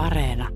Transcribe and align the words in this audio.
Areena. 0.00 0.48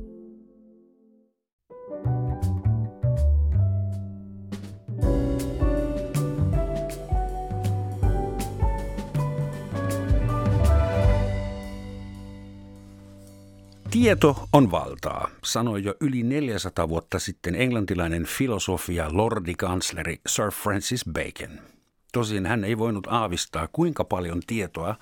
Tieto 13.91 14.37
on 14.53 14.71
valtaa, 14.71 15.31
sanoi 15.45 15.85
jo 15.85 15.95
yli 16.01 16.23
400 16.23 16.89
vuotta 16.89 17.19
sitten 17.19 17.55
englantilainen 17.55 18.27
filosofia 18.27 19.09
lordikansleri 19.13 20.21
Sir 20.29 20.51
Francis 20.51 21.05
Bacon. 21.13 21.74
Tosin 22.15 22.47
hän 22.47 22.65
ei 22.65 22.79
voinut 22.79 23.07
aavistaa, 23.07 23.69
kuinka 23.73 24.05
paljon 24.05 24.41
tietoa 24.47 24.97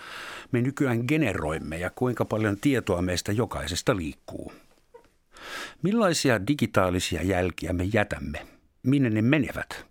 me 0.52 0.60
nykyään 0.60 1.04
generoimme 1.08 1.78
ja 1.78 1.90
kuinka 1.90 2.24
paljon 2.24 2.56
tietoa 2.60 3.02
meistä 3.02 3.32
jokaisesta 3.32 3.96
liikkuu. 3.96 4.52
Millaisia 5.82 6.46
digitaalisia 6.46 7.22
jälkiä 7.22 7.72
me 7.72 7.84
jätämme? 7.84 8.46
Minne 8.82 9.10
ne 9.10 9.22
menevät? 9.22 9.86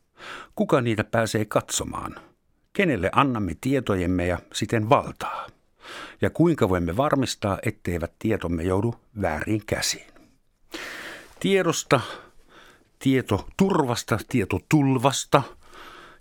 Kuka 0.55 0.81
niitä 0.81 1.03
pääsee 1.03 1.45
katsomaan? 1.45 2.15
Kenelle 2.73 3.09
annamme 3.15 3.57
tietojemme 3.61 4.27
ja 4.27 4.39
siten 4.53 4.89
valtaa? 4.89 5.47
Ja 6.21 6.29
kuinka 6.29 6.69
voimme 6.69 6.97
varmistaa, 6.97 7.59
etteivät 7.65 8.11
tietomme 8.19 8.63
joudu 8.63 8.95
väärin 9.21 9.61
käsiin? 9.65 10.07
Tiedosta, 11.39 12.01
tietoturvasta, 12.99 14.17
tietotulvasta– 14.29 15.43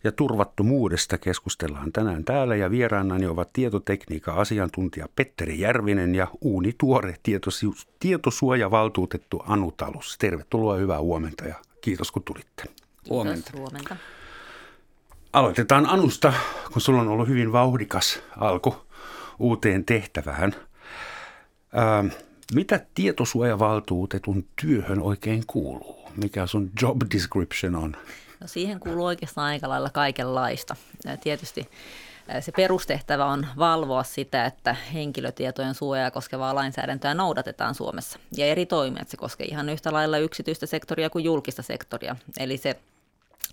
ja 0.05 0.13
turvattomuudesta 0.13 1.19
keskustellaan 1.19 1.93
tänään 1.93 2.25
täällä 2.25 2.57
ja 2.57 2.71
vieraanani 2.71 3.27
ovat 3.27 3.53
tietotekniikan 3.53 4.35
asiantuntija 4.37 5.09
Petteri 5.17 5.61
Järvinen 5.61 6.15
ja 6.15 6.27
uuni 6.41 6.75
tuore 6.79 7.17
tietosu- 7.23 7.87
tietosuojavaltuutettu 8.01 9.43
Anu 9.47 9.73
Talus. 9.77 10.17
Tervetuloa, 10.19 10.77
hyvää 10.77 11.01
huomenta 11.01 11.45
ja 11.45 11.55
kiitos 11.81 12.13
kun 12.13 12.23
tulitte. 12.23 12.65
Huomenta. 13.09 13.43
Kiitos, 13.43 13.61
huomenta. 13.61 13.97
Aloitetaan 15.33 15.87
Anusta, 15.87 16.33
kun 16.73 16.83
sulla 16.83 17.01
on 17.01 17.09
ollut 17.09 17.29
hyvin 17.29 17.53
vauhdikas 17.53 18.23
alku 18.37 18.77
uuteen 19.39 19.85
tehtävään. 19.85 20.55
Ää, 21.73 22.05
mitä 22.55 22.87
tietosuojavaltuutetun 22.95 24.45
työhön 24.61 25.03
oikein 25.03 25.43
kuuluu? 25.47 26.09
Mikä 26.17 26.47
sun 26.47 26.71
job 26.83 27.01
description 27.15 27.75
on? 27.75 27.97
No 28.41 28.47
siihen 28.47 28.81
kuuluu 28.81 29.07
oikeastaan 29.07 29.47
aika 29.47 29.69
lailla 29.69 29.91
kaikenlaista. 29.91 30.77
Tietysti 31.21 31.71
se 32.41 32.53
perustehtävä 32.53 33.27
on 33.27 33.47
valvoa 33.59 34.03
sitä, 34.03 34.45
että 34.45 34.77
henkilötietojen 34.95 35.75
suojaa 35.75 36.11
koskevaa 36.11 36.55
lainsäädäntöä 36.55 37.15
noudatetaan 37.15 37.75
Suomessa. 37.75 38.19
Ja 38.37 38.47
eri 38.47 38.67
toimijat, 38.67 39.09
se 39.09 39.17
koskee 39.17 39.47
ihan 39.47 39.69
yhtä 39.69 39.93
lailla 39.93 40.19
yksityistä 40.19 40.67
sektoria 40.67 41.11
kuin 41.11 41.25
julkista 41.25 41.63
sektoria. 41.63 42.17
Eli 42.39 42.57
se 42.57 42.77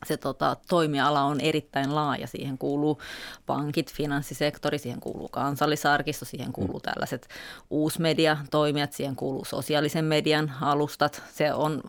se 0.05 0.17
tota, 0.17 0.57
toimiala 0.69 1.21
on 1.21 1.41
erittäin 1.41 1.95
laaja. 1.95 2.27
Siihen 2.27 2.57
kuuluu 2.57 3.01
pankit, 3.45 3.93
finanssisektori, 3.93 4.77
siihen 4.77 4.99
kuuluu 4.99 5.27
kansallisarkisto, 5.27 6.25
siihen 6.25 6.53
kuuluu 6.53 6.79
tällaiset 6.79 7.27
uusmedia-toimijat, 7.69 8.93
siihen 8.93 9.15
kuuluu 9.15 9.45
sosiaalisen 9.45 10.05
median 10.05 10.53
alustat. 10.61 11.21
Se 11.33 11.53
on 11.53 11.83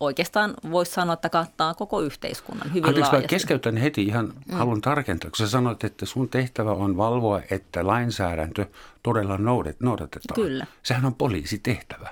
oikeastaan 0.00 0.54
voisi 0.70 0.92
sanoa, 0.92 1.12
että 1.12 1.28
kattaa 1.28 1.74
koko 1.74 2.00
yhteiskunnan 2.00 2.68
hyvin 2.68 2.84
Anteeksi, 2.86 3.12
laajasti. 3.12 3.28
keskeytän 3.28 3.76
heti 3.76 4.02
ihan, 4.02 4.26
mm. 4.26 4.54
haluan 4.56 4.80
tarkentaa, 4.80 5.30
kun 5.30 5.36
sä 5.36 5.48
sanoit, 5.48 5.84
että 5.84 6.06
sun 6.06 6.28
tehtävä 6.28 6.72
on 6.72 6.96
valvoa, 6.96 7.40
että 7.50 7.86
lainsäädäntö 7.86 8.66
todella 9.02 9.38
noudatetaan. 9.80 10.34
Kyllä. 10.34 10.66
Sehän 10.82 11.04
on 11.04 11.14
poliisitehtävä. 11.14 12.08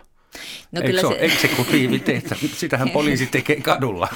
No 0.73 0.81
Eikö 0.81 0.87
kyllä 0.87 1.01
se, 1.01 1.09
se 1.09 1.25
eksekutiivi 1.25 1.99
tehtävä? 1.99 2.41
Sitähän 2.55 2.91
poliisi 2.91 3.27
tekee 3.27 3.61
kadulla. 3.61 4.09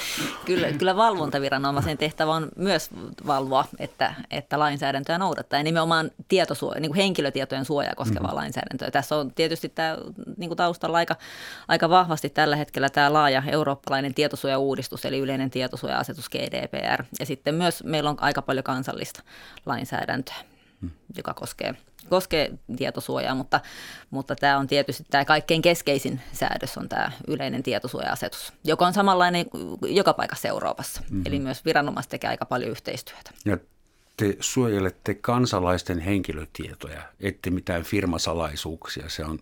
Kyllä, 0.45 0.73
kyllä 0.73 0.97
valvontaviranomaisen 0.97 1.99
tehtävä 1.99 2.35
on 2.35 2.49
myös 2.57 2.91
valvoa, 3.27 3.65
että, 3.79 4.15
että 4.31 4.59
lainsäädäntöä 4.59 5.19
noudattaa. 5.19 5.61
Ja 5.61 5.65
nimenomaan 5.65 6.11
tietosuoja, 6.29 6.81
niin 6.81 6.91
kuin 6.91 6.97
henkilötietojen 6.97 7.65
suojaa 7.65 7.95
koskevaa 7.97 8.31
mm. 8.31 8.37
lainsäädäntöä. 8.37 8.91
Tässä 8.91 9.17
on 9.17 9.33
tietysti 9.35 9.69
tämä 9.69 9.97
niin 10.37 10.49
kuin 10.49 10.57
taustalla 10.57 10.99
aika, 10.99 11.17
aika 11.69 11.91
vahvasti 11.91 12.31
tällä 12.31 12.57
hetkellä 12.57 12.89
tämä 12.89 13.13
laaja 13.13 13.43
eurooppalainen 13.47 14.15
tietosuojauudistus, 14.15 15.05
eli 15.05 15.19
yleinen 15.19 15.51
tietosuoja-asetus 15.51 16.29
GDPR. 16.29 17.05
Ja 17.21 17.27
sitten 17.27 17.55
myös 17.55 17.85
meillä 17.85 18.11
on 18.11 18.17
aika 18.21 18.43
paljon 18.43 18.65
kansallista 18.65 19.23
lainsäädäntöä, 19.67 20.37
mm. 20.81 20.91
joka 21.17 21.35
koskee– 21.35 21.75
koskee 22.09 22.51
tietosuojaa, 22.77 23.35
mutta, 23.35 23.61
mutta 24.11 24.37
tämä 24.37 24.59
on 24.59 24.67
tietysti 24.67 25.05
tämä 25.11 25.25
kaikkein 25.25 25.63
keskeisin 25.63 26.21
säädös 26.33 26.79
on 26.79 26.89
tämä 26.89 27.13
yleinen 27.29 27.63
tietosuoja-asetus, 27.63 28.53
joka 28.65 28.87
on 28.87 28.93
samanlainen 28.93 29.47
joka 29.83 30.13
paikassa 30.13 30.49
Euroopassa. 30.49 31.01
Mm-hmm. 31.01 31.23
Eli 31.27 31.39
myös 31.39 31.65
viranomaiset 31.65 32.11
tekee 32.11 32.31
aika 32.31 32.47
paljon 32.47 32.71
yhteistyötä. 32.71 33.31
Ja 33.45 33.59
te 34.17 34.37
suojelette 34.41 35.15
kansalaisten 35.15 35.99
henkilötietoja, 35.99 37.03
ette 37.21 37.51
mitään 37.51 37.83
firmasalaisuuksia, 37.83 39.09
se 39.09 39.25
on 39.25 39.39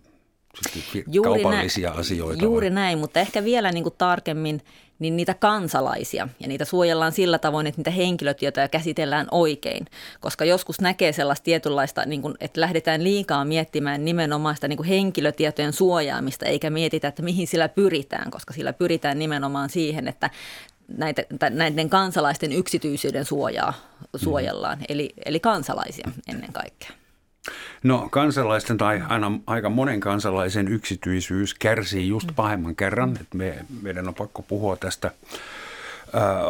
juuri 1.11 1.43
kaupallisia 1.43 1.89
näin, 1.89 1.99
asioita. 1.99 2.43
Juuri 2.43 2.67
vai? 2.67 2.75
näin, 2.75 2.99
mutta 2.99 3.19
ehkä 3.19 3.43
vielä 3.43 3.71
niin 3.71 3.83
kuin 3.83 3.95
tarkemmin 3.97 4.61
niin 4.99 5.15
niitä 5.15 5.33
kansalaisia 5.33 6.27
ja 6.39 6.47
niitä 6.47 6.65
suojellaan 6.65 7.11
sillä 7.11 7.39
tavoin, 7.39 7.67
että 7.67 7.79
niitä 7.79 7.91
henkilötietoja 7.91 8.67
käsitellään 8.67 9.27
oikein. 9.31 9.85
Koska 10.19 10.45
joskus 10.45 10.81
näkee 10.81 11.13
sellaista 11.13 11.43
tietynlaista, 11.43 12.05
niin 12.05 12.21
kuin, 12.21 12.35
että 12.39 12.61
lähdetään 12.61 13.03
liikaa 13.03 13.45
miettimään 13.45 14.05
nimenomaan 14.05 14.55
sitä 14.55 14.67
niin 14.67 14.77
kuin 14.77 14.87
henkilötietojen 14.87 15.73
suojaamista, 15.73 16.45
eikä 16.45 16.69
mietitä, 16.69 17.07
että 17.07 17.21
mihin 17.21 17.47
sillä 17.47 17.69
pyritään, 17.69 18.31
koska 18.31 18.53
sillä 18.53 18.73
pyritään 18.73 19.19
nimenomaan 19.19 19.69
siihen, 19.69 20.07
että 20.07 20.29
näitä, 20.87 21.23
näiden 21.49 21.89
kansalaisten 21.89 22.51
yksityisyyden 22.51 23.25
suojaa 23.25 23.73
suojellaan, 24.15 24.77
mm. 24.77 24.85
eli, 24.89 25.13
eli 25.25 25.39
kansalaisia 25.39 26.11
ennen 26.27 26.53
kaikkea. 26.53 26.89
No 27.83 28.07
kansalaisten 28.11 28.77
tai 28.77 29.01
aina 29.07 29.31
aika 29.47 29.69
monen 29.69 29.99
kansalaisen 29.99 30.67
yksityisyys 30.67 31.53
kärsii 31.53 32.07
just 32.07 32.29
pahemman 32.35 32.75
kerran. 32.75 33.17
että 33.21 33.37
me, 33.37 33.65
meidän 33.81 34.07
on 34.07 34.15
pakko 34.15 34.41
puhua 34.41 34.75
tästä 34.75 35.11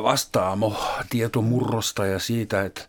vastaamo 0.04 0.84
tietomurrosta 1.10 2.06
ja 2.06 2.20
siitä, 2.20 2.66
että, 2.66 2.82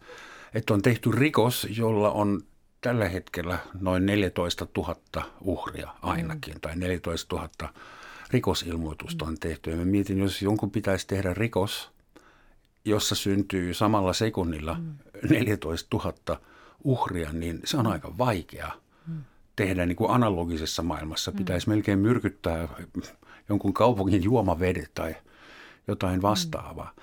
että 0.54 0.74
on 0.74 0.82
tehty 0.82 1.10
rikos, 1.10 1.66
jolla 1.70 2.10
on 2.10 2.42
tällä 2.80 3.08
hetkellä 3.08 3.58
noin 3.80 4.06
14 4.06 4.66
000 4.76 4.96
uhria 5.40 5.90
ainakin, 6.02 6.54
mm. 6.54 6.60
tai 6.60 6.76
14 6.76 7.36
000 7.36 7.72
rikosilmoitusta 8.30 9.24
on 9.24 9.38
tehty. 9.38 9.70
Ja 9.70 9.76
mä 9.76 9.84
mietin, 9.84 10.18
jos 10.18 10.42
jonkun 10.42 10.70
pitäisi 10.70 11.06
tehdä 11.06 11.34
rikos, 11.34 11.90
jossa 12.84 13.14
syntyy 13.14 13.74
samalla 13.74 14.12
sekunnilla 14.12 14.76
14 15.30 15.96
000 15.96 16.40
uhria, 16.84 17.32
niin 17.32 17.60
se 17.64 17.76
on 17.76 17.86
aika 17.86 18.18
vaikea 18.18 18.72
tehdä 19.56 19.86
niin 19.86 19.96
kuin 19.96 20.10
analogisessa 20.10 20.82
maailmassa. 20.82 21.32
Pitäisi 21.32 21.68
melkein 21.68 21.98
myrkyttää 21.98 22.68
jonkun 23.48 23.74
kaupungin 23.74 24.22
juomavedet 24.24 24.90
tai 24.94 25.16
jotain 25.88 26.22
vastaavaa. 26.22 26.94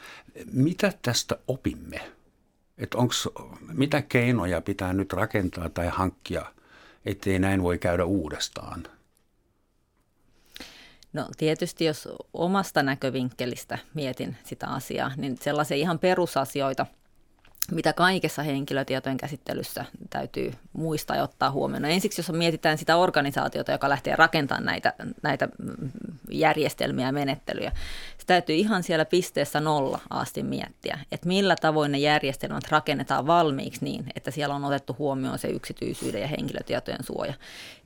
Mitä 0.53 0.93
tästä 1.01 1.37
opimme? 1.47 2.01
Että 2.77 2.97
onks, 2.97 3.29
mitä 3.73 4.01
keinoja 4.01 4.61
pitää 4.61 4.93
nyt 4.93 5.13
rakentaa 5.13 5.69
tai 5.69 5.87
hankkia, 5.87 6.45
ettei 7.05 7.39
näin 7.39 7.63
voi 7.63 7.77
käydä 7.77 8.05
uudestaan? 8.05 8.87
No 11.13 11.29
tietysti 11.37 11.85
jos 11.85 12.09
omasta 12.33 12.83
näkövinkkelistä 12.83 13.77
mietin 13.93 14.37
sitä 14.43 14.67
asiaa, 14.67 15.11
niin 15.17 15.37
sellaisia 15.41 15.77
ihan 15.77 15.99
perusasioita– 15.99 16.85
mitä 17.71 17.93
kaikessa 17.93 18.43
henkilötietojen 18.43 19.17
käsittelyssä 19.17 19.85
täytyy 20.09 20.53
muistaa 20.73 21.15
ja 21.15 21.23
ottaa 21.23 21.51
huomioon. 21.51 21.81
No 21.81 21.89
ensiksi, 21.89 22.19
jos 22.19 22.31
mietitään 22.31 22.77
sitä 22.77 22.97
organisaatiota, 22.97 23.71
joka 23.71 23.89
lähtee 23.89 24.15
rakentamaan 24.15 24.65
näitä, 24.65 24.93
näitä 25.21 25.49
järjestelmiä 26.31 27.05
ja 27.05 27.11
menettelyjä, 27.11 27.71
se 28.17 28.25
täytyy 28.25 28.55
ihan 28.55 28.83
siellä 28.83 29.05
pisteessä 29.05 29.59
nolla 29.59 29.99
asti 30.09 30.43
miettiä, 30.43 30.99
että 31.11 31.27
millä 31.27 31.55
tavoin 31.61 31.91
ne 31.91 31.97
järjestelmät 31.97 32.71
rakennetaan 32.71 33.27
valmiiksi 33.27 33.85
niin, 33.85 34.05
että 34.15 34.31
siellä 34.31 34.55
on 34.55 34.65
otettu 34.65 34.95
huomioon 34.99 35.39
se 35.39 35.47
yksityisyyden 35.47 36.21
ja 36.21 36.27
henkilötietojen 36.27 37.03
suoja. 37.03 37.33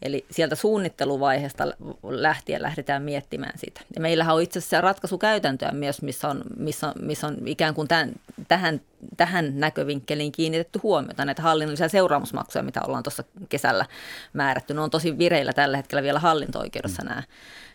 Eli 0.01 0.25
sieltä 0.31 0.55
suunnitteluvaiheesta 0.55 1.63
lähtien 2.03 2.61
lähdetään 2.61 3.03
miettimään 3.03 3.59
sitä. 3.59 3.81
Ja 3.95 4.01
meillähän 4.01 4.35
on 4.35 4.41
itse 4.41 4.59
asiassa 4.59 4.81
ratkaisukäytäntöä 4.81 5.71
myös, 5.71 6.01
missä 6.01 6.27
on, 6.27 6.43
missä 6.57 6.87
on, 6.87 6.93
missä 7.01 7.27
on 7.27 7.37
ikään 7.45 7.73
kuin 7.73 7.87
tämän, 7.87 8.11
tähän, 8.47 8.81
tähän 9.17 9.59
näkövinkkeliin 9.59 10.31
kiinnitetty 10.31 10.79
huomiota. 10.83 11.25
Näitä 11.25 11.41
hallinnollisia 11.41 11.89
seuraamusmaksuja, 11.89 12.63
mitä 12.63 12.81
ollaan 12.87 13.03
tuossa 13.03 13.23
kesällä 13.49 13.85
määrätty, 14.33 14.73
ne 14.73 14.81
on 14.81 14.89
tosi 14.89 15.17
vireillä 15.17 15.53
tällä 15.53 15.77
hetkellä 15.77 16.03
vielä 16.03 16.19
hallinto-oikeudessa 16.19 17.01
mm. 17.03 17.09
nämä, 17.09 17.23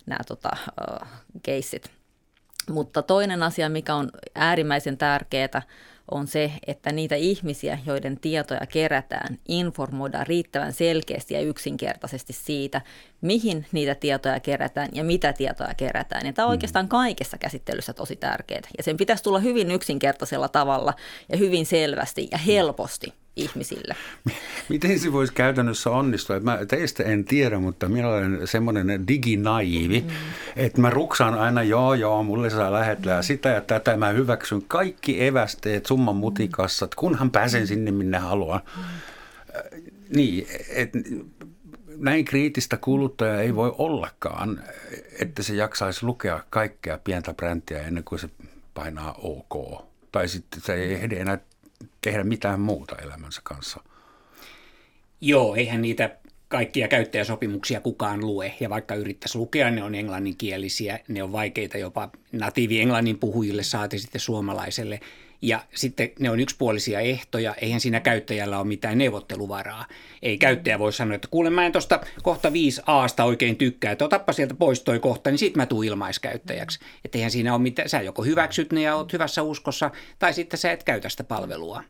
nämä 0.06 0.20
tota, 0.28 0.50
uh, 0.90 1.08
keissit. 1.42 1.90
Mutta 2.70 3.02
toinen 3.02 3.42
asia, 3.42 3.68
mikä 3.68 3.94
on 3.94 4.10
äärimmäisen 4.34 4.98
tärkeää, 4.98 5.62
on 6.10 6.26
se, 6.26 6.52
että 6.66 6.92
niitä 6.92 7.14
ihmisiä, 7.14 7.78
joiden 7.86 8.20
tietoja 8.20 8.66
kerätään, 8.66 9.38
informoidaan 9.48 10.26
riittävän 10.26 10.72
selkeästi 10.72 11.34
ja 11.34 11.40
yksinkertaisesti 11.40 12.32
siitä, 12.32 12.80
mihin 13.20 13.66
niitä 13.72 13.94
tietoja 13.94 14.40
kerätään 14.40 14.88
ja 14.92 15.04
mitä 15.04 15.32
tietoja 15.32 15.74
kerätään. 15.74 16.26
Ja 16.26 16.32
tämä 16.32 16.46
on 16.46 16.50
mm. 16.50 16.54
oikeastaan 16.54 16.88
kaikessa 16.88 17.38
käsittelyssä 17.38 17.92
tosi 17.92 18.16
tärkeää. 18.16 18.60
Ja 18.76 18.82
sen 18.82 18.96
pitäisi 18.96 19.22
tulla 19.22 19.38
hyvin 19.38 19.70
yksinkertaisella 19.70 20.48
tavalla 20.48 20.94
ja 21.28 21.38
hyvin 21.38 21.66
selvästi 21.66 22.28
ja 22.30 22.38
helposti 22.38 23.12
ihmisille. 23.36 23.96
Miten 24.68 24.98
se 24.98 25.12
voisi 25.12 25.32
käytännössä 25.32 25.90
onnistua? 25.90 26.40
Mä 26.40 26.58
teistä 26.68 27.02
en 27.02 27.24
tiedä, 27.24 27.58
mutta 27.58 27.88
minä 27.88 28.08
olen 28.08 28.46
semmoinen 28.46 29.08
diginaivi, 29.08 30.00
mm. 30.00 30.10
että 30.56 30.80
mä 30.80 30.90
ruksaan 30.90 31.34
aina 31.34 31.62
joo 31.62 31.94
joo, 31.94 32.22
mulle 32.22 32.50
saa 32.50 32.72
lähettää 32.72 33.22
sitä 33.22 33.48
ja 33.48 33.60
tätä. 33.60 33.96
Mä 33.96 34.08
hyväksyn 34.08 34.62
kaikki 34.68 35.24
evästeet 35.24 35.86
summan 35.86 36.16
mutikassat, 36.16 36.94
kunhan 36.94 37.30
pääsen 37.30 37.66
sinne 37.66 37.90
minne 37.90 38.18
haluan. 38.18 38.60
Mm. 38.76 38.82
Niin, 40.16 40.46
et, 40.68 40.90
näin 41.96 42.24
kriittistä 42.24 42.76
kuluttajaa 42.76 43.40
ei 43.40 43.54
voi 43.54 43.74
ollakaan, 43.78 44.62
että 45.20 45.42
se 45.42 45.54
jaksaisi 45.54 46.06
lukea 46.06 46.40
kaikkea 46.50 46.98
pientä 46.98 47.34
bränttiä 47.34 47.82
ennen 47.82 48.04
kuin 48.04 48.18
se 48.18 48.28
painaa 48.74 49.18
OK. 49.22 49.84
Tai 50.12 50.28
sitten 50.28 50.60
se 50.60 50.74
ei 50.74 50.94
ehdi 50.94 51.16
enää 51.16 51.38
tehdä 52.00 52.24
mitään 52.24 52.60
muuta 52.60 52.96
elämänsä 52.96 53.40
kanssa. 53.44 53.80
Joo, 55.20 55.54
eihän 55.54 55.82
niitä 55.82 56.16
kaikkia 56.48 56.88
käyttäjäsopimuksia 56.88 57.80
kukaan 57.80 58.20
lue, 58.20 58.54
ja 58.60 58.70
vaikka 58.70 58.94
yrittäisi 58.94 59.38
lukea, 59.38 59.70
ne 59.70 59.82
on 59.82 59.94
englanninkielisiä, 59.94 60.98
ne 61.08 61.22
on 61.22 61.32
vaikeita 61.32 61.78
jopa 61.78 62.10
natiivi 62.32 62.80
englannin 62.80 63.18
puhujille, 63.18 63.62
saati 63.62 63.98
sitten 63.98 64.20
suomalaiselle– 64.20 65.00
ja 65.44 65.60
sitten 65.74 66.10
ne 66.18 66.30
on 66.30 66.40
yksipuolisia 66.40 67.00
ehtoja, 67.00 67.54
eihän 67.54 67.80
siinä 67.80 68.00
käyttäjällä 68.00 68.58
ole 68.58 68.66
mitään 68.66 68.98
neuvotteluvaraa. 68.98 69.86
Ei 70.22 70.38
käyttäjä 70.38 70.78
voi 70.78 70.92
sanoa, 70.92 71.14
että 71.14 71.28
kuule 71.30 71.50
mä 71.50 71.66
en 71.66 71.72
tuosta 71.72 72.00
kohta 72.22 72.52
5 72.52 72.82
aasta 72.86 73.24
oikein 73.24 73.56
tykkää, 73.56 73.92
että 73.92 74.04
otappa 74.04 74.32
sieltä 74.32 74.54
pois 74.54 74.82
toi 74.82 74.98
kohta, 74.98 75.30
niin 75.30 75.38
sitten 75.38 75.60
mä 75.60 75.66
tuun 75.66 75.84
ilmaiskäyttäjäksi. 75.84 76.78
Että 77.04 77.18
eihän 77.18 77.30
siinä 77.30 77.54
ole 77.54 77.62
mitään, 77.62 77.88
sä 77.88 78.00
joko 78.00 78.22
hyväksyt 78.22 78.72
ne 78.72 78.82
ja 78.82 78.96
oot 78.96 79.12
hyvässä 79.12 79.42
uskossa, 79.42 79.90
tai 80.18 80.32
sitten 80.32 80.58
sä 80.58 80.72
et 80.72 80.84
käytä 80.84 81.08
sitä 81.08 81.24
palvelua. 81.24 81.82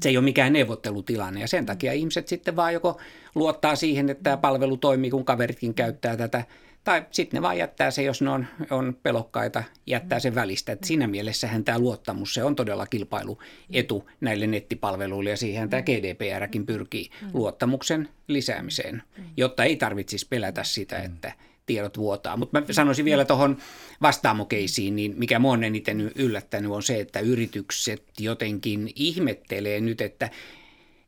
Se 0.00 0.08
ei 0.08 0.16
ole 0.16 0.24
mikään 0.24 0.52
neuvottelutilanne 0.52 1.40
ja 1.40 1.48
sen 1.48 1.66
takia 1.66 1.92
ihmiset 1.92 2.28
sitten 2.28 2.56
vaan 2.56 2.72
joko 2.72 3.00
luottaa 3.34 3.76
siihen, 3.76 4.10
että 4.10 4.22
tämä 4.22 4.36
palvelu 4.36 4.76
toimii, 4.76 5.10
kun 5.10 5.24
kaveritkin 5.24 5.74
käyttää 5.74 6.16
tätä– 6.16 6.44
tai 6.86 7.06
sitten 7.10 7.38
ne 7.38 7.42
vaan 7.42 7.58
jättää 7.58 7.90
se, 7.90 8.02
jos 8.02 8.22
ne 8.22 8.30
on, 8.30 8.46
on 8.70 8.96
pelokkaita, 9.02 9.64
jättää 9.86 10.20
sen 10.20 10.34
välistä. 10.34 10.72
Et 10.72 10.84
siinä 10.84 11.06
mielessähän 11.06 11.64
tämä 11.64 11.78
luottamus, 11.78 12.34
se 12.34 12.44
on 12.44 12.56
todella 12.56 12.86
kilpailuetu 12.86 14.10
näille 14.20 14.46
nettipalveluille 14.46 15.30
ja 15.30 15.36
siihen 15.36 15.70
tämä 15.70 15.82
GDPRkin 15.82 16.66
pyrkii 16.66 17.10
luottamuksen 17.32 18.08
lisäämiseen, 18.28 19.02
jotta 19.36 19.64
ei 19.64 19.76
tarvitsisi 19.76 20.26
pelätä 20.28 20.64
sitä, 20.64 20.98
että 20.98 21.32
tiedot 21.66 21.98
vuotaa. 21.98 22.36
Mutta 22.36 22.60
mä 22.60 22.66
sanoisin 22.70 23.04
vielä 23.04 23.24
tuohon 23.24 23.56
vastaamokeisiin, 24.02 24.96
niin 24.96 25.14
mikä 25.16 25.38
mua 25.38 25.52
on 25.52 25.64
eniten 25.64 26.12
yllättänyt 26.14 26.70
on 26.70 26.82
se, 26.82 27.00
että 27.00 27.20
yritykset 27.20 28.02
jotenkin 28.20 28.90
ihmettelee 28.94 29.80
nyt, 29.80 30.00
että 30.00 30.30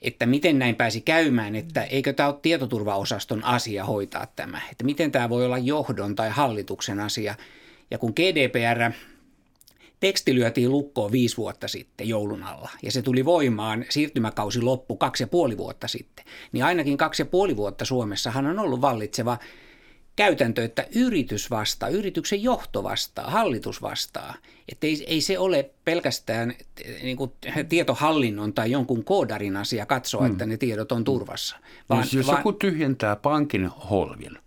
että 0.02 0.26
miten 0.26 0.58
näin 0.58 0.76
pääsi 0.76 1.00
käymään, 1.00 1.54
että 1.54 1.82
eikö 1.82 2.12
tämä 2.12 2.28
ole 2.28 2.38
tietoturvaosaston 2.42 3.44
asia 3.44 3.84
hoitaa 3.84 4.26
tämä, 4.36 4.60
että 4.70 4.84
miten 4.84 5.12
tämä 5.12 5.28
voi 5.28 5.44
olla 5.44 5.58
johdon 5.58 6.14
tai 6.14 6.30
hallituksen 6.30 7.00
asia. 7.00 7.34
Ja 7.90 7.98
kun 7.98 8.12
GDPR 8.16 8.92
teksti 10.00 10.34
lyötiin 10.34 10.70
lukkoon 10.70 11.12
viisi 11.12 11.36
vuotta 11.36 11.68
sitten 11.68 12.08
joulun 12.08 12.42
alla 12.42 12.70
ja 12.82 12.92
se 12.92 13.02
tuli 13.02 13.24
voimaan, 13.24 13.84
siirtymäkausi 13.88 14.62
loppu 14.62 14.96
kaksi 14.96 15.22
ja 15.22 15.26
puoli 15.26 15.56
vuotta 15.56 15.88
sitten, 15.88 16.24
niin 16.52 16.64
ainakin 16.64 16.96
kaksi 16.96 17.22
ja 17.22 17.26
puoli 17.26 17.56
vuotta 17.56 17.84
Suomessahan 17.84 18.46
on 18.46 18.58
ollut 18.58 18.80
vallitseva 18.80 19.38
käytäntö, 20.18 20.64
että 20.64 20.86
yritys 20.94 21.50
vastaa, 21.50 21.88
yrityksen 21.88 22.42
johto 22.42 22.82
vastaa, 22.82 23.30
hallitus 23.30 23.82
vastaa. 23.82 24.34
Että 24.72 24.86
ei, 24.86 25.04
ei 25.06 25.20
se 25.20 25.38
ole 25.38 25.70
pelkästään 25.84 26.54
niin 27.02 27.16
kuin 27.16 27.32
tietohallinnon 27.68 28.52
tai 28.52 28.70
jonkun 28.70 29.04
koodarin 29.04 29.56
asia 29.56 29.86
katsoa, 29.86 30.22
hmm. 30.22 30.32
että 30.32 30.46
ne 30.46 30.56
tiedot 30.56 30.92
on 30.92 31.04
turvassa. 31.04 31.56
Vaan, 31.88 32.00
jos, 32.00 32.14
jos 32.14 32.26
vaan, 32.26 32.38
joku 32.38 32.52
tyhjentää 32.52 33.16
pankin 33.16 33.66
holvin, 33.66 34.38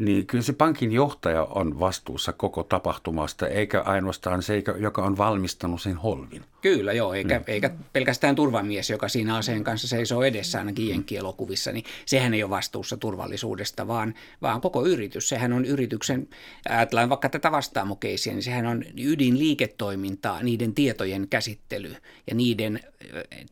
niin 0.00 0.26
kyllä 0.26 0.44
se 0.44 0.52
pankin 0.52 0.92
johtaja 0.92 1.44
on 1.44 1.80
vastuussa 1.80 2.32
koko 2.32 2.62
tapahtumasta, 2.62 3.48
eikä 3.48 3.80
ainoastaan 3.80 4.42
se, 4.42 4.62
joka 4.78 5.02
on 5.02 5.18
valmistanut 5.18 5.82
sen 5.82 5.96
holvin. 5.96 6.44
Kyllä, 6.60 6.92
joo, 6.92 7.14
eikä, 7.14 7.38
mm. 7.38 7.44
eikä 7.46 7.70
pelkästään 7.92 8.34
turvamies, 8.34 8.90
joka 8.90 9.08
siinä 9.08 9.36
aseen 9.36 9.64
kanssa 9.64 9.88
seisoo 9.88 10.22
edessä 10.22 10.58
ainakin 10.58 10.88
jenkkielokuvissa, 10.88 11.72
niin 11.72 11.84
sehän 12.06 12.34
ei 12.34 12.42
ole 12.42 12.50
vastuussa 12.50 12.96
turvallisuudesta, 12.96 13.88
vaan, 13.88 14.14
vaan 14.42 14.60
koko 14.60 14.86
yritys. 14.86 15.28
Sehän 15.28 15.52
on 15.52 15.64
yrityksen, 15.64 16.28
ajatellaan 16.68 17.08
vaikka 17.08 17.28
tätä 17.28 17.52
vastaamokeisiä, 17.52 18.32
niin 18.32 18.42
sehän 18.42 18.66
on 18.66 18.84
ydinliiketoimintaa, 18.98 20.42
niiden 20.42 20.74
tietojen 20.74 21.28
käsittely 21.28 21.96
ja 22.26 22.34
niiden 22.34 22.80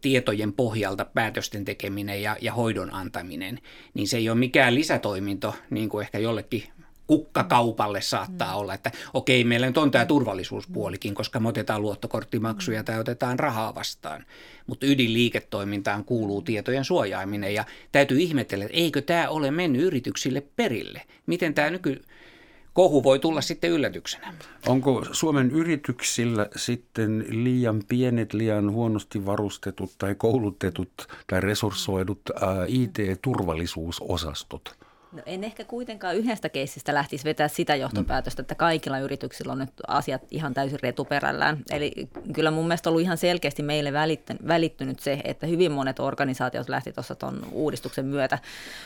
tietojen 0.01 0.53
pohjalta 0.53 1.05
päätösten 1.05 1.65
tekeminen 1.65 2.23
ja, 2.23 2.37
ja 2.41 2.53
hoidon 2.53 2.95
antaminen, 2.95 3.59
niin 3.95 4.09
se 4.09 4.17
ei 4.17 4.29
ole 4.29 4.39
mikään 4.39 4.75
lisätoiminto, 4.75 5.55
niin 5.71 5.89
kuin 5.89 6.03
ehkä 6.03 6.19
jollekin 6.19 6.65
kukkakaupalle 7.07 8.01
saattaa 8.01 8.53
mm. 8.53 8.61
olla, 8.61 8.75
että 8.75 8.91
okei, 9.15 9.45
meillä 9.45 9.67
nyt 9.67 9.79
on 9.79 9.91
tämä 9.91 10.07
turvallisuuspuolikin, 10.07 11.15
koska 11.15 11.41
me 11.41 11.49
otetaan 11.49 11.83
luottokorttimaksuja 11.83 12.81
mm. 12.81 12.85
tai 12.85 12.99
otetaan 13.01 13.39
rahaa 13.39 13.75
vastaan. 13.75 14.25
Mutta 14.67 14.87
ydinliiketoimintaan 14.87 16.05
kuuluu 16.05 16.43
tietojen 16.43 16.85
suojaaminen 16.85 17.55
ja 17.55 17.65
täytyy 17.93 18.21
ihmetellä, 18.21 18.65
että 18.65 18.77
eikö 18.77 19.03
tämä 19.03 19.29
ole 19.29 19.51
mennyt 19.51 19.83
yrityksille 19.83 20.43
perille? 20.57 21.03
Miten 21.27 21.55
tämä 21.55 21.71
nyky 21.71 22.03
kohu 22.73 23.03
voi 23.03 23.19
tulla 23.19 23.41
sitten 23.41 23.71
yllätyksenä. 23.71 24.35
Onko 24.69 25.05
Suomen 25.13 25.51
yrityksillä 25.51 26.47
sitten 26.57 27.25
liian 27.29 27.83
pienet, 27.89 28.33
liian 28.33 28.73
huonosti 28.73 29.27
varustetut 29.27 29.91
tai 29.99 30.15
koulutetut 30.15 31.09
tai 31.27 31.41
resurssoidut 31.41 32.21
IT-turvallisuusosastot? 32.69 34.77
No 35.13 35.23
en 35.27 35.45
ehkä 35.45 35.65
kuitenkaan 35.65 36.17
yhdestä 36.17 36.49
keissistä 36.49 36.95
lähtisi 36.95 37.25
vetää 37.25 37.49
sitä 37.49 37.75
johtopäätöstä, 37.77 38.43
että 38.43 38.55
kaikilla 38.55 38.99
yrityksillä 38.99 39.53
on 39.53 39.59
nyt 39.59 39.71
asiat 39.87 40.23
ihan 40.31 40.55
täysin 40.55 40.79
retuperällään. 40.83 41.59
Eli 41.71 41.93
kyllä 42.33 42.51
mun 42.51 42.69
mielestä 42.69 42.89
on 42.89 42.93
ollut 42.93 43.03
ihan 43.03 43.19
selkeästi 43.19 43.63
meille 43.63 43.93
välittynyt 44.49 45.01
se, 45.01 45.21
että 45.25 45.47
hyvin 45.47 45.73
monet 45.73 46.01
organisaatiot 46.01 46.69
lähti 46.69 46.93
tuossa 46.93 47.15
tuon 47.15 47.47
uudistuksen 47.51 48.07
myötä, 48.07 48.39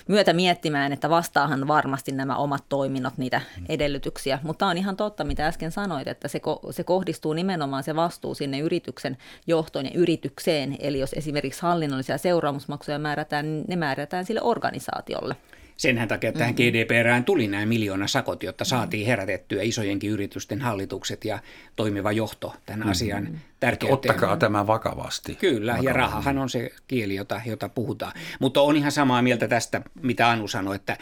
myötä 0.09 0.33
miettimään, 0.33 0.93
että 0.93 1.11
vastaahan 1.11 1.69
varmasti 1.69 2.13
nämä 2.13 2.37
omat 2.37 2.65
toiminnot 2.69 3.19
niitä 3.19 3.41
edellytyksiä. 3.69 4.39
Mutta 4.43 4.67
on 4.67 4.79
ihan 4.79 4.97
totta, 4.97 5.25
mitä 5.25 5.47
äsken 5.47 5.73
sanoit, 5.73 6.09
että 6.09 6.29
se, 6.29 6.41
se 6.71 6.85
kohdistuu 6.85 7.33
nimenomaan 7.33 7.83
se 7.83 7.97
vastuu 7.97 8.35
sinne 8.35 8.59
yrityksen 8.59 9.17
johtoon 9.47 9.85
ja 9.85 9.93
yritykseen. 9.95 10.77
Eli 10.81 10.99
jos 10.99 11.13
esimerkiksi 11.13 11.63
hallinnollisia 11.63 12.19
seuraamusmaksuja 12.19 12.99
määrätään, 12.99 13.65
ne 13.69 13.77
määrätään 13.77 14.25
sille 14.25 14.43
organisaatiolle. 14.43 15.37
Senhän 15.77 16.09
takia 16.09 16.33
tähän 16.33 16.55
mm-hmm. 16.55 16.85
GDPRään 16.85 17.25
tuli 17.25 17.49
nämä 17.49 17.67
miljoona 17.67 18.07
sakot, 18.07 18.43
jotta 18.43 18.65
mm-hmm. 18.65 18.71
saatiin 18.71 19.07
herätettyä 19.07 19.63
isojenkin 19.63 20.11
yritysten 20.11 20.61
hallitukset 20.61 21.25
ja 21.25 21.39
toimiva 21.77 22.13
johto 22.13 22.55
tämän 22.67 22.79
mm-hmm. 22.79 22.91
asian 22.91 23.41
tärkeyteen. 23.61 23.95
Ottakaa 23.95 24.37
tämä 24.37 24.67
vakavasti. 24.67 25.35
Kyllä, 25.35 25.73
vakavasti. 25.73 25.87
ja 25.87 25.93
rahahan 25.93 26.39
on 26.39 26.51
se 26.51 26.71
kieli, 26.87 27.15
jota, 27.15 27.41
jota 27.47 27.69
puhutaan. 27.69 28.13
Mutta 28.41 28.61
on 28.61 28.77
ihan 28.77 28.93
samaa 28.93 29.23
mieltä 29.23 29.49
tästä, 29.49 29.83
mitä 30.03 30.31
Anu 30.31 30.49
sanoi, 30.49 30.77
että 30.77 30.97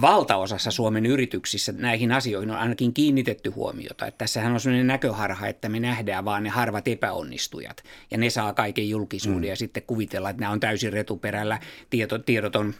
valtaosassa 0.00 0.70
Suomen 0.70 1.06
yrityksissä 1.06 1.72
näihin 1.72 2.12
asioihin 2.12 2.50
on 2.50 2.56
ainakin 2.56 2.94
kiinnitetty 2.94 3.50
huomiota. 3.50 4.06
Että 4.06 4.18
tässähän 4.18 4.52
on 4.52 4.60
sellainen 4.60 4.86
näköharha, 4.86 5.46
että 5.46 5.68
me 5.68 5.80
nähdään 5.80 6.24
vaan 6.24 6.42
ne 6.42 6.48
harvat 6.48 6.88
epäonnistujat 6.88 7.82
ja 8.10 8.18
ne 8.18 8.30
saa 8.30 8.52
kaiken 8.52 8.88
julkisuuden 8.88 9.40
mm. 9.40 9.48
ja 9.48 9.56
sitten 9.56 9.82
kuvitellaan, 9.86 10.30
että 10.30 10.40
nämä 10.40 10.52
on 10.52 10.60
täysin 10.60 10.92
retuperällä, 10.92 11.58
tieto, 11.90 12.18
tiedot 12.18 12.56
on 12.56 12.74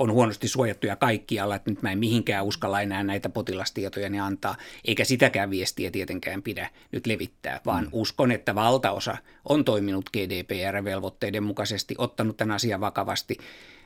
on 0.00 0.12
huonosti 0.12 0.48
suojattuja 0.48 0.96
kaikkialla, 0.96 1.56
että 1.56 1.70
nyt 1.70 1.82
mä 1.82 1.92
en 1.92 1.98
mihinkään 1.98 2.44
uskalla 2.44 2.80
enää 2.80 3.02
näitä 3.02 3.28
potilastietoja 3.28 4.10
ne 4.10 4.20
antaa, 4.20 4.56
eikä 4.84 5.04
sitäkään 5.04 5.50
viestiä 5.50 5.90
tietenkään 5.90 6.42
pidä 6.42 6.70
nyt 6.92 7.06
levittää, 7.06 7.60
vaan 7.66 7.84
mm. 7.84 7.90
uskon, 7.92 8.32
että 8.32 8.54
valtaosa 8.54 9.16
on 9.48 9.64
toiminut 9.64 10.10
GDPR-velvoitteiden 10.16 11.42
mukaisesti, 11.42 11.94
ottanut 11.98 12.36
tämän 12.36 12.54
asian 12.54 12.80
vakavasti, 12.80 13.36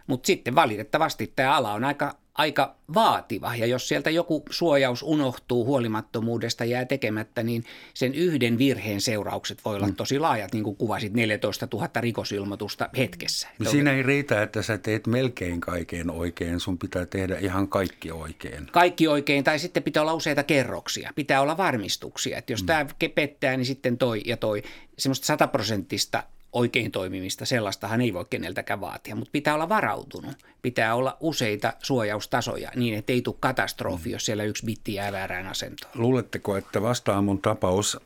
Mutta 0.06 0.26
sitten 0.26 0.54
valitettavasti 0.54 1.32
tämä 1.36 1.56
ala 1.56 1.72
on 1.72 1.84
aika 1.84 2.14
aika 2.34 2.74
vaativa 2.94 3.56
ja 3.56 3.66
jos 3.66 3.88
sieltä 3.88 4.10
joku 4.10 4.42
suojaus 4.50 5.02
unohtuu 5.02 5.64
huolimattomuudesta 5.64 6.64
jää 6.64 6.84
tekemättä, 6.84 7.42
niin 7.42 7.64
sen 7.94 8.14
yhden 8.14 8.58
virheen 8.58 9.00
seuraukset 9.00 9.64
voi 9.64 9.76
olla 9.76 9.86
mm. 9.86 9.94
tosi 9.94 10.18
laajat, 10.18 10.52
niin 10.52 10.64
kuin 10.64 10.76
kuvasit 10.76 11.12
14 11.12 11.68
000 11.72 11.88
rikosilmoitusta 12.00 12.88
hetkessä. 12.96 13.48
No 13.58 13.70
siinä 13.70 13.92
ei 13.92 14.02
riitä, 14.02 14.42
että 14.42 14.62
sä 14.62 14.78
teet 14.78 15.06
melkein 15.06 15.60
kaiken 15.60 16.10
oikein, 16.10 16.60
sun 16.60 16.78
pitää 16.78 17.06
tehdä 17.06 17.38
ihan 17.38 17.68
kaikki 17.68 18.10
oikein. 18.10 18.66
Kaikki 18.72 19.08
oikein, 19.08 19.44
tai 19.44 19.58
sitten 19.58 19.82
pitää 19.82 20.02
olla 20.02 20.14
useita 20.14 20.42
kerroksia, 20.42 21.12
pitää 21.14 21.40
olla 21.40 21.56
varmistuksia, 21.56 22.38
että 22.38 22.52
jos 22.52 22.62
mm. 22.62 22.66
tämä 22.66 22.86
pettää, 23.14 23.56
niin 23.56 23.66
sitten 23.66 23.98
toi 23.98 24.22
ja 24.24 24.36
toi. 24.36 24.62
Semmoista 24.98 25.26
sataprosenttista 25.26 26.22
oikein 26.54 26.90
toimimista, 26.90 27.44
sellaistahan 27.44 28.00
ei 28.00 28.14
voi 28.14 28.24
keneltäkään 28.30 28.80
vaatia, 28.80 29.16
mutta 29.16 29.32
pitää 29.32 29.54
olla 29.54 29.68
varautunut. 29.68 30.36
Pitää 30.62 30.94
olla 30.94 31.16
useita 31.20 31.72
suojaustasoja 31.82 32.70
niin, 32.76 32.94
että 32.94 33.12
ei 33.12 33.22
tule 33.22 33.36
katastrofi, 33.40 34.10
jos 34.10 34.26
siellä 34.26 34.44
yksi 34.44 34.66
bitti 34.66 34.94
jää 34.94 35.12
väärään 35.12 35.46
asentoon. 35.46 35.92
Luuletteko, 35.94 36.56
että 36.56 36.82
vastaamun 36.82 37.38
tapaus 37.38 37.98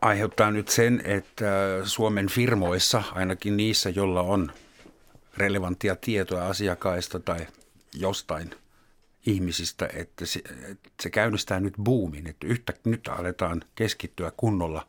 aiheuttaa 0.00 0.50
nyt 0.50 0.68
sen, 0.68 1.02
että 1.04 1.80
Suomen 1.84 2.28
firmoissa, 2.28 3.02
ainakin 3.12 3.56
niissä, 3.56 3.90
joilla 3.90 4.22
on 4.22 4.52
relevanttia 5.36 5.96
tietoa 5.96 6.46
asiakkaista 6.46 7.20
tai 7.20 7.46
jostain 7.94 8.50
ihmisistä, 9.26 9.88
että 9.94 10.26
se, 10.26 10.40
että 10.70 10.90
se 11.02 11.10
käynnistää 11.10 11.60
nyt 11.60 11.74
boomin, 11.82 12.26
että 12.26 12.46
yhtä 12.46 12.72
nyt 12.84 13.08
aletaan 13.08 13.62
keskittyä 13.74 14.32
kunnolla 14.36 14.86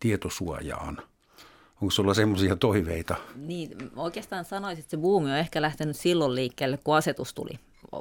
tietosuojaan– 0.00 1.02
Onko 1.82 1.90
sulla 1.90 2.14
semmoisia 2.14 2.56
toiveita? 2.56 3.16
Niin, 3.36 3.70
oikeastaan 3.96 4.44
sanoisin, 4.44 4.80
että 4.80 4.90
se 4.90 4.96
buumi 4.96 5.30
on 5.30 5.36
ehkä 5.36 5.62
lähtenyt 5.62 5.96
silloin 5.96 6.34
liikkeelle, 6.34 6.78
kun 6.84 6.96
asetus 6.96 7.34
tuli. 7.34 7.58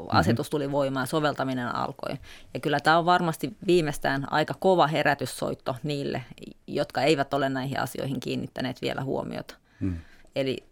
Asetus 0.08 0.48
mhm. 0.48 0.52
tuli 0.52 0.72
voimaan, 0.72 1.08
soveltaminen 1.08 1.76
alkoi. 1.76 2.16
Ja 2.54 2.60
kyllä 2.60 2.80
tämä 2.80 2.98
on 2.98 3.06
varmasti 3.06 3.58
viimeistään 3.68 4.34
aika 4.34 4.54
kova 4.60 4.88
herätyssoitto 4.88 5.76
niille, 5.84 6.24
jotka 6.68 7.02
eivät 7.02 7.34
ole 7.34 7.50
näihin 7.50 7.80
asioihin 7.80 8.20
kiinnittäneet 8.20 8.82
vielä 8.82 9.04
huomiota. 9.04 9.56
Hmm. 9.80 9.98
Eli 10.36 10.64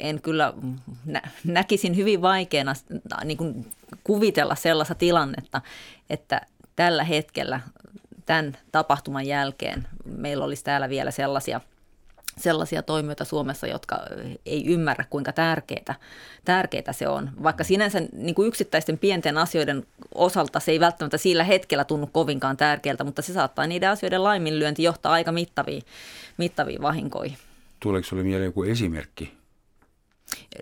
en 0.00 0.22
kyllä 0.22 0.52
nä- 1.04 1.30
näkisin 1.44 1.96
hyvin 1.96 2.22
vaikeana 2.22 2.72
niin 3.24 3.38
kuin 3.38 3.66
kuvitella 4.04 4.54
sellaista 4.54 4.94
tilannetta, 4.94 5.60
että 6.10 6.40
tällä 6.76 7.04
hetkellä 7.04 7.60
tämän 8.30 8.56
tapahtuman 8.72 9.26
jälkeen 9.26 9.88
meillä 10.04 10.44
olisi 10.44 10.64
täällä 10.64 10.88
vielä 10.88 11.10
sellaisia 11.10 11.60
sellaisia 12.38 12.82
toimijoita 12.82 13.24
Suomessa, 13.24 13.66
jotka 13.66 13.98
ei 14.46 14.66
ymmärrä, 14.66 15.04
kuinka 15.10 15.32
tärkeää, 15.32 15.94
tärkeää 16.44 16.92
se 16.92 17.08
on. 17.08 17.30
Vaikka 17.42 17.64
sinänsä 17.64 18.00
niin 18.12 18.34
kuin 18.34 18.48
yksittäisten 18.48 18.98
pienten 18.98 19.38
asioiden 19.38 19.86
osalta 20.14 20.60
se 20.60 20.72
ei 20.72 20.80
välttämättä 20.80 21.18
sillä 21.18 21.44
hetkellä 21.44 21.84
tunnu 21.84 22.06
kovinkaan 22.06 22.56
tärkeältä, 22.56 23.04
mutta 23.04 23.22
se 23.22 23.32
saattaa 23.32 23.66
niiden 23.66 23.90
asioiden 23.90 24.24
laiminlyönti 24.24 24.82
johtaa 24.82 25.12
aika 25.12 25.32
mittaviin, 25.32 25.82
mittaviin 26.36 26.82
vahinkoihin. 26.82 27.38
Tuleeko 27.80 28.08
sinulle 28.08 28.24
mieleen 28.24 28.46
joku 28.46 28.62
esimerkki? 28.62 29.34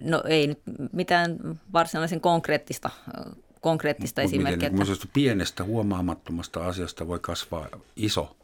No 0.01 0.23
ei 0.29 0.47
nyt 0.47 0.61
mitään 0.93 1.61
varsinaisen 1.73 2.21
konkreettista 2.21 2.91
konkreettista 3.61 4.23
Mut 4.23 4.29
esimerkkiä. 4.29 4.71
Miten, 4.71 4.93
että... 4.93 5.07
pienestä 5.12 5.65
huomaamattomasta 5.65 6.67
asiasta 6.67 7.09
voi 7.09 7.19
kasvaa 7.19 7.69
iso 7.97 8.37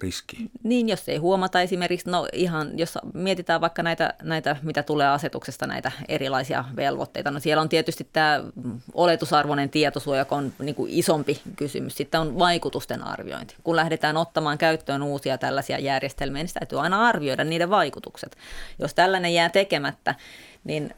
riski. 0.00 0.50
Niin, 0.62 0.88
jos 0.88 1.08
ei 1.08 1.16
huomata 1.16 1.60
esimerkiksi, 1.60 2.10
no 2.10 2.28
ihan, 2.32 2.78
jos 2.78 2.98
mietitään 3.14 3.60
vaikka 3.60 3.82
näitä, 3.82 4.14
näitä 4.22 4.56
mitä 4.62 4.82
tulee 4.82 5.08
asetuksesta, 5.08 5.66
näitä 5.66 5.92
erilaisia 6.08 6.64
velvoitteita, 6.76 7.30
no 7.30 7.40
siellä 7.40 7.60
on 7.60 7.68
tietysti 7.68 8.08
tämä 8.12 8.44
oletusarvoinen 8.94 9.70
tietosuoja, 9.70 10.20
joka 10.20 10.36
on 10.36 10.52
niin 10.58 10.74
kuin 10.74 10.92
isompi 10.92 11.40
kysymys. 11.56 11.96
Sitten 11.96 12.20
on 12.20 12.38
vaikutusten 12.38 13.02
arviointi. 13.02 13.54
Kun 13.64 13.76
lähdetään 13.76 14.16
ottamaan 14.16 14.58
käyttöön 14.58 15.02
uusia 15.02 15.38
tällaisia 15.38 15.78
järjestelmiä, 15.78 16.42
niin 16.42 16.54
täytyy 16.54 16.80
aina 16.80 17.06
arvioida 17.06 17.44
niiden 17.44 17.70
vaikutukset. 17.70 18.36
Jos 18.78 18.94
tällainen 18.94 19.34
jää 19.34 19.48
tekemättä, 19.48 20.14
niin 20.64 20.94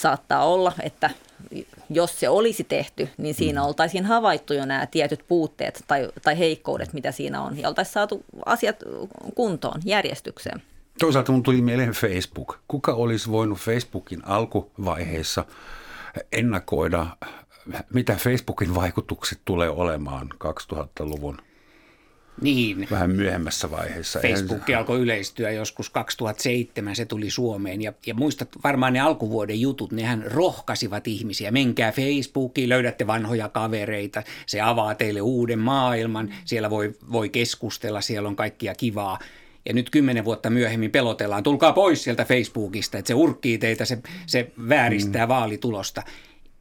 saattaa 0.00 0.44
olla, 0.44 0.72
että 0.82 1.10
jos 1.90 2.20
se 2.20 2.28
olisi 2.28 2.64
tehty, 2.64 3.08
niin 3.16 3.34
siinä 3.34 3.60
mm. 3.60 3.66
oltaisiin 3.66 4.04
havaittu 4.04 4.54
jo 4.54 4.64
nämä 4.64 4.86
tietyt 4.86 5.24
puutteet 5.28 5.84
tai, 5.86 6.08
tai 6.22 6.38
heikkoudet, 6.38 6.92
mitä 6.92 7.12
siinä 7.12 7.42
on, 7.42 7.58
ja 7.58 7.68
oltaisiin 7.68 7.92
saatu 7.92 8.24
asiat 8.46 8.76
kuntoon, 9.34 9.80
järjestykseen. 9.84 10.62
Toisaalta 10.98 11.32
mun 11.32 11.42
tuli 11.42 11.62
mieleen 11.62 11.90
Facebook. 11.90 12.58
Kuka 12.68 12.92
olisi 12.94 13.30
voinut 13.30 13.58
Facebookin 13.58 14.24
alkuvaiheessa 14.24 15.44
ennakoida, 16.32 17.06
mitä 17.94 18.14
Facebookin 18.14 18.74
vaikutukset 18.74 19.40
tulee 19.44 19.70
olemaan 19.70 20.28
2000-luvun 20.44 21.38
niin. 22.40 22.88
vähän 22.90 23.10
myöhemmässä 23.10 23.70
vaiheessa. 23.70 24.20
Facebook 24.20 24.70
alkoi 24.76 25.00
yleistyä 25.00 25.50
joskus 25.50 25.90
2007, 25.90 26.96
se 26.96 27.04
tuli 27.04 27.30
Suomeen 27.30 27.82
ja, 27.82 27.92
ja 28.06 28.14
muistat 28.14 28.48
varmaan 28.64 28.92
ne 28.92 29.00
alkuvuoden 29.00 29.60
jutut, 29.60 29.92
nehän 29.92 30.24
rohkasivat 30.26 31.06
ihmisiä. 31.06 31.50
Menkää 31.50 31.92
Facebookiin, 31.92 32.68
löydätte 32.68 33.06
vanhoja 33.06 33.48
kavereita, 33.48 34.22
se 34.46 34.60
avaa 34.60 34.94
teille 34.94 35.20
uuden 35.20 35.58
maailman, 35.58 36.34
siellä 36.44 36.70
voi, 36.70 36.94
voi 37.12 37.28
keskustella, 37.28 38.00
siellä 38.00 38.28
on 38.28 38.36
kaikkia 38.36 38.74
kivaa. 38.74 39.18
Ja 39.68 39.74
nyt 39.74 39.90
kymmenen 39.90 40.24
vuotta 40.24 40.50
myöhemmin 40.50 40.90
pelotellaan, 40.90 41.42
tulkaa 41.42 41.72
pois 41.72 42.04
sieltä 42.04 42.24
Facebookista, 42.24 42.98
että 42.98 43.08
se 43.08 43.14
urkkii 43.14 43.58
teitä, 43.58 43.84
se, 43.84 43.98
se 44.26 44.52
vääristää 44.68 45.26
mm. 45.26 45.28
vaalitulosta. 45.28 46.02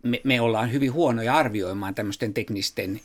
Me, 0.03 0.21
me 0.23 0.41
ollaan 0.41 0.71
hyvin 0.71 0.93
huonoja 0.93 1.35
arvioimaan 1.35 1.95
tämmöisten 1.95 2.33
teknisten 2.33 2.99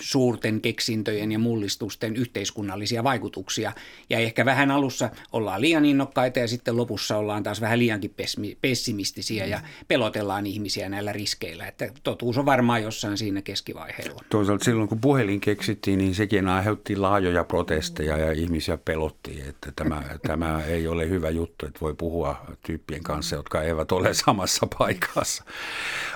suurten 0.00 0.60
keksintöjen 0.60 1.32
ja 1.32 1.38
mullistusten 1.38 2.16
yhteiskunnallisia 2.16 3.04
vaikutuksia. 3.04 3.72
Ja 4.10 4.18
ehkä 4.18 4.44
vähän 4.44 4.70
alussa 4.70 5.10
ollaan 5.32 5.60
liian 5.60 5.84
innokkaita 5.84 6.38
ja 6.38 6.48
sitten 6.48 6.76
lopussa 6.76 7.16
ollaan 7.16 7.42
taas 7.42 7.60
vähän 7.60 7.78
liiankin 7.78 8.14
pessimistisiä 8.60 9.46
ja 9.46 9.60
pelotellaan 9.88 10.46
ihmisiä 10.46 10.88
näillä 10.88 11.12
riskeillä. 11.12 11.66
Että 11.66 11.88
totuus 12.02 12.38
on 12.38 12.46
varmaan 12.46 12.82
jossain 12.82 13.18
siinä 13.18 13.42
keskivaiheella. 13.42 14.24
Toisaalta 14.28 14.64
silloin 14.64 14.88
kun 14.88 15.00
puhelin 15.00 15.40
keksittiin, 15.40 15.98
niin 15.98 16.14
sekin 16.14 16.48
aiheutti 16.48 16.96
laajoja 16.96 17.44
protesteja 17.44 18.16
ja 18.16 18.32
ihmisiä 18.32 18.78
pelotti, 18.78 19.42
että 19.48 19.72
tämä, 19.76 20.02
tämä 20.26 20.64
ei 20.64 20.88
ole 20.88 21.08
hyvä 21.08 21.30
juttu, 21.30 21.66
että 21.66 21.80
voi 21.80 21.94
puhua 21.94 22.36
tyyppien 22.66 23.02
kanssa, 23.02 23.36
jotka 23.36 23.62
eivät 23.62 23.92
ole 23.92 24.14
samassa 24.14 24.66
paikassa. 24.78 25.44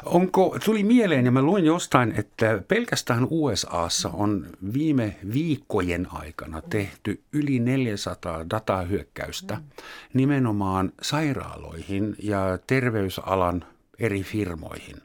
Onko, 0.05 0.57
tuli 0.65 0.83
mieleen 0.83 1.25
ja 1.25 1.31
mä 1.31 1.43
luin 1.43 1.65
jostain, 1.65 2.15
että 2.19 2.63
pelkästään 2.69 3.24
Nythän 3.25 3.39
USAssa 3.39 4.09
on 4.09 4.47
viime 4.73 5.17
viikkojen 5.33 6.07
aikana 6.13 6.63
tehty 6.63 7.23
yli 7.33 7.59
400 7.59 8.51
datahyökkäystä 8.51 9.61
nimenomaan 10.15 10.93
sairaaloihin 11.03 12.17
ja 12.23 12.59
terveysalan 12.67 13.65
eri 13.99 14.23
firmoihin. 14.23 14.97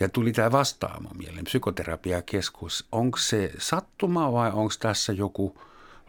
Ja 0.00 0.08
tuli 0.08 0.32
tämä 0.32 0.52
vastaamo 0.52 1.10
mieleen, 1.18 1.44
psykoterapiakeskus. 1.44 2.86
Onko 2.92 3.18
se 3.18 3.52
sattuma 3.58 4.32
vai 4.32 4.48
onko 4.48 4.74
tässä 4.80 5.12
joku 5.12 5.58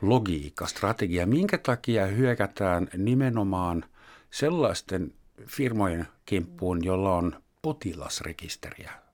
logiikka, 0.02 0.68
strategia? 0.68 1.26
Minkä 1.26 1.58
takia 1.58 2.06
hyökätään 2.06 2.88
nimenomaan 2.98 3.86
sellaisten 4.32 5.14
firmojen 5.46 6.08
kimppuun, 6.26 6.84
jolla 6.84 7.16
on 7.16 7.44
potilasrekisteriä 7.62 9.09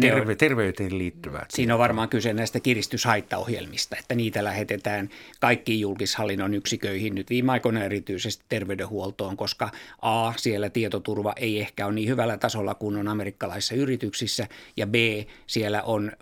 terve, 0.00 0.34
terveyteen 0.34 0.98
liittyvät. 0.98 1.50
Siinä 1.50 1.74
on 1.74 1.78
varmaan 1.78 2.08
kyse 2.08 2.32
näistä 2.32 2.60
kiristyshaittaohjelmista, 2.60 3.96
että 3.96 4.14
niitä 4.14 4.44
lähetetään 4.44 5.10
kaikkiin 5.40 5.80
julkishallinnon 5.80 6.54
yksiköihin 6.54 7.14
nyt 7.14 7.30
viime 7.30 7.52
aikoina 7.52 7.84
erityisesti 7.84 8.44
terveydenhuoltoon, 8.48 9.36
koska 9.36 9.70
A, 10.02 10.32
siellä 10.36 10.70
tietoturva 10.70 11.32
ei 11.36 11.60
ehkä 11.60 11.86
ole 11.86 11.94
niin 11.94 12.08
hyvällä 12.08 12.38
tasolla 12.38 12.74
kuin 12.74 12.96
on 12.96 13.08
amerikkalaisissa 13.08 13.74
yrityksissä, 13.74 14.48
ja 14.76 14.86
B, 14.86 14.94
siellä 15.46 15.82
on 15.82 16.12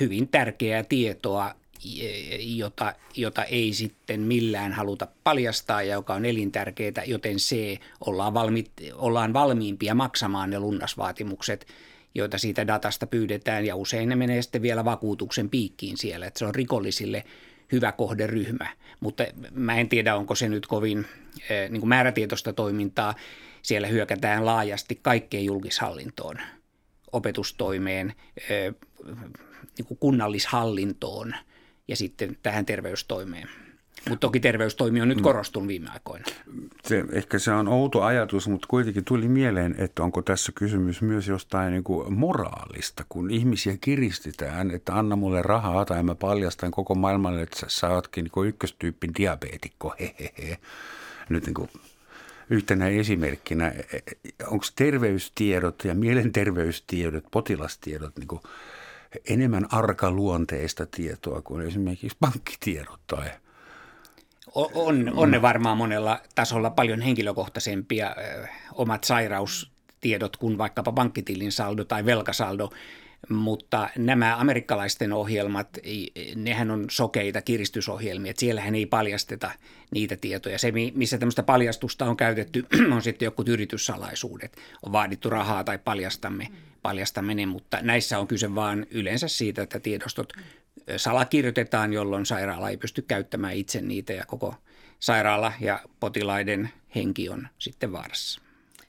hyvin 0.00 0.28
tärkeää 0.28 0.84
tietoa, 0.84 1.54
jota, 2.38 2.94
jota 3.16 3.44
ei 3.44 3.72
sitten 3.72 4.20
millään 4.20 4.72
haluta 4.72 5.06
paljastaa 5.24 5.82
ja 5.82 5.92
joka 5.92 6.14
on 6.14 6.24
elintärkeää, 6.24 7.04
joten 7.06 7.36
C, 7.36 7.80
ollaan, 8.06 8.34
valmi, 8.34 8.64
ollaan 8.94 9.32
valmiimpia 9.32 9.94
maksamaan 9.94 10.50
ne 10.50 10.58
lunnasvaatimukset– 10.58 11.66
joita 12.14 12.38
siitä 12.38 12.66
datasta 12.66 13.06
pyydetään 13.06 13.64
ja 13.66 13.76
usein 13.76 14.08
ne 14.08 14.16
menee 14.16 14.42
sitten 14.42 14.62
vielä 14.62 14.84
vakuutuksen 14.84 15.50
piikkiin 15.50 15.96
siellä, 15.96 16.26
että 16.26 16.38
se 16.38 16.44
on 16.44 16.54
rikollisille 16.54 17.24
hyvä 17.72 17.92
kohderyhmä, 17.92 18.68
mutta 19.00 19.24
mä 19.50 19.74
en 19.80 19.88
tiedä, 19.88 20.16
onko 20.16 20.34
se 20.34 20.48
nyt 20.48 20.66
kovin 20.66 21.06
eh, 21.48 21.70
niin 21.70 21.80
kuin 21.80 21.88
määrätietoista 21.88 22.52
toimintaa. 22.52 23.14
Siellä 23.62 23.86
hyökätään 23.86 24.46
laajasti 24.46 24.98
kaikkeen 25.02 25.44
julkishallintoon, 25.44 26.36
opetustoimeen, 27.12 28.14
eh, 28.50 28.74
niin 29.78 29.86
kuin 29.86 29.98
kunnallishallintoon 29.98 31.34
ja 31.88 31.96
sitten 31.96 32.36
tähän 32.42 32.66
terveystoimeen. 32.66 33.48
Mutta 34.08 34.26
toki 34.26 34.40
terveystoimi 34.40 35.00
on 35.00 35.08
nyt 35.08 35.18
mm. 35.18 35.22
korostunut 35.22 35.68
viime 35.68 35.90
aikoina. 35.90 36.24
Se, 36.84 37.04
ehkä 37.12 37.38
se 37.38 37.52
on 37.52 37.68
outo 37.68 38.02
ajatus, 38.02 38.48
mutta 38.48 38.66
kuitenkin 38.70 39.04
tuli 39.04 39.28
mieleen, 39.28 39.74
että 39.78 40.02
onko 40.02 40.22
tässä 40.22 40.52
kysymys 40.54 41.02
myös 41.02 41.28
jostain 41.28 41.72
niin 41.72 41.84
kuin 41.84 42.14
moraalista, 42.14 43.04
kun 43.08 43.30
ihmisiä 43.30 43.76
kiristetään, 43.80 44.70
että 44.70 44.94
anna 44.94 45.16
mulle 45.16 45.42
rahaa 45.42 45.84
tai 45.84 46.02
mä 46.02 46.14
paljastan 46.14 46.70
koko 46.70 46.94
maailmalle, 46.94 47.42
että 47.42 47.66
sä 47.68 47.88
ootkin 47.88 48.24
niin 48.24 48.48
ykköstyyppin 48.48 49.10
diabeetikko, 49.18 49.94
hehehe. 50.00 50.58
Nyt 51.28 51.46
niin 51.46 51.54
kuin 51.54 51.70
yhtenä 52.50 52.88
esimerkkinä, 52.88 53.72
onko 54.46 54.64
terveystiedot 54.76 55.84
ja 55.84 55.94
mielenterveystiedot, 55.94 57.24
potilastiedot 57.30 58.16
niin 58.18 58.28
kuin 58.28 58.40
enemmän 59.28 59.66
arkaluonteista 59.72 60.86
tietoa 60.86 61.42
kuin 61.42 61.66
esimerkiksi 61.66 62.16
pankkitiedot 62.20 63.00
tai– 63.06 63.28
on, 64.74 65.12
on 65.16 65.30
ne 65.30 65.42
varmaan 65.42 65.76
monella 65.76 66.20
tasolla 66.34 66.70
paljon 66.70 67.00
henkilökohtaisempia 67.00 68.16
omat 68.74 69.04
sairaustiedot 69.04 70.36
kuin 70.36 70.58
vaikkapa 70.58 70.92
pankkitilin 70.92 71.52
saldo 71.52 71.84
tai 71.84 72.04
velkasaldo, 72.04 72.70
mutta 73.28 73.88
nämä 73.98 74.36
amerikkalaisten 74.36 75.12
ohjelmat, 75.12 75.68
nehän 76.36 76.70
on 76.70 76.86
sokeita 76.90 77.42
kiristysohjelmia, 77.42 78.30
että 78.30 78.40
siellähän 78.40 78.74
ei 78.74 78.86
paljasteta 78.86 79.50
niitä 79.90 80.16
tietoja. 80.16 80.58
Se, 80.58 80.72
missä 80.94 81.18
tämmöistä 81.18 81.42
paljastusta 81.42 82.06
on 82.06 82.16
käytetty, 82.16 82.66
on 82.94 83.02
sitten 83.02 83.26
joku 83.26 83.44
yrityssalaisuudet. 83.46 84.56
On 84.86 84.92
vaadittu 84.92 85.30
rahaa 85.30 85.64
tai 85.64 85.78
paljastamme, 85.78 86.48
paljastamme 86.82 87.34
ne, 87.34 87.46
mutta 87.46 87.78
näissä 87.82 88.18
on 88.18 88.28
kyse 88.28 88.54
vaan 88.54 88.86
yleensä 88.90 89.28
siitä, 89.28 89.62
että 89.62 89.80
tiedostot 89.80 90.32
salakirjoitetaan, 90.96 91.92
jolloin 91.92 92.26
sairaala 92.26 92.70
ei 92.70 92.76
pysty 92.76 93.02
käyttämään 93.02 93.54
itse 93.54 93.80
niitä 93.80 94.12
ja 94.12 94.26
koko 94.26 94.54
sairaala 94.98 95.52
ja 95.60 95.80
potilaiden 96.00 96.70
henki 96.94 97.28
on 97.28 97.48
sitten 97.58 97.92
vaarassa. 97.92 98.40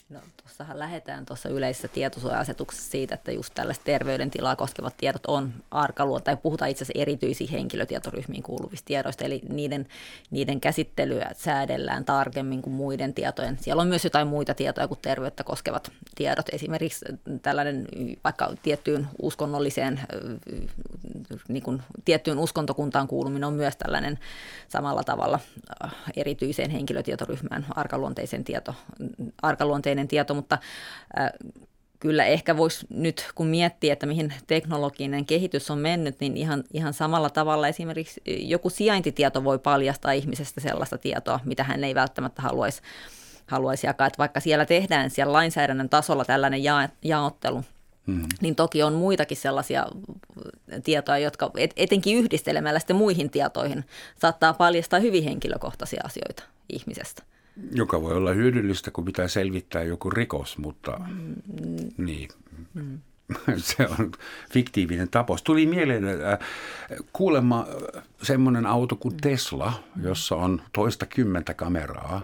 No, 0.09 0.19
tuossahan 0.59 0.79
lähdetään 0.79 1.25
tuossa 1.25 1.49
yleisessä 1.49 1.87
tietosuoja-asetuksessa 1.87 2.91
siitä, 2.91 3.15
että 3.15 3.31
just 3.31 3.53
tällaiset 3.53 3.83
terveydentilaa 3.83 4.55
koskevat 4.55 4.97
tiedot 4.97 5.25
on 5.27 5.53
arkaluonta, 5.71 6.25
tai 6.25 6.37
puhutaan 6.37 6.71
itse 6.71 6.83
asiassa 6.83 7.01
erityisiin 7.01 7.49
henkilötietoryhmiin 7.49 8.43
kuuluvista 8.43 8.85
tiedoista, 8.85 9.25
eli 9.25 9.41
niiden, 9.49 9.87
niiden 10.31 10.61
käsittelyä 10.61 11.31
säädellään 11.37 12.05
tarkemmin 12.05 12.61
kuin 12.61 12.73
muiden 12.73 13.13
tietojen. 13.13 13.57
Siellä 13.61 13.81
on 13.81 13.87
myös 13.87 14.03
jotain 14.03 14.27
muita 14.27 14.53
tietoja 14.53 14.87
kuin 14.87 14.99
terveyttä 15.01 15.43
koskevat 15.43 15.91
tiedot, 16.15 16.45
esimerkiksi 16.51 17.05
tällainen 17.41 17.87
vaikka 18.23 18.53
tiettyyn 18.63 19.07
uskonnolliseen, 19.21 19.99
niin 21.47 21.63
kuin 21.63 21.81
tiettyyn 22.05 22.39
uskontokuntaan 22.39 23.07
kuuluminen 23.07 23.43
on 23.43 23.53
myös 23.53 23.77
tällainen 23.77 24.19
samalla 24.69 25.03
tavalla 25.03 25.39
erityiseen 26.15 26.71
henkilötietoryhmään 26.71 27.65
arkaluonteisen 27.75 28.43
tieto, 28.43 28.75
arkaluonteinen 29.41 30.07
tieto, 30.07 30.33
mutta 30.33 30.48
kyllä 31.99 32.25
ehkä 32.25 32.57
voisi 32.57 32.85
nyt, 32.89 33.31
kun 33.35 33.47
miettiä, 33.47 33.93
että 33.93 34.05
mihin 34.05 34.33
teknologinen 34.47 35.25
kehitys 35.25 35.71
on 35.71 35.77
mennyt, 35.77 36.19
niin 36.19 36.37
ihan, 36.37 36.63
ihan 36.73 36.93
samalla 36.93 37.29
tavalla 37.29 37.67
esimerkiksi 37.67 38.21
joku 38.25 38.69
sijaintitieto 38.69 39.43
voi 39.43 39.59
paljastaa 39.59 40.11
ihmisestä 40.11 40.61
sellaista 40.61 40.97
tietoa, 40.97 41.39
mitä 41.45 41.63
hän 41.63 41.83
ei 41.83 41.95
välttämättä 41.95 42.41
haluaisi, 42.41 42.81
haluaisi 43.47 43.87
jakaa. 43.87 44.07
Että 44.07 44.17
vaikka 44.17 44.39
siellä 44.39 44.65
tehdään 44.65 45.09
siellä 45.09 45.33
lainsäädännön 45.33 45.89
tasolla 45.89 46.25
tällainen 46.25 46.63
ja, 46.63 46.89
jaottelu, 47.03 47.63
mm. 48.05 48.25
niin 48.41 48.55
toki 48.55 48.83
on 48.83 48.93
muitakin 48.93 49.37
sellaisia 49.37 49.87
tietoja, 50.83 51.17
jotka 51.17 51.51
et, 51.57 51.73
etenkin 51.75 52.17
yhdistelemällä 52.17 52.79
sitten 52.79 52.95
muihin 52.95 53.29
tietoihin 53.29 53.85
saattaa 54.21 54.53
paljastaa 54.53 54.99
hyvin 54.99 55.23
henkilökohtaisia 55.23 56.01
asioita 56.05 56.43
ihmisestä. 56.69 57.23
Joka 57.71 58.01
voi 58.01 58.13
olla 58.13 58.33
hyödyllistä, 58.33 58.91
kun 58.91 59.05
pitää 59.05 59.27
selvittää 59.27 59.83
joku 59.83 60.09
rikos, 60.09 60.57
mutta 60.57 60.99
mm. 61.07 61.35
niin. 61.97 62.29
Mm. 62.73 62.99
Se 63.57 63.87
on 63.99 64.11
fiktiivinen 64.51 65.09
tapaus. 65.09 65.43
Tuli 65.43 65.65
mieleen 65.65 66.05
äh, 66.05 66.39
kuulemma 67.13 67.65
semmoinen 68.21 68.65
auto 68.65 68.95
kuin 68.95 69.17
Tesla, 69.17 69.73
jossa 70.01 70.35
on 70.35 70.61
toista 70.73 71.05
kymmentä 71.05 71.53
kameraa. 71.53 72.21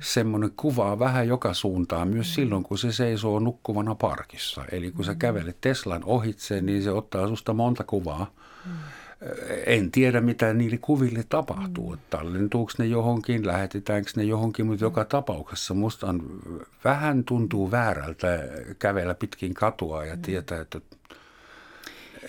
Semmoinen 0.00 0.50
kuvaa 0.56 0.98
vähän 0.98 1.28
joka 1.28 1.54
suuntaan 1.54 2.08
myös 2.08 2.34
silloin, 2.34 2.62
kun 2.62 2.78
se 2.78 2.92
seisoo 2.92 3.38
nukkuvana 3.38 3.94
parkissa. 3.94 4.64
Eli 4.72 4.90
kun 4.90 5.04
sä 5.04 5.14
kävelet 5.14 5.60
Teslan 5.60 6.04
ohitse, 6.04 6.60
niin 6.60 6.82
se 6.82 6.90
ottaa 6.90 7.28
susta 7.28 7.52
monta 7.52 7.84
kuvaa 7.84 8.30
en 9.66 9.90
tiedä, 9.90 10.20
mitä 10.20 10.52
niille 10.52 10.78
kuville 10.78 11.24
tapahtuu. 11.28 11.92
Mm. 11.92 11.98
Tallentuuko 12.10 12.72
ne 12.78 12.86
johonkin, 12.86 13.46
lähetetäänkö 13.46 14.10
ne 14.16 14.24
johonkin, 14.24 14.66
mutta 14.66 14.84
joka 14.84 15.04
tapauksessa 15.04 15.74
musta 15.74 16.06
on, 16.06 16.40
vähän 16.84 17.24
tuntuu 17.24 17.70
väärältä 17.70 18.38
kävellä 18.78 19.14
pitkin 19.14 19.54
katua 19.54 20.04
ja 20.04 20.16
mm. 20.16 20.22
tietää, 20.22 20.60
että 20.60 20.80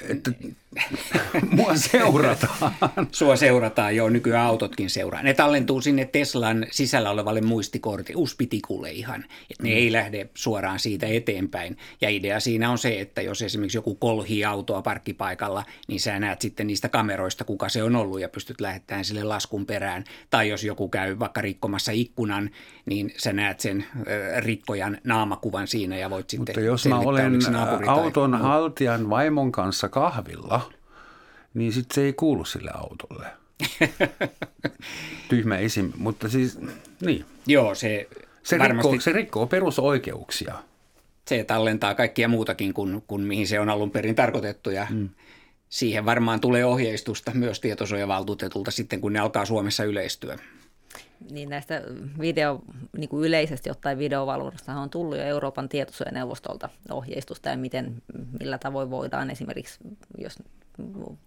että 0.10 0.32
mua 1.56 1.76
seurataan. 1.76 2.72
Sua 3.12 3.36
seurataan, 3.36 3.96
joo, 3.96 4.10
nykyään 4.10 4.46
autotkin 4.46 4.90
seuraa. 4.90 5.24
Ne 5.24 5.34
tallentuu 5.34 5.82
sinne 5.82 6.06
Teslan 6.06 6.66
sisällä 6.72 7.10
olevalle 7.10 7.42
muistikortille, 7.42 8.22
uspitikulle 8.22 8.92
ihan, 8.92 9.26
että 9.52 9.64
ne 9.64 9.70
mm. 9.70 9.76
ei 9.76 9.92
lähde 9.92 10.30
suoraan 10.34 10.80
siitä 10.80 11.08
eteenpäin. 11.08 11.78
Ja 12.02 12.10
idea 12.10 12.40
siinä 12.40 12.72
on 12.72 12.78
se, 12.78 13.00
että 13.00 13.22
jos 13.22 13.42
esimerkiksi 13.42 13.78
joku 13.78 13.96
kolhii 13.96 14.46
autoa 14.46 14.82
parkkipaikalla, 14.82 15.64
niin 15.88 16.00
sä 16.00 16.20
näet 16.20 16.42
sitten 16.42 16.68
niistä 16.68 16.90
kameroista, 16.90 17.44
kuka 17.44 17.70
se 17.70 17.84
on 17.84 17.96
ollut 17.96 18.22
ja 18.22 18.30
pystyt 18.30 18.62
lähettämään 18.62 19.06
sille 19.06 19.24
laskun 19.24 19.66
perään. 19.66 20.04
Tai 20.30 20.50
jos 20.50 20.64
joku 20.64 20.90
käy 20.90 21.20
vaikka 21.20 21.42
rikkomassa 21.42 21.92
ikkunan, 21.92 22.50
niin 22.86 23.14
sä 23.18 23.34
näet 23.34 23.60
sen 23.60 23.86
rikkojan 24.38 24.98
naamakuvan 25.04 25.68
siinä 25.68 25.98
ja 25.98 26.10
voit 26.10 26.30
sitten 26.30 26.54
Mutta 26.56 26.62
jos 26.62 26.88
mä 26.88 27.00
olen 27.00 27.40
auton 27.88 28.32
tai... 28.32 28.42
haltijan 28.42 29.10
vaimon 29.10 29.52
kanssa 29.52 29.90
kahvilla, 29.90 30.65
niin 31.56 31.74
sitten 31.74 31.96
se 31.96 32.02
ei 32.02 32.14
kuulu 32.14 32.46
sille 32.46 32.72
autolle. 32.74 33.28
Tyhmä 35.30 35.58
esim. 35.58 35.92
Mutta 35.98 36.30
siis, 36.30 36.60
niin. 37.02 37.26
Joo, 37.48 37.76
se 37.76 38.08
se, 38.46 38.60
varmasti... 38.60 38.92
rikkoo, 38.92 39.02
se 39.02 39.12
rikkoo 39.12 39.48
perusoikeuksia. 39.48 40.56
Se 41.28 41.44
tallentaa 41.44 41.96
kaikkia 41.96 42.28
muutakin 42.28 42.74
kuin, 42.74 43.04
kuin 43.08 43.22
mihin 43.22 43.48
se 43.48 43.60
on 43.60 43.70
alun 43.70 43.92
perin 43.92 44.16
tarkoitettu 44.16 44.70
ja 44.70 44.88
mm. 44.90 45.10
siihen 45.70 46.06
varmaan 46.06 46.40
tulee 46.40 46.66
ohjeistusta 46.66 47.32
myös 47.34 47.60
tietosuojavaltuutetulta 47.60 48.72
sitten, 48.72 49.02
kun 49.02 49.14
ne 49.14 49.20
alkaa 49.20 49.46
Suomessa 49.46 49.84
yleistyä. 49.84 50.40
Niin 51.32 51.50
näistä 51.50 51.82
video, 52.20 52.62
niin 52.98 53.10
kuin 53.10 53.28
yleisesti 53.28 53.70
ottaen 53.70 53.98
videovalvonnasta 53.98 54.74
on 54.74 54.90
tullut 54.90 55.18
jo 55.18 55.24
Euroopan 55.24 55.70
tietosuojaneuvostolta 55.70 56.70
ohjeistusta 56.92 57.50
ja 57.50 57.58
miten, 57.58 58.02
millä 58.40 58.58
tavoin 58.58 58.90
voidaan 58.90 59.32
esimerkiksi, 59.32 59.80
jos 60.18 60.38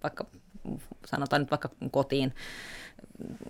vaikka 0.03 0.27
sanotaan 1.07 1.43
nyt 1.43 1.51
vaikka 1.51 1.71
kotiin, 1.91 2.35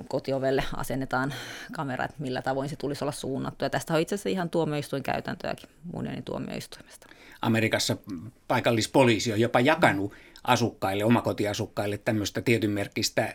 kotiovelle 0.08 0.64
asennetaan 0.76 1.34
kamera, 1.72 2.04
että 2.04 2.16
millä 2.18 2.42
tavoin 2.42 2.68
se 2.68 2.76
tulisi 2.76 3.04
olla 3.04 3.12
suunnattu. 3.12 3.64
Ja 3.64 3.70
tästä 3.70 3.94
on 3.94 4.00
itse 4.00 4.14
asiassa 4.14 4.28
ihan 4.28 4.50
tuomioistuin 4.50 5.02
käytäntöäkin 5.02 5.68
unionin 5.92 6.24
tuomioistuimesta. 6.24 7.06
Amerikassa 7.42 7.96
paikallispoliisi 8.48 9.32
on 9.32 9.40
jopa 9.40 9.60
jakanut 9.60 10.12
asukkaille, 10.44 11.04
omakotiasukkaille 11.04 11.98
tämmöistä 11.98 12.42
tietynmerkkistä 12.42 13.34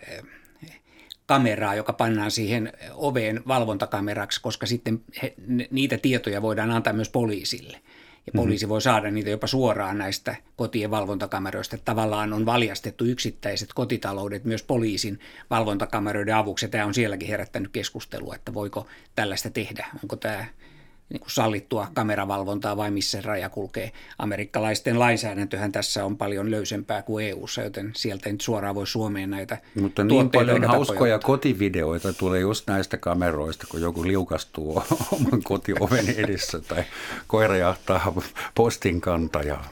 kameraa, 1.26 1.76
joka 1.76 1.94
pannaan 1.94 2.32
siihen 2.32 2.74
oveen 2.94 3.42
valvontakameraksi, 3.48 4.42
koska 4.42 4.66
sitten 4.66 5.02
he, 5.22 5.34
niitä 5.72 5.98
tietoja 5.98 6.42
voidaan 6.42 6.72
antaa 6.72 6.94
myös 6.94 7.10
poliisille. 7.10 7.82
Ja 8.26 8.32
mhm. 8.34 8.38
poliisi 8.38 8.70
voi 8.70 8.82
saada 8.82 9.12
niitä 9.12 9.30
jopa 9.30 9.48
suoraan 9.48 9.98
näistä 9.98 10.36
kotien 10.56 10.92
valvontakameroista. 10.92 11.78
Tavallaan 11.78 12.34
on 12.34 12.46
valjastettu 12.46 13.06
yksittäiset 13.06 13.74
kotitaloudet 13.74 14.44
myös 14.44 14.64
poliisin 14.64 15.20
valvontakameroiden 15.50 16.36
avuksi. 16.36 16.68
Tämä 16.68 16.86
on 16.86 16.94
sielläkin 16.94 17.30
herättänyt 17.30 17.72
keskustelua, 17.72 18.36
että 18.36 18.54
voiko 18.54 18.88
tällaista 19.16 19.50
tehdä. 19.50 19.88
Onko 20.04 20.16
tämä 20.16 20.46
niin 21.14 21.22
kuin 21.22 21.32
sallittua 21.32 21.88
kameravalvontaa 21.94 22.78
vai 22.78 22.92
missä 22.92 23.22
raja 23.22 23.50
kulkee. 23.50 23.92
Amerikkalaisten 24.18 25.00
lainsäädäntöhän 25.00 25.72
tässä 25.72 26.06
on 26.06 26.18
paljon 26.18 26.52
löysempää 26.52 27.02
kuin 27.02 27.26
EU:ssa, 27.28 27.62
joten 27.62 27.92
sieltä 27.96 28.32
nyt 28.32 28.42
suoraan 28.42 28.76
voi 28.76 28.88
Suomeen 28.88 29.30
näitä 29.30 29.58
Mutta 29.76 30.04
niin 30.04 30.30
paljon 30.30 30.64
hauskoja 30.64 31.20
kotivideoita 31.20 32.14
tulee 32.14 32.40
just 32.40 32.68
näistä 32.68 32.98
kameroista, 32.98 33.68
kun 33.70 33.82
joku 33.82 34.08
liukastuu 34.08 34.84
oman 35.12 35.44
kotioven 35.44 36.10
edessä 36.10 36.60
tai 36.60 36.84
koira 37.28 37.58
jahtaa 37.58 38.14
postin 38.56 39.02
kantajaa. 39.02 39.70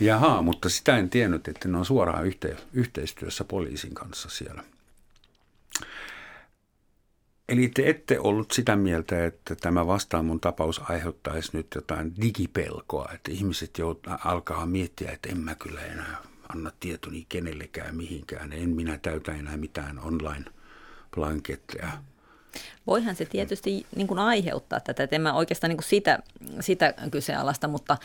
Jaha, 0.00 0.42
mutta 0.42 0.68
sitä 0.68 0.96
en 0.98 1.10
tiennyt, 1.10 1.48
että 1.48 1.68
ne 1.68 1.78
on 1.78 1.84
suoraan 1.84 2.24
yhteistyössä 2.72 3.44
poliisin 3.44 3.94
kanssa 3.94 4.28
siellä. 4.28 4.62
Eli 7.48 7.68
te 7.68 7.88
ette 7.88 8.20
ollut 8.20 8.50
sitä 8.50 8.76
mieltä, 8.76 9.26
että 9.26 9.54
tämä 9.54 9.86
vastaamun 9.86 10.40
tapaus 10.40 10.80
aiheuttaisi 10.84 11.50
nyt 11.52 11.66
jotain 11.74 12.12
digipelkoa, 12.22 13.10
että 13.14 13.30
ihmiset 13.32 13.78
jout, 13.78 14.06
alkaa 14.24 14.66
miettiä, 14.66 15.10
että 15.10 15.28
en 15.28 15.38
mä 15.38 15.54
kyllä 15.54 15.80
enää 15.80 16.16
anna 16.48 16.70
tietoni 16.80 17.26
kenellekään 17.28 17.96
mihinkään, 17.96 18.52
en 18.52 18.68
minä 18.68 18.98
täytä 18.98 19.32
enää 19.32 19.56
mitään 19.56 19.98
online 19.98 20.44
blanketteja. 21.14 21.88
Voihan 22.86 23.16
se 23.16 23.24
tietysti 23.24 23.86
niin 23.96 24.06
kuin 24.06 24.18
aiheuttaa 24.18 24.80
tätä, 24.80 25.02
että 25.02 25.16
en 25.16 25.22
mä 25.22 25.34
oikeastaan 25.34 25.68
niin 25.68 25.76
kuin 25.76 25.84
sitä, 25.84 26.18
sitä 26.60 26.94
kyseenalaista, 27.10 27.68
mutta 27.68 27.96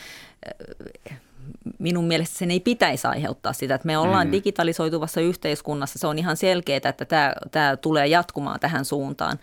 minun 1.80 2.06
mielestä 2.06 2.38
sen 2.38 2.52
ei 2.52 2.60
pitäisi 2.60 3.08
aiheuttaa 3.08 3.54
sitä, 3.54 3.76
että 3.76 3.86
me 3.86 3.98
ollaan 3.98 4.28
mm. 4.28 4.32
digitalisoituvassa 4.32 5.22
yhteiskunnassa. 5.22 6.00
Se 6.00 6.08
on 6.08 6.20
ihan 6.20 6.38
selkeää, 6.38 6.82
että 6.90 7.06
tämä, 7.06 7.34
tämä 7.52 7.78
tulee 7.78 8.08
jatkumaan 8.08 8.60
tähän 8.60 8.86
suuntaan. 8.86 9.40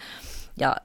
Ja 0.58 0.76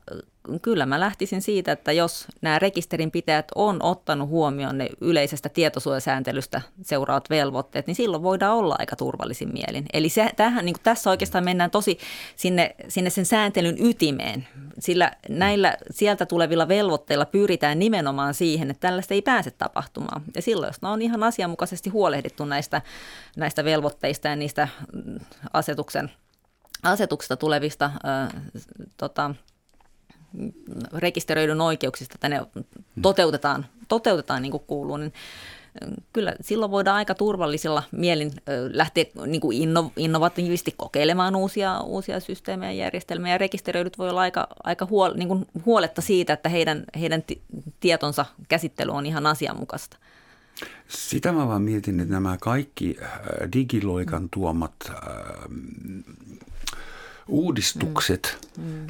kyllä 0.62 0.86
mä 0.86 1.00
lähtisin 1.00 1.42
siitä, 1.42 1.72
että 1.72 1.92
jos 1.92 2.28
nämä 2.42 2.60
rekisterinpitäjät 2.60 3.48
on 3.56 3.84
ottanut 3.84 4.30
huomioon 4.30 4.78
ne 4.78 4.90
yleisestä 5.02 5.50
tietosuojasääntelystä 5.50 6.62
seuraavat 6.82 7.30
velvoitteet, 7.30 7.88
niin 7.88 7.96
silloin 7.96 8.24
voidaan 8.24 8.58
olla 8.58 8.76
aika 8.80 8.96
turvallisin 8.96 9.54
mielin. 9.54 9.86
Eli 9.94 10.10
se, 10.10 10.30
tähän, 10.36 10.66
niin 10.66 10.76
tässä 10.84 11.10
oikeastaan 11.10 11.44
mennään 11.44 11.72
tosi 11.72 11.98
sinne, 12.36 12.76
sinne 12.88 13.10
sen 13.10 13.26
sääntelyn 13.26 13.86
ytimeen, 13.86 14.48
sillä 14.80 15.12
näillä 15.30 15.78
sieltä 15.92 16.26
tulevilla 16.26 16.68
velvoitteilla 16.68 17.26
pyritään 17.26 17.80
nimenomaan 17.80 18.34
siihen, 18.34 18.72
että 18.72 18.88
tällaista 18.88 19.14
ei 19.14 19.22
pääse 19.22 19.52
tapahtumaan. 19.52 20.22
Ja 20.36 20.42
silloin, 20.42 20.70
jos 20.70 20.80
on 20.82 21.02
ihan 21.02 21.24
asianmukaisesti 21.24 21.90
huolehdittu 21.90 22.46
näistä, 22.46 22.82
näistä 23.38 23.64
velvoitteista 23.64 24.28
ja 24.28 24.36
niistä 24.36 24.68
mm, 24.94 25.20
asetuksen, 25.54 26.12
asetuksesta 26.84 27.38
tulevista 27.38 27.86
äh, 27.86 28.44
tota, 28.98 29.36
rekisteröidyn 30.94 31.62
oikeuksista, 31.62 32.16
että 32.16 32.30
ne 32.30 32.42
toteutetaan, 33.02 33.66
toteutetaan 33.88 34.42
niin 34.42 34.52
kuin 34.52 34.64
kuuluu, 34.68 34.98
niin 34.98 35.14
kyllä 36.14 36.36
silloin 36.42 36.72
voidaan 36.72 36.98
aika 36.98 37.16
turvallisilla 37.16 37.84
mielin 37.92 38.32
lähteä 38.72 39.06
niin 39.26 39.42
kuin 39.42 39.58
inno, 39.58 39.92
innovatiivisesti 39.98 40.74
kokeilemaan 40.78 41.36
uusia, 41.36 41.80
uusia 41.80 42.20
systeemejä 42.20 42.72
ja 42.72 42.78
järjestelmiä. 42.78 43.32
Ja 43.32 43.38
rekisteröidyt 43.38 43.98
voi 43.98 44.10
olla 44.10 44.22
aika, 44.22 44.48
aika 44.64 44.86
huol, 44.86 45.14
niin 45.16 45.28
kuin 45.28 45.46
huoletta 45.66 46.02
siitä, 46.02 46.34
että 46.34 46.50
heidän, 46.50 46.84
heidän 47.00 47.24
tietonsa 47.80 48.26
käsittely 48.50 48.92
on 48.92 49.06
ihan 49.06 49.26
asianmukaista. 49.26 49.98
Sitä 50.88 51.32
mä 51.32 51.48
vaan 51.48 51.62
mietin, 51.62 52.00
että 52.00 52.14
nämä 52.14 52.38
kaikki 52.42 52.98
digiloikan 53.54 54.30
tuomat 54.30 54.74
uudistukset, 57.28 58.50
mm. 58.58 58.88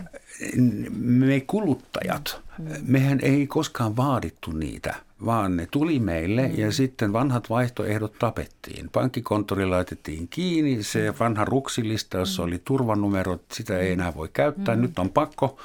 me 0.95 1.39
kuluttajat, 1.39 2.41
mm. 2.57 2.65
mehän 2.81 3.19
ei 3.21 3.47
koskaan 3.47 3.97
vaadittu 3.97 4.51
niitä, 4.51 4.95
vaan 5.25 5.57
ne 5.57 5.67
tuli 5.71 5.99
meille 5.99 6.47
mm. 6.47 6.57
ja 6.57 6.71
sitten 6.71 7.13
vanhat 7.13 7.49
vaihtoehdot 7.49 8.19
tapettiin. 8.19 8.89
Pankkikonttori 8.89 9.65
laitettiin 9.65 10.27
kiinni, 10.27 10.83
se 10.83 11.13
vanha 11.19 11.45
ruksilista, 11.45 12.17
jossa 12.17 12.41
mm. 12.41 12.47
oli 12.47 12.61
turvanumerot, 12.65 13.43
sitä 13.51 13.77
ei 13.77 13.91
enää 13.91 14.15
voi 14.15 14.29
käyttää. 14.33 14.75
Mm. 14.75 14.81
Nyt 14.81 14.99
on 14.99 15.09
pakko 15.09 15.59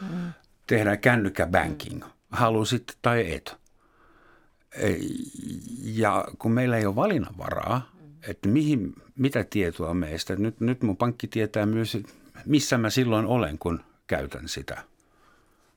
mm. 0.00 0.32
tehdä 0.66 0.96
kännykkäbanking, 0.96 2.04
halusit 2.30 2.96
tai 3.02 3.32
et. 3.32 3.56
Ja 5.82 6.24
kun 6.38 6.52
meillä 6.52 6.76
ei 6.76 6.86
ole 6.86 6.96
valinnanvaraa, 6.96 7.93
että 8.28 8.48
mihin, 8.48 8.94
mitä 9.18 9.44
tietoa 9.44 9.94
meistä. 9.94 10.36
Nyt, 10.36 10.60
nyt 10.60 10.82
mun 10.82 10.96
pankki 10.96 11.28
tietää 11.28 11.66
myös, 11.66 11.98
missä 12.46 12.78
mä 12.78 12.90
silloin 12.90 13.26
olen, 13.26 13.58
kun 13.58 13.80
käytän 14.06 14.48
sitä 14.48 14.82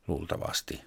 luultavasti. 0.08 0.82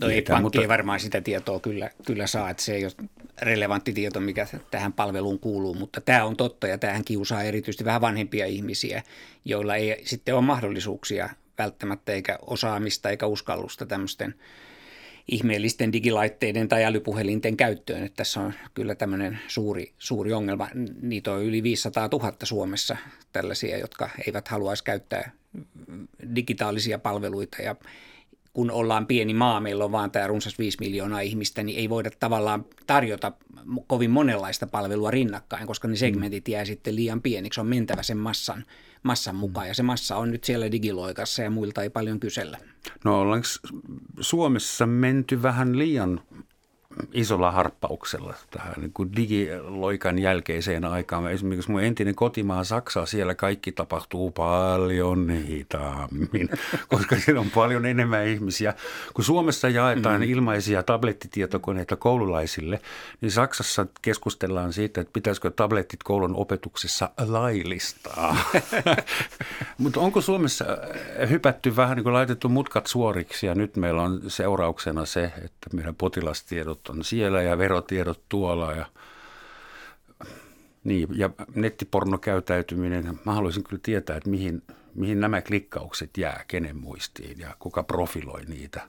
No 0.00 0.08
ei, 0.08 0.22
pankki 0.22 0.42
mutta... 0.42 0.60
ei 0.60 0.68
varmaan 0.68 1.00
sitä 1.00 1.20
tietoa 1.20 1.60
kyllä, 1.60 1.90
kyllä 2.06 2.26
saa, 2.26 2.50
että 2.50 2.62
se 2.62 2.74
ei 2.74 2.84
ole 2.84 3.08
relevantti 3.42 3.92
tieto, 3.92 4.20
mikä 4.20 4.46
tähän 4.70 4.92
palveluun 4.92 5.38
kuuluu, 5.38 5.74
mutta 5.74 6.00
tämä 6.00 6.24
on 6.24 6.36
totta 6.36 6.66
ja 6.66 6.78
tähän 6.78 7.04
kiusaa 7.04 7.42
erityisesti 7.42 7.84
vähän 7.84 8.00
vanhempia 8.00 8.46
ihmisiä, 8.46 9.02
joilla 9.44 9.76
ei 9.76 10.02
sitten 10.04 10.34
ole 10.34 10.44
mahdollisuuksia 10.44 11.28
välttämättä 11.58 12.12
eikä 12.12 12.38
osaamista 12.46 13.10
eikä 13.10 13.26
uskallusta 13.26 13.86
tämmöisten 13.86 14.34
ihmeellisten 15.30 15.92
digilaitteiden 15.92 16.68
tai 16.68 16.84
älypuhelinten 16.84 17.56
käyttöön. 17.56 18.02
Että 18.02 18.16
tässä 18.16 18.40
on 18.40 18.54
kyllä 18.74 18.94
tämmöinen 18.94 19.38
suuri, 19.48 19.92
suuri 19.98 20.32
ongelma. 20.32 20.68
Niitä 21.02 21.32
on 21.32 21.42
yli 21.42 21.62
500 21.62 22.08
000 22.12 22.32
Suomessa 22.42 22.96
tällaisia, 23.32 23.78
jotka 23.78 24.10
eivät 24.26 24.48
haluaisi 24.48 24.84
käyttää 24.84 25.32
digitaalisia 26.34 26.98
palveluita 26.98 27.62
ja 27.62 27.76
kun 28.52 28.70
ollaan 28.70 29.06
pieni 29.06 29.34
maa, 29.34 29.60
meillä 29.60 29.84
on 29.84 29.92
vaan 29.92 30.10
tämä 30.10 30.26
runsas 30.26 30.58
5 30.58 30.76
miljoonaa 30.80 31.20
ihmistä, 31.20 31.62
niin 31.62 31.78
ei 31.78 31.88
voida 31.88 32.10
tavallaan 32.20 32.64
tarjota 32.86 33.32
kovin 33.86 34.10
monenlaista 34.10 34.66
palvelua 34.66 35.10
rinnakkain, 35.10 35.66
koska 35.66 35.88
ne 35.88 35.96
segmentit 35.96 36.48
jää 36.48 36.64
sitten 36.64 36.96
liian 36.96 37.22
pieniksi. 37.22 37.60
On 37.60 37.66
mentävä 37.66 38.02
sen 38.02 38.18
massan, 38.18 38.64
massan 39.02 39.36
mukaan 39.36 39.68
ja 39.68 39.74
se 39.74 39.82
massa 39.82 40.16
on 40.16 40.30
nyt 40.30 40.44
siellä 40.44 40.72
digiloikassa 40.72 41.42
ja 41.42 41.50
muilta 41.50 41.82
ei 41.82 41.90
paljon 41.90 42.20
kysellä. 42.20 42.58
No 43.04 43.20
ollaanko 43.20 43.46
Suomessa 44.20 44.86
menty 44.86 45.42
vähän 45.42 45.78
liian 45.78 46.20
isolla 47.12 47.50
harppauksella 47.50 48.34
tähän 48.50 48.74
niin 48.76 48.92
kuin 48.92 49.16
digiloikan 49.16 50.18
jälkeiseen 50.18 50.84
aikaan. 50.84 51.30
Esimerkiksi 51.30 51.70
mun 51.70 51.82
entinen 51.82 52.14
kotimaa 52.14 52.64
Saksa, 52.64 53.06
siellä 53.06 53.34
kaikki 53.34 53.72
tapahtuu 53.72 54.30
paljon 54.30 55.30
hitaammin, 55.30 56.48
koska 56.94 57.16
siellä 57.16 57.40
on 57.40 57.50
paljon 57.50 57.86
enemmän 57.86 58.26
ihmisiä. 58.26 58.74
Kun 59.14 59.24
Suomessa 59.24 59.68
jaetaan 59.68 60.20
mm-hmm. 60.20 60.32
ilmaisia 60.32 60.82
tablettitietokoneita 60.82 61.96
koululaisille, 61.96 62.80
niin 63.20 63.32
Saksassa 63.32 63.86
keskustellaan 64.02 64.72
siitä, 64.72 65.00
että 65.00 65.12
pitäisikö 65.12 65.50
tablettit 65.50 66.02
koulun 66.02 66.36
opetuksessa 66.36 67.10
laillistaa. 67.26 68.36
Mutta 69.78 70.00
onko 70.00 70.20
Suomessa 70.20 70.64
hypätty 71.30 71.76
vähän 71.76 71.96
niin 71.96 72.04
kuin 72.04 72.14
laitettu 72.14 72.48
mutkat 72.48 72.86
suoriksi 72.86 73.46
ja 73.46 73.54
nyt 73.54 73.76
meillä 73.76 74.02
on 74.02 74.20
seurauksena 74.28 75.06
se, 75.06 75.24
että 75.24 75.76
meidän 75.76 75.94
potilastiedot 75.94 76.79
on 76.88 77.04
siellä 77.04 77.42
ja 77.42 77.58
verotiedot 77.58 78.22
tuolla 78.28 78.72
ja 78.72 78.86
niin, 80.84 81.08
ja 81.14 81.30
nettipornokäytäytyminen, 81.54 83.18
mä 83.24 83.34
haluaisin 83.34 83.64
kyllä 83.64 83.80
tietää, 83.82 84.16
että 84.16 84.30
mihin, 84.30 84.62
mihin 84.94 85.20
nämä 85.20 85.42
klikkaukset 85.42 86.10
jää, 86.18 86.44
kenen 86.48 86.76
muistiin 86.76 87.38
ja 87.38 87.56
kuka 87.58 87.82
profiloi 87.82 88.44
niitä. 88.44 88.88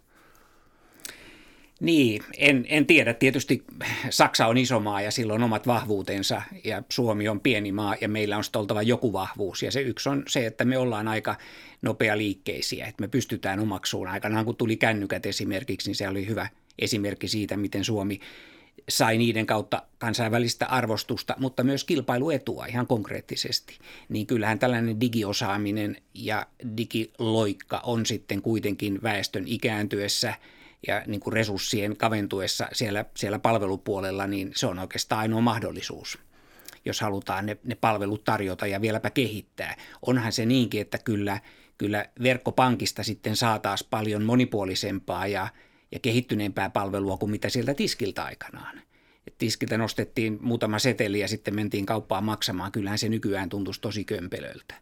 Niin, 1.82 2.24
en, 2.38 2.66
en 2.70 2.86
tiedä. 2.86 3.14
Tietysti 3.14 3.64
Saksa 4.10 4.48
on 4.48 4.58
iso 4.58 4.80
maa 4.80 5.02
ja 5.02 5.12
sillä 5.12 5.34
on 5.34 5.44
omat 5.44 5.68
vahvuutensa 5.68 6.42
ja 6.64 6.84
Suomi 6.90 7.28
on 7.28 7.40
pieni 7.40 7.72
maa 7.72 7.96
ja 8.02 8.10
meillä 8.10 8.38
on 8.38 8.44
oltava 8.56 8.82
joku 8.82 9.14
vahvuus. 9.14 9.64
Ja 9.64 9.72
se 9.72 9.82
yksi 9.82 10.10
on 10.10 10.24
se, 10.28 10.46
että 10.46 10.66
me 10.66 10.78
ollaan 10.78 11.08
aika 11.08 11.36
nopea 11.82 12.18
liikkeisiä, 12.18 12.86
että 12.86 13.02
me 13.02 13.08
pystytään 13.08 13.60
omaksuun. 13.60 14.08
Aikanaan 14.08 14.46
kun 14.46 14.56
tuli 14.56 14.78
kännykät 14.78 15.26
esimerkiksi, 15.26 15.90
niin 15.90 15.96
se 15.96 16.08
oli 16.08 16.28
hyvä 16.28 16.48
esimerkki 16.82 17.28
siitä, 17.28 17.58
miten 17.58 17.84
Suomi 17.84 18.20
sai 18.90 19.18
niiden 19.18 19.46
kautta 19.46 19.84
kansainvälistä 19.98 20.66
arvostusta, 20.66 21.36
mutta 21.40 21.64
myös 21.64 21.84
kilpailuetua 21.84 22.66
ihan 22.66 22.88
konkreettisesti. 22.88 23.78
Niin 24.10 24.28
kyllähän 24.28 24.60
tällainen 24.60 25.02
digiosaaminen 25.02 25.98
ja 26.14 26.48
digiloikka 26.78 27.82
on 27.84 28.06
sitten 28.06 28.42
kuitenkin 28.42 29.00
väestön 29.04 29.44
ikääntyessä 29.48 30.34
ja 30.88 31.04
niin 31.08 31.20
kuin 31.20 31.34
resurssien 31.34 31.98
kaventuessa 31.98 32.68
siellä, 32.74 33.06
siellä 33.16 33.40
palvelupuolella, 33.40 34.28
niin 34.28 34.52
se 34.56 34.68
on 34.68 34.80
oikeastaan 34.80 35.22
ainoa 35.22 35.42
mahdollisuus 35.42 36.20
jos 36.86 37.02
halutaan 37.02 37.46
ne, 37.46 37.58
ne 37.64 37.76
palvelut 37.76 38.24
tarjota 38.24 38.68
ja 38.68 38.82
vieläpä 38.82 39.10
kehittää. 39.10 39.76
Onhan 40.02 40.32
se 40.32 40.46
niinkin, 40.46 40.82
että 40.82 40.98
kyllä, 40.98 41.40
kyllä 41.78 42.06
verkkopankista 42.24 43.04
sitten 43.04 43.36
saataisiin 43.36 43.88
paljon 43.90 44.24
monipuolisempaa 44.24 45.28
ja 45.28 45.48
ja 45.92 46.00
kehittyneempää 46.00 46.70
palvelua 46.70 47.18
kuin 47.18 47.32
mitä 47.32 47.50
sieltä 47.50 47.74
tiskiltä 47.74 48.24
aikanaan. 48.24 48.82
Et 49.28 49.38
tiskiltä 49.38 49.78
nostettiin 49.78 50.38
muutama 50.42 50.80
seteli 50.80 51.20
ja 51.20 51.28
sitten 51.28 51.56
mentiin 51.56 51.86
kauppaan 51.86 52.24
maksamaan. 52.24 52.72
Kyllähän 52.72 52.98
se 52.98 53.10
nykyään 53.10 53.50
tuntuisi 53.50 53.82
tosi 53.82 54.04
kömpelöltä. 54.04 54.76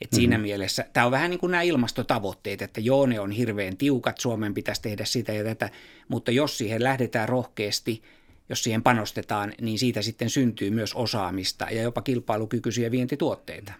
Et 0.00 0.12
siinä 0.12 0.36
mm-hmm. 0.36 0.42
mielessä 0.42 0.84
tämä 0.92 1.06
on 1.06 1.12
vähän 1.12 1.30
niin 1.30 1.40
kuin 1.40 1.50
nämä 1.50 1.62
ilmastotavoitteet, 1.62 2.62
että 2.62 2.80
joo, 2.80 3.06
ne 3.06 3.20
on 3.20 3.30
hirveän 3.30 3.76
tiukat, 3.76 4.18
Suomen 4.18 4.54
pitäisi 4.54 4.82
tehdä 4.82 5.04
sitä 5.04 5.32
ja 5.32 5.44
tätä, 5.44 5.70
mutta 6.08 6.30
jos 6.30 6.58
siihen 6.58 6.84
lähdetään 6.84 7.28
rohkeasti, 7.28 8.02
jos 8.48 8.64
siihen 8.64 8.82
panostetaan, 8.82 9.54
niin 9.60 9.78
siitä 9.78 10.02
sitten 10.02 10.30
syntyy 10.30 10.70
myös 10.70 10.94
osaamista 10.94 11.66
ja 11.70 11.82
jopa 11.82 12.02
kilpailukykyisiä 12.02 12.90
vientituotteita. 12.90 13.72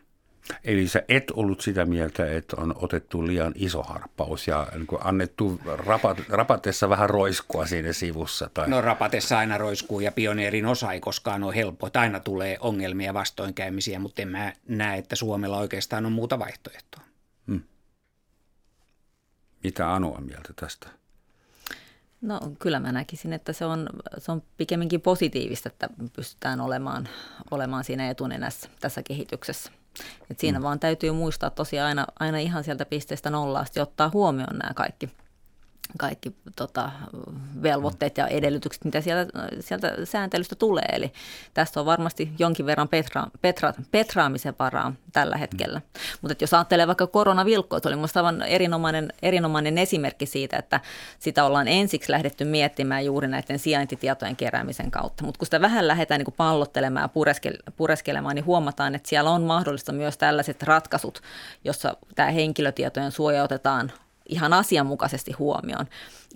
Eli 0.64 0.88
sä 0.88 1.02
et 1.08 1.30
ollut 1.30 1.60
sitä 1.60 1.84
mieltä, 1.84 2.36
että 2.36 2.56
on 2.56 2.74
otettu 2.76 3.26
liian 3.26 3.52
iso 3.56 3.82
harppaus 3.82 4.48
ja 4.48 4.66
niin 4.74 5.00
annettu 5.04 5.60
rapat, 5.64 6.18
rapatessa 6.28 6.88
vähän 6.88 7.10
roiskua 7.10 7.66
siinä 7.66 7.92
sivussa? 7.92 8.50
Tai... 8.54 8.68
No 8.68 8.80
rapatessa 8.80 9.38
aina 9.38 9.58
roiskuu 9.58 10.00
ja 10.00 10.12
pioneerin 10.12 10.66
osa 10.66 10.92
ei 10.92 11.00
koskaan 11.00 11.44
ole 11.44 11.54
helppo. 11.54 11.86
Että 11.86 12.00
aina 12.00 12.20
tulee 12.20 12.56
ongelmia 12.60 13.14
vastoinkäymisiä, 13.14 13.98
mutta 13.98 14.22
en 14.22 14.28
mä 14.28 14.52
näe, 14.68 14.98
että 14.98 15.16
Suomella 15.16 15.58
oikeastaan 15.58 16.06
on 16.06 16.12
muuta 16.12 16.38
vaihtoehtoa. 16.38 17.02
Hmm. 17.46 17.62
Mitä 19.64 19.94
Anu 19.94 20.14
on 20.14 20.24
mieltä 20.24 20.52
tästä? 20.56 20.88
No 22.20 22.40
kyllä 22.58 22.80
mä 22.80 22.92
näkisin, 22.92 23.32
että 23.32 23.52
se 23.52 23.64
on, 23.64 23.88
se 24.18 24.32
on 24.32 24.42
pikemminkin 24.56 25.00
positiivista, 25.00 25.68
että 25.68 25.88
pystytään 26.16 26.60
olemaan, 26.60 27.08
olemaan 27.50 27.84
siinä 27.84 28.10
etunenässä 28.10 28.68
tässä 28.80 29.02
kehityksessä. 29.02 29.72
Et 30.30 30.40
siinä 30.40 30.58
mm. 30.58 30.62
vaan 30.62 30.80
täytyy 30.80 31.12
muistaa 31.12 31.50
tosiaan 31.50 31.88
aina, 31.88 32.06
aina 32.20 32.38
ihan 32.38 32.64
sieltä 32.64 32.84
pisteestä 32.84 33.30
nollasta 33.30 33.82
ottaa 33.82 34.10
huomioon 34.12 34.56
nämä 34.56 34.74
kaikki 34.74 35.10
kaikki 35.98 36.36
tota, 36.56 36.90
velvoitteet 37.62 38.16
ja 38.18 38.26
edellytykset, 38.26 38.84
mitä 38.84 39.00
sieltä, 39.00 39.32
sieltä 39.60 39.96
sääntelystä 40.04 40.54
tulee. 40.56 40.88
Eli 40.92 41.12
tässä 41.54 41.80
on 41.80 41.86
varmasti 41.86 42.32
jonkin 42.38 42.66
verran 42.66 42.88
petra, 42.88 43.26
petra, 43.40 43.72
petraamisen 43.90 44.54
varaa 44.58 44.92
tällä 45.12 45.36
hetkellä. 45.36 45.78
Mm. 45.78 46.00
Mutta 46.20 46.44
jos 46.44 46.54
ajattelee 46.54 46.86
vaikka 46.86 47.06
koronavilkkoa, 47.06 47.78
se 47.78 47.88
oli 47.88 47.96
minusta 47.96 48.20
aivan 48.20 48.42
erinomainen, 48.42 49.12
erinomainen 49.22 49.78
esimerkki 49.78 50.26
siitä, 50.26 50.56
että 50.56 50.80
sitä 51.18 51.44
ollaan 51.44 51.68
ensiksi 51.68 52.12
lähdetty 52.12 52.44
miettimään 52.44 53.04
juuri 53.04 53.28
näiden 53.28 53.58
sijaintitietojen 53.58 54.36
keräämisen 54.36 54.90
kautta. 54.90 55.24
Mutta 55.24 55.38
kun 55.38 55.46
sitä 55.46 55.60
vähän 55.60 55.88
lähdetään 55.88 56.20
niin 56.20 56.34
pallottelemaan 56.36 57.10
ja 57.14 57.32
pureskelemaan, 57.76 58.34
niin 58.34 58.46
huomataan, 58.46 58.94
että 58.94 59.08
siellä 59.08 59.30
on 59.30 59.42
mahdollista 59.42 59.92
myös 59.92 60.18
tällaiset 60.18 60.62
ratkaisut, 60.62 61.20
jossa 61.64 61.96
tämä 62.14 62.30
henkilötietojen 62.30 63.12
suoja 63.12 63.42
otetaan 63.42 63.92
ihan 64.28 64.52
asianmukaisesti 64.52 65.32
huomioon. 65.32 65.86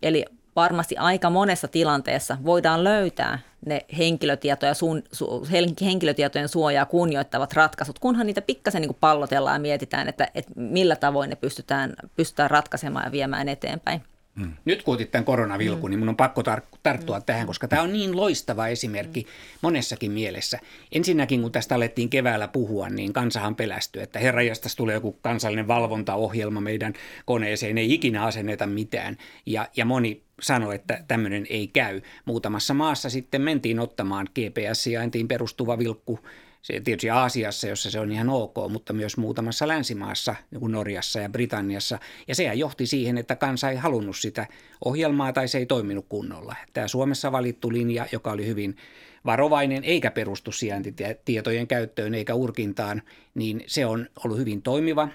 Eli 0.03 0.25
varmasti 0.57 0.97
aika 0.97 1.31
monessa 1.31 1.69
tilanteessa 1.69 2.37
voidaan 2.45 2.85
löytää 2.85 3.39
ne 3.67 3.87
henkilötietoja, 3.99 4.75
sun, 4.75 5.03
su, 5.13 5.47
henkilötietojen 5.81 6.49
suojaa 6.49 6.87
kunnioittavat 6.87 7.53
ratkaisut, 7.53 7.99
kunhan 7.99 8.27
niitä 8.27 8.43
pikkasen 8.43 8.83
niin 8.83 8.97
pallotellaan 9.01 9.55
ja 9.55 9.61
mietitään, 9.61 10.09
että, 10.09 10.29
että 10.35 10.53
millä 10.57 10.97
tavoin 10.97 11.31
ne 11.31 11.37
pystytään, 11.37 11.95
pystytään 12.17 12.51
ratkaisemaan 12.51 13.05
ja 13.05 13.13
viemään 13.13 13.49
eteenpäin. 13.49 14.03
Mm. 14.35 14.53
Nyt 14.65 14.83
kun 14.83 14.95
otit 14.95 15.11
tämän 15.11 15.25
koronavilkun, 15.25 15.91
mm. 15.91 15.91
niin 15.91 15.99
mun 15.99 16.09
on 16.09 16.17
pakko 16.17 16.43
tar- 16.43 16.79
tarttua 16.83 17.19
mm. 17.19 17.25
tähän, 17.25 17.47
koska 17.47 17.69
tämä 17.69 17.83
on 17.83 17.93
niin 17.93 18.17
loistava 18.17 18.69
esimerkki 18.69 19.21
mm. 19.21 19.29
monessakin 19.63 20.13
mielessä. 20.13 20.59
Ensinnäkin, 20.93 21.43
kun 21.43 21.53
tästä 21.53 21.75
alettiin 21.75 22.11
keväällä 22.11 22.49
puhua, 22.49 22.89
niin 22.89 23.13
kansahan 23.13 23.55
pelästyi, 23.55 24.03
että 24.03 24.19
herrajastas 24.19 24.77
tulee 24.77 24.95
joku 24.95 25.13
kansallinen 25.13 25.69
valvontaohjelma 25.69 26.61
meidän 26.61 26.93
koneeseen, 27.25 27.79
ei 27.79 27.95
ikinä 27.95 28.25
asenneta 28.25 28.67
mitään. 28.67 29.17
Ja, 29.47 29.69
ja 29.77 29.85
moni 29.85 30.23
sanoi, 30.43 30.75
että 30.75 31.05
tämmöinen 31.09 31.47
ei 31.51 31.69
käy. 31.69 32.01
Muutamassa 32.25 32.75
maassa 32.75 33.11
sitten 33.11 33.43
mentiin 33.43 33.81
ottamaan 33.81 34.29
GPS-sijaintiin 34.35 35.29
perustuva 35.29 35.79
vilkku 35.79 36.21
se 36.63 36.81
tietysti 36.81 37.11
Aasiassa, 37.11 37.67
jossa 37.67 37.91
se 37.91 38.01
on 38.01 38.13
ihan 38.13 38.29
ok, 38.29 38.55
mutta 38.69 38.93
myös 38.93 39.17
muutamassa 39.17 39.69
länsimaassa, 39.69 40.35
niin 40.51 40.61
kuin 40.61 40.73
Norjassa 40.73 41.21
ja 41.21 41.29
Britanniassa. 41.29 41.99
Ja 42.29 42.35
sehän 42.35 42.59
johti 42.59 42.87
siihen, 42.87 43.19
että 43.19 43.37
kansa 43.37 43.71
ei 43.71 43.77
halunnut 43.77 44.17
sitä 44.17 44.47
ohjelmaa 44.85 45.33
tai 45.33 45.49
se 45.49 45.59
ei 45.59 45.67
toiminut 45.67 46.07
kunnolla. 46.09 46.57
Tämä 46.73 46.89
Suomessa 46.89 47.33
valittu 47.33 47.73
linja, 47.73 48.07
joka 48.13 48.33
oli 48.33 48.47
hyvin 48.47 48.77
varovainen 49.25 49.85
eikä 49.85 50.11
perustu 50.11 50.53
sijaintitietojen 50.53 51.67
käyttöön 51.67 52.15
eikä 52.15 52.35
urkintaan, 52.35 53.03
niin 53.35 53.65
se 53.67 53.87
on 53.87 54.09
ollut 54.25 54.39
hyvin 54.39 54.63
toimiva. 54.63 55.09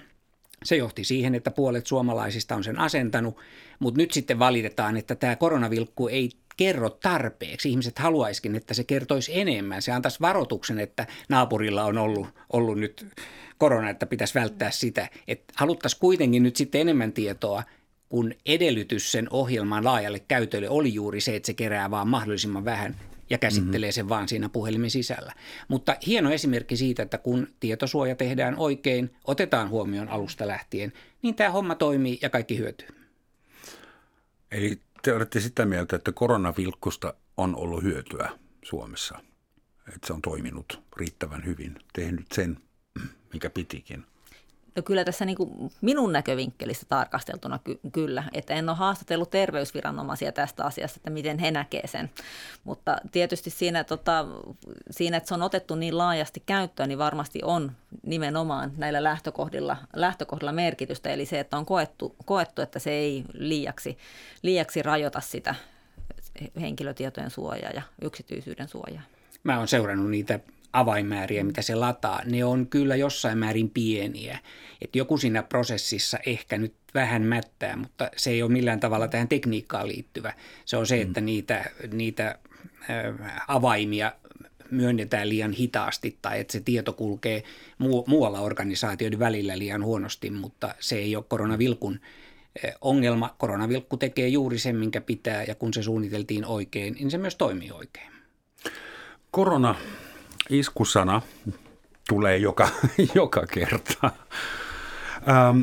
Se 0.64 0.76
johti 0.76 1.04
siihen, 1.04 1.34
että 1.34 1.50
puolet 1.50 1.86
suomalaisista 1.86 2.56
on 2.56 2.64
sen 2.64 2.78
asentanut, 2.78 3.36
mutta 3.78 4.00
nyt 4.00 4.12
sitten 4.12 4.38
valitetaan, 4.38 4.96
että 4.96 5.14
tämä 5.14 5.36
koronavilkku 5.36 6.08
ei 6.08 6.30
kerro 6.58 6.90
tarpeeksi. 6.90 7.70
Ihmiset 7.70 7.98
haluaisikin, 7.98 8.56
että 8.56 8.74
se 8.74 8.84
kertoisi 8.84 9.40
enemmän. 9.40 9.82
Se 9.82 9.92
antaisi 9.92 10.20
varoituksen, 10.20 10.80
että 10.80 11.06
naapurilla 11.28 11.84
on 11.84 11.98
ollut, 11.98 12.28
ollut 12.52 12.78
nyt 12.78 13.06
korona, 13.58 13.90
että 13.90 14.06
pitäisi 14.06 14.34
välttää 14.34 14.70
sitä. 14.70 15.08
Että 15.28 15.54
haluttaisiin 15.56 16.00
kuitenkin 16.00 16.42
nyt 16.42 16.56
sitten 16.56 16.80
enemmän 16.80 17.12
tietoa, 17.12 17.62
kun 18.08 18.34
edellytys 18.46 19.12
sen 19.12 19.26
ohjelman 19.30 19.84
laajalle 19.84 20.18
käytölle 20.18 20.68
oli 20.68 20.94
juuri 20.94 21.20
se, 21.20 21.36
että 21.36 21.46
se 21.46 21.54
kerää 21.54 21.90
vaan 21.90 22.08
mahdollisimman 22.08 22.64
vähän 22.64 22.96
ja 23.30 23.38
käsittelee 23.38 23.92
sen 23.92 24.08
vaan 24.08 24.28
siinä 24.28 24.48
puhelimen 24.48 24.90
sisällä. 24.90 25.32
Mutta 25.68 25.96
hieno 26.06 26.30
esimerkki 26.30 26.76
siitä, 26.76 27.02
että 27.02 27.18
kun 27.18 27.48
tietosuoja 27.60 28.16
tehdään 28.16 28.56
oikein, 28.56 29.10
otetaan 29.24 29.68
huomioon 29.68 30.08
alusta 30.08 30.46
lähtien, 30.46 30.92
niin 31.22 31.34
tämä 31.34 31.50
homma 31.50 31.74
toimii 31.74 32.18
ja 32.22 32.30
kaikki 32.30 32.58
hyötyy. 32.58 32.88
Eli 34.52 34.80
te 35.08 35.14
olette 35.14 35.40
sitä 35.40 35.66
mieltä, 35.66 35.96
että 35.96 36.12
koronavilkkusta 36.12 37.14
on 37.36 37.56
ollut 37.56 37.82
hyötyä 37.82 38.30
Suomessa, 38.64 39.18
että 39.88 40.06
se 40.06 40.12
on 40.12 40.22
toiminut 40.22 40.82
riittävän 40.96 41.44
hyvin, 41.44 41.76
tehnyt 41.92 42.26
sen, 42.34 42.58
mikä 43.32 43.50
pitikin. 43.50 44.04
No 44.76 44.82
kyllä 44.82 45.04
tässä 45.04 45.24
niin 45.24 45.36
kuin 45.36 45.70
minun 45.80 46.12
näkövinkkelistä 46.12 46.86
tarkasteltuna 46.88 47.58
ky- 47.58 47.80
kyllä, 47.92 48.24
että 48.32 48.54
en 48.54 48.68
ole 48.68 48.76
haastatellut 48.76 49.30
terveysviranomaisia 49.30 50.32
tästä 50.32 50.64
asiasta, 50.64 50.96
että 50.96 51.10
miten 51.10 51.38
he 51.38 51.50
näkee 51.50 51.86
sen. 51.86 52.10
Mutta 52.64 52.98
tietysti 53.12 53.50
siinä, 53.50 53.84
tota, 53.84 54.26
siinä, 54.90 55.16
että 55.16 55.28
se 55.28 55.34
on 55.34 55.42
otettu 55.42 55.74
niin 55.74 55.98
laajasti 55.98 56.42
käyttöön, 56.46 56.88
niin 56.88 56.98
varmasti 56.98 57.40
on 57.42 57.72
nimenomaan 58.06 58.72
näillä 58.76 59.02
lähtökohdilla, 59.02 59.76
lähtökohdilla 59.96 60.52
merkitystä. 60.52 61.10
Eli 61.10 61.26
se, 61.26 61.40
että 61.40 61.56
on 61.56 61.66
koettu, 61.66 62.16
koettu 62.24 62.62
että 62.62 62.78
se 62.78 62.90
ei 62.90 63.24
liiaksi, 63.32 63.98
liiaksi 64.42 64.82
rajoita 64.82 65.20
sitä 65.20 65.54
henkilötietojen 66.60 67.30
suojaa 67.30 67.70
ja 67.70 67.82
yksityisyyden 68.02 68.68
suojaa. 68.68 69.02
Mä 69.44 69.58
oon 69.58 69.68
seurannut 69.68 70.10
niitä 70.10 70.40
avainmääriä, 70.72 71.44
mitä 71.44 71.62
se 71.62 71.74
lataa, 71.74 72.22
ne 72.24 72.44
on 72.44 72.66
kyllä 72.66 72.96
jossain 72.96 73.38
määrin 73.38 73.70
pieniä. 73.70 74.38
Että 74.80 74.98
joku 74.98 75.18
siinä 75.18 75.42
prosessissa 75.42 76.18
ehkä 76.26 76.58
nyt 76.58 76.74
vähän 76.94 77.22
mättää, 77.22 77.76
mutta 77.76 78.10
se 78.16 78.30
ei 78.30 78.42
ole 78.42 78.52
millään 78.52 78.80
tavalla 78.80 79.08
tähän 79.08 79.28
tekniikkaan 79.28 79.88
liittyvä. 79.88 80.32
Se 80.64 80.76
on 80.76 80.86
se, 80.86 80.96
mm. 80.96 81.02
että 81.02 81.20
niitä, 81.20 81.64
niitä 81.92 82.38
avaimia 83.48 84.12
myönnetään 84.70 85.28
liian 85.28 85.52
hitaasti 85.52 86.18
tai 86.22 86.40
että 86.40 86.52
se 86.52 86.60
tieto 86.60 86.92
kulkee 86.92 87.42
muualla 88.06 88.40
organisaatioiden 88.40 89.18
välillä 89.18 89.58
liian 89.58 89.84
huonosti, 89.84 90.30
mutta 90.30 90.74
se 90.80 90.96
ei 90.96 91.16
ole 91.16 91.24
koronavilkun 91.28 92.00
ongelma. 92.80 93.34
Koronavilkku 93.38 93.96
tekee 93.96 94.28
juuri 94.28 94.58
sen, 94.58 94.76
minkä 94.76 95.00
pitää 95.00 95.44
ja 95.44 95.54
kun 95.54 95.74
se 95.74 95.82
suunniteltiin 95.82 96.46
oikein, 96.46 96.94
niin 96.94 97.10
se 97.10 97.18
myös 97.18 97.36
toimii 97.36 97.70
oikein. 97.70 98.12
Korona 99.30 99.74
iskusana 100.48 101.22
tulee 102.08 102.36
joka, 102.36 102.68
joka 103.14 103.46
kerta. 103.46 104.10
Ähm, 105.28 105.60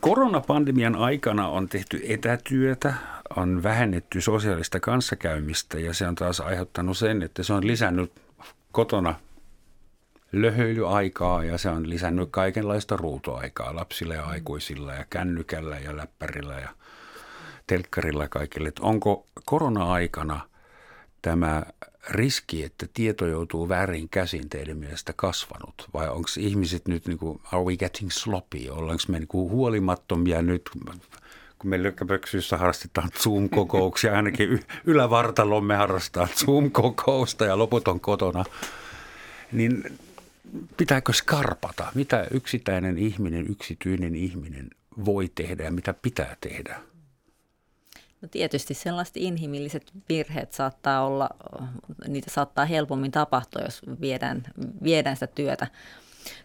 koronapandemian 0.00 0.96
aikana 0.96 1.48
on 1.48 1.68
tehty 1.68 2.00
etätyötä, 2.08 2.94
on 3.36 3.62
vähennetty 3.62 4.20
sosiaalista 4.20 4.80
kanssakäymistä 4.80 5.78
ja 5.78 5.94
se 5.94 6.08
on 6.08 6.14
taas 6.14 6.40
aiheuttanut 6.40 6.98
sen, 6.98 7.22
että 7.22 7.42
se 7.42 7.52
on 7.52 7.66
lisännyt 7.66 8.12
kotona 8.72 9.14
löhöilyaikaa 10.32 11.44
ja 11.44 11.58
se 11.58 11.68
on 11.68 11.90
lisännyt 11.90 12.28
kaikenlaista 12.30 12.96
ruutoaikaa 12.96 13.74
lapsille 13.76 14.14
ja 14.14 14.24
aikuisilla 14.24 14.94
ja 14.94 15.04
kännykällä 15.10 15.78
ja 15.78 15.96
läppärillä 15.96 16.54
ja 16.54 16.68
telkkarilla 17.66 18.28
kaikille. 18.28 18.72
onko 18.80 19.26
korona-aikana 19.44 20.40
tämä 21.22 21.62
riski, 22.10 22.64
että 22.64 22.86
tieto 22.94 23.26
joutuu 23.26 23.68
väärin 23.68 24.08
käsin 24.08 24.48
teidän 24.48 24.76
mielestä 24.76 25.12
kasvanut? 25.16 25.88
Vai 25.94 26.08
onko 26.08 26.28
ihmiset 26.38 26.88
nyt, 26.88 27.06
niin 27.06 27.18
kuin, 27.18 27.40
are 27.52 27.62
we 27.62 27.76
getting 27.76 28.10
sloppy? 28.10 28.68
Ollaanko 28.68 29.02
me 29.08 29.18
niin 29.18 29.28
kuin 29.28 29.50
huolimattomia 29.50 30.42
nyt, 30.42 30.70
kun 31.58 31.70
me 31.70 31.82
lykkäpöksyssä 31.82 32.56
harrastetaan 32.56 33.10
Zoom-kokouksia, 33.18 34.16
ainakin 34.16 34.60
ylävartalomme 34.84 35.76
harrastaa 35.76 36.28
Zoom-kokousta 36.36 37.44
ja 37.44 37.58
loput 37.58 37.88
on 37.88 38.00
kotona, 38.00 38.44
niin 39.52 39.98
pitääkö 40.76 41.12
skarpata? 41.12 41.92
Mitä 41.94 42.26
yksittäinen 42.30 42.98
ihminen, 42.98 43.46
yksityinen 43.50 44.14
ihminen 44.14 44.70
voi 45.04 45.30
tehdä 45.34 45.64
ja 45.64 45.70
mitä 45.70 45.94
pitää 45.94 46.36
tehdä? 46.40 46.80
No 48.24 48.28
tietysti 48.30 48.74
sellaiset 48.74 49.16
inhimilliset 49.16 49.92
virheet 50.08 50.52
saattaa 50.52 51.06
olla, 51.06 51.28
niitä 52.08 52.30
saattaa 52.30 52.64
helpommin 52.64 53.10
tapahtua, 53.10 53.62
jos 53.62 53.82
viedään, 54.00 54.42
viedään 54.82 55.16
sitä 55.16 55.26
työtä, 55.26 55.66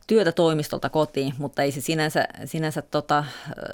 työtä 0.07 0.31
toimistolta 0.31 0.89
kotiin, 0.89 1.33
mutta 1.37 1.61
ei 1.61 1.71
se 1.71 1.81
sinänsä, 1.81 2.27
sinänsä 2.45 2.81
tota, 2.81 3.23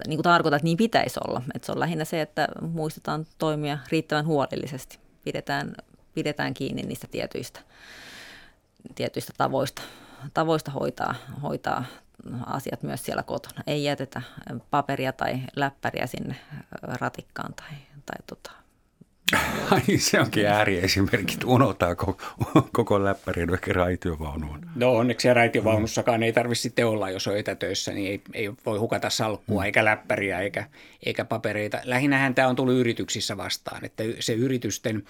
niin 0.08 0.18
kuin 0.18 0.24
tarkoita, 0.24 0.56
että 0.56 0.64
niin 0.64 0.78
pitäisi 0.78 1.20
olla. 1.28 1.42
Että 1.56 1.66
se 1.66 1.72
on 1.72 1.80
lähinnä 1.80 2.06
se, 2.06 2.22
että 2.22 2.48
muistetaan 2.62 3.28
toimia 3.38 3.78
riittävän 3.92 4.26
huolellisesti, 4.26 5.00
pidetään, 5.24 5.76
pidetään 6.14 6.54
kiinni 6.54 6.82
niistä 6.82 7.08
tietyistä, 7.12 7.60
tietyistä 8.96 9.34
tavoista, 9.38 9.82
tavoista 10.34 10.72
hoitaa, 10.72 11.16
hoitaa 11.44 11.86
asiat 12.46 12.84
myös 12.84 13.06
siellä 13.06 13.24
kotona. 13.24 13.64
Ei 13.68 13.84
jätetä 13.84 14.22
paperia 14.70 15.14
tai 15.14 15.40
läppäriä 15.56 16.08
sinne 16.08 16.36
ratikkaan 16.82 17.54
tai, 17.54 17.72
tai 18.06 18.18
tota, 18.28 18.52
Ai 19.72 19.98
se 19.98 20.20
onkin 20.20 20.48
ääriesimerkki, 20.48 21.38
unohtaa 21.46 21.96
koko, 21.96 22.18
koko 22.72 23.04
läppärin 23.04 23.50
vaikka 23.50 23.74
raitiovaunuun. 23.74 24.66
No 24.76 24.94
onneksi 24.94 25.34
raitiovaunussakaan 25.34 26.24
ei 26.24 26.34
tarvitse 26.34 26.62
sitten 26.62 26.88
olla, 26.88 27.10
jos 27.10 27.28
on 27.28 27.38
etätöissä, 27.38 27.92
niin 27.92 28.12
ei, 28.12 28.22
ei 28.34 28.52
voi 28.66 28.78
hukata 28.78 29.10
salkkua 29.10 29.62
mm. 29.62 29.66
eikä 29.66 29.86
läppäriä 29.86 30.40
eikä, 30.40 30.66
eikä 31.06 31.26
papereita. 31.26 31.80
Lähinnähän 31.84 32.36
tämä 32.36 32.48
on 32.48 32.56
tullut 32.56 32.76
yrityksissä 32.76 33.38
vastaan, 33.38 33.86
että 33.86 34.04
se 34.20 34.34
yritysten 34.34 35.04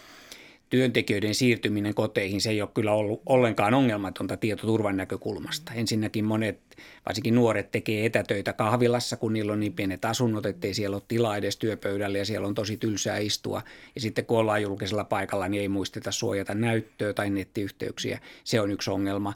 työntekijöiden 0.76 1.36
siirtyminen 1.36 1.94
koteihin, 1.94 2.42
se 2.42 2.50
ei 2.50 2.62
ole 2.62 2.70
kyllä 2.74 2.94
ollut 2.94 3.22
ollenkaan 3.26 3.74
ongelmatonta 3.74 4.38
tietoturvan 4.38 4.98
näkökulmasta. 4.98 5.74
Ensinnäkin 5.74 6.26
monet, 6.26 6.60
varsinkin 7.06 7.36
nuoret, 7.36 7.72
tekee 7.72 8.06
etätöitä 8.06 8.54
kahvilassa, 8.54 9.18
kun 9.18 9.34
niillä 9.34 9.54
on 9.54 9.60
niin 9.60 9.74
pienet 9.74 10.06
asunnot, 10.06 10.46
ettei 10.46 10.74
siellä 10.74 10.96
ole 10.96 11.04
tilaa 11.08 11.38
edes 11.38 11.58
työpöydälle 11.58 12.18
ja 12.18 12.26
siellä 12.26 12.48
on 12.48 12.56
tosi 12.56 12.78
tylsää 12.78 13.18
istua. 13.18 13.62
Ja 13.96 14.02
sitten 14.02 14.26
kun 14.26 14.38
ollaan 14.38 14.62
julkisella 14.62 15.04
paikalla, 15.04 15.48
niin 15.48 15.62
ei 15.62 15.70
muisteta 15.70 16.12
suojata 16.12 16.54
näyttöä 16.54 17.14
tai 17.14 17.30
nettiyhteyksiä. 17.30 18.20
Se 18.44 18.62
on 18.62 18.72
yksi 18.72 18.92
ongelma. 18.92 19.34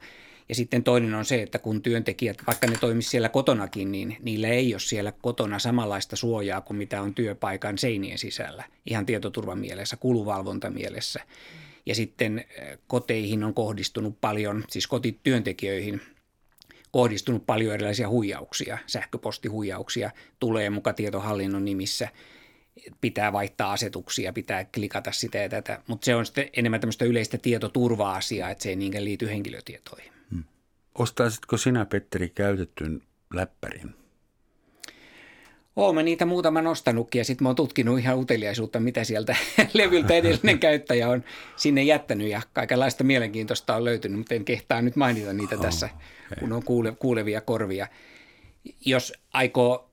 Ja 0.50 0.56
sitten 0.56 0.84
toinen 0.84 1.14
on 1.14 1.26
se, 1.26 1.42
että 1.42 1.60
kun 1.60 1.82
työntekijät, 1.82 2.38
vaikka 2.48 2.68
ne 2.68 2.78
toimisivat 2.78 3.12
siellä 3.12 3.30
kotonakin, 3.30 3.92
niin 3.92 4.18
niillä 4.22 4.48
ei 4.48 4.74
ole 4.74 4.80
siellä 4.80 5.12
kotona 5.12 5.60
samanlaista 5.60 6.16
suojaa 6.16 6.62
kuin 6.62 6.78
mitä 6.78 7.02
on 7.02 7.14
työpaikan 7.14 7.78
seinien 7.78 8.18
sisällä. 8.18 8.64
Ihan 8.86 9.06
tietoturvan 9.06 9.60
mielessä, 9.60 9.98
kuluvalvontamielessä. 9.98 11.20
Ja 11.86 11.96
sitten 11.96 12.40
eh, 12.40 12.78
koteihin 12.88 13.44
on 13.44 13.54
kohdistunut 13.54 14.22
paljon, 14.22 14.64
siis 14.70 14.88
kotityöntekijöihin 14.88 16.02
kohdistunut 16.92 17.46
paljon 17.46 17.74
erilaisia 17.74 18.10
huijauksia, 18.10 18.78
sähköpostihuijauksia, 18.88 20.12
tulee 20.40 20.70
muka 20.70 20.94
tietohallinnon 20.94 21.66
nimissä 21.66 22.08
pitää 23.02 23.34
vaihtaa 23.34 23.72
asetuksia, 23.72 24.34
pitää 24.34 24.66
klikata 24.66 25.12
sitä 25.12 25.38
ja 25.38 25.50
tätä, 25.50 25.82
mutta 25.88 26.06
se 26.06 26.16
on 26.16 26.26
sitten 26.26 26.50
enemmän 26.54 26.80
tämmöistä 26.80 27.06
yleistä 27.06 27.38
tietoturva-asiaa, 27.38 28.50
että 28.50 28.64
se 28.64 28.70
ei 28.70 28.76
niinkään 28.76 29.06
liity 29.06 29.28
henkilötietoihin. 29.28 30.19
Ostaisitko 31.00 31.58
sinä, 31.58 31.86
Petteri, 31.86 32.30
käytettyn 32.30 33.02
läppärin? 33.34 33.96
Oon 35.76 35.96
mä 35.96 36.04
niitä 36.04 36.26
muutaman 36.26 36.68
ostanutkin 36.68 37.20
ja 37.20 37.26
sitten 37.26 37.46
mä 37.46 37.50
oon 37.50 37.56
tutkinut 37.56 38.00
ihan 38.00 38.18
uteliaisuutta, 38.18 38.80
mitä 38.80 39.04
sieltä 39.04 39.36
levyltä 39.74 40.14
edellinen 40.14 40.60
käyttäjä 40.70 41.10
on 41.10 41.24
sinne 41.56 41.84
jättänyt 41.84 42.28
ja 42.28 42.42
kaikenlaista 42.54 43.04
mielenkiintoista 43.04 43.76
on 43.76 43.86
löytynyt, 43.86 44.18
mutta 44.18 44.36
en 44.36 44.46
kehtaa 44.46 44.82
nyt 44.82 44.96
mainita 44.96 45.34
niitä 45.34 45.56
oh, 45.56 45.62
tässä, 45.62 45.90
kun 46.40 46.54
on 46.54 46.64
kuule, 46.64 46.96
kuulevia 47.00 47.42
korvia. 47.42 47.88
Jos 48.86 49.14
aikoo 49.34 49.89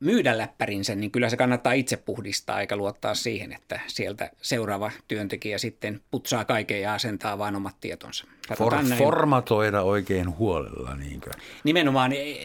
myydä 0.00 0.38
läppärinsä, 0.38 0.94
niin 0.94 1.10
kyllä 1.10 1.30
se 1.30 1.36
kannattaa 1.36 1.72
itse 1.72 1.96
puhdistaa 1.96 2.60
eikä 2.60 2.76
luottaa 2.76 3.14
siihen, 3.14 3.52
että 3.52 3.80
sieltä 3.86 4.30
seuraava 4.42 4.90
työntekijä 5.08 5.58
sitten 5.58 6.00
putsaa 6.10 6.44
kaiken 6.44 6.80
ja 6.80 6.94
asentaa 6.94 7.38
vain 7.38 7.56
omat 7.56 7.76
tietonsa. 7.80 8.26
For, 8.56 8.72
formatoida 8.98 9.82
oikein 9.82 10.38
huolella, 10.38 10.94
niinkö? 10.94 11.30
Nimenomaan 11.64 12.12
e, 12.12 12.36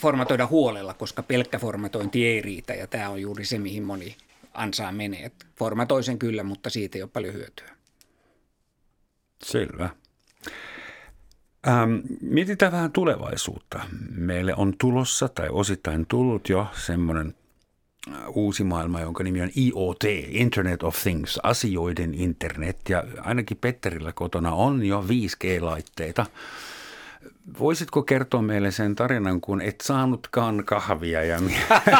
formatoida 0.00 0.46
huolella, 0.46 0.94
koska 0.94 1.22
pelkkä 1.22 1.58
formatointi 1.58 2.26
ei 2.26 2.42
riitä 2.42 2.74
ja 2.74 2.86
tämä 2.86 3.08
on 3.08 3.20
juuri 3.20 3.44
se, 3.44 3.58
mihin 3.58 3.82
moni 3.82 4.16
ansaa 4.54 4.92
menee. 4.92 5.30
Formatoi 5.56 6.02
sen 6.02 6.18
kyllä, 6.18 6.42
mutta 6.42 6.70
siitä 6.70 6.98
ei 6.98 7.02
ole 7.02 7.10
paljon 7.12 7.34
hyötyä. 7.34 7.70
Selvä. 9.44 9.90
Ähm, 11.68 11.94
mietitään 12.20 12.72
vähän 12.72 12.92
tulevaisuutta. 12.92 13.80
Meille 14.10 14.54
on 14.54 14.74
tulossa 14.78 15.28
tai 15.28 15.48
osittain 15.48 16.06
tullut 16.06 16.48
jo 16.48 16.66
semmoinen 16.86 17.34
äh, 18.08 18.14
uusi 18.34 18.64
maailma, 18.64 19.00
jonka 19.00 19.24
nimi 19.24 19.42
on 19.42 19.50
IoT, 19.56 20.04
Internet 20.28 20.82
of 20.82 21.02
Things, 21.02 21.40
asioiden 21.42 22.14
internet. 22.14 22.76
Ja 22.88 23.04
ainakin 23.20 23.56
Petterillä 23.56 24.12
kotona 24.12 24.52
on 24.52 24.84
jo 24.84 25.04
5G-laitteita. 25.08 26.26
Voisitko 27.58 28.02
kertoa 28.02 28.42
meille 28.42 28.70
sen 28.70 28.94
tarinan, 28.94 29.40
kun 29.40 29.62
et 29.62 29.80
saanutkaan 29.80 30.64
kahvia 30.64 31.24
ja 31.24 31.38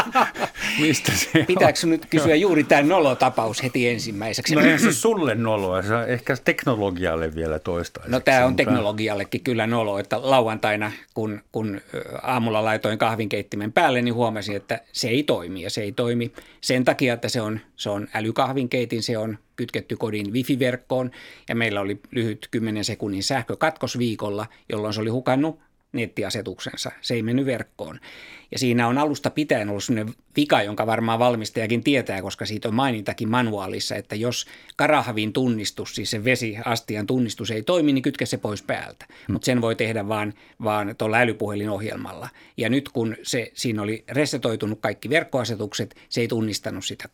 mistä 0.81 1.13
se 1.13 1.45
Pitääkö 1.47 1.79
on? 1.85 1.91
nyt 1.91 2.07
kysyä 2.07 2.35
juuri 2.35 2.65
tämä 2.65 2.83
nolotapaus 2.83 3.63
heti 3.63 3.89
ensimmäiseksi? 3.89 4.55
No 4.55 4.61
ei 4.61 4.79
se 4.79 4.93
sulle 4.93 5.35
noloa, 5.35 5.83
se 5.83 5.95
on 5.95 6.09
ehkä 6.09 6.37
teknologialle 6.45 7.35
vielä 7.35 7.59
toistaiseksi. 7.59 8.13
No 8.13 8.21
tämä 8.21 8.47
on 8.47 8.57
teknologiallekin 8.57 9.41
kyllä 9.41 9.67
nolo, 9.67 9.99
että 9.99 10.31
lauantaina 10.31 10.93
kun, 11.15 11.41
kun 11.53 11.81
aamulla 12.23 12.65
laitoin 12.65 12.99
kahvinkeittimen 12.99 13.73
päälle, 13.73 14.03
niin 14.03 14.15
huomasin, 14.15 14.57
että 14.57 14.81
se 14.93 15.09
ei 15.09 15.23
toimi 15.23 15.63
ja 15.63 15.71
se 15.71 15.83
ei 15.83 15.93
toimi 15.93 16.33
sen 16.61 16.85
takia, 16.85 17.15
että 17.15 17.29
se 17.29 17.41
on, 17.41 17.61
se 17.77 17.91
on 17.91 18.09
älykahvinkeitin, 18.15 19.03
se 19.03 19.19
on 19.19 19.39
kytketty 19.57 19.97
kodin 19.97 20.33
wifi-verkkoon. 20.33 21.11
Ja 21.49 21.55
meillä 21.55 21.81
oli 21.81 22.01
lyhyt 22.11 22.49
10 22.51 22.85
sekunnin 22.85 23.23
sähkökatkos 23.23 23.99
viikolla, 23.99 24.47
jolloin 24.69 24.95
se 24.95 25.01
oli 25.01 25.11
hukannut 25.11 25.61
nettiasetuksensa. 25.95 26.91
Se 27.01 27.15
ei 27.15 27.23
mennyt 27.23 27.47
verkkoon. 27.47 28.01
Ja 28.51 28.59
siinä 28.59 28.89
on 28.89 28.99
alusta 28.99 29.31
pitäen 29.31 29.69
ollut 29.69 29.85
sellainen 29.85 30.15
vika, 30.37 30.63
jonka 30.63 30.87
varmaan 30.87 31.19
valmistajakin 31.19 31.85
tietää, 31.85 32.23
koska 32.23 32.47
siitä 32.47 32.69
on 32.69 32.75
mainintakin 32.75 33.29
manuaalissa, 33.29 33.97
että 33.97 34.17
jos 34.17 34.47
karahvin 34.77 35.33
tunnistus, 35.33 35.95
siis 35.95 36.11
se 36.11 36.25
vesiastian 36.25 37.07
tunnistus 37.07 37.51
ei 37.51 37.63
toimi, 37.63 37.93
niin 37.93 38.03
kytke 38.03 38.27
se 38.27 38.37
pois 38.37 38.63
päältä. 38.63 39.07
Hmm. 39.09 39.33
Mutta 39.33 39.47
sen 39.47 39.61
voi 39.61 39.77
tehdä 39.77 40.09
vaan, 40.09 40.35
vaan 40.65 40.95
tuolla 40.99 41.17
älypuhelinohjelmalla. 41.17 42.29
Ja 42.57 42.69
nyt 42.69 42.89
kun 42.89 43.17
se, 43.23 43.51
siinä 43.55 43.83
oli 43.83 44.05
resetoitunut 44.09 44.79
kaikki 44.81 45.11
verkkoasetukset, 45.11 45.95
se 46.09 46.21
ei 46.21 46.29
tunnistanut 46.29 46.85
sitä, 46.85 47.09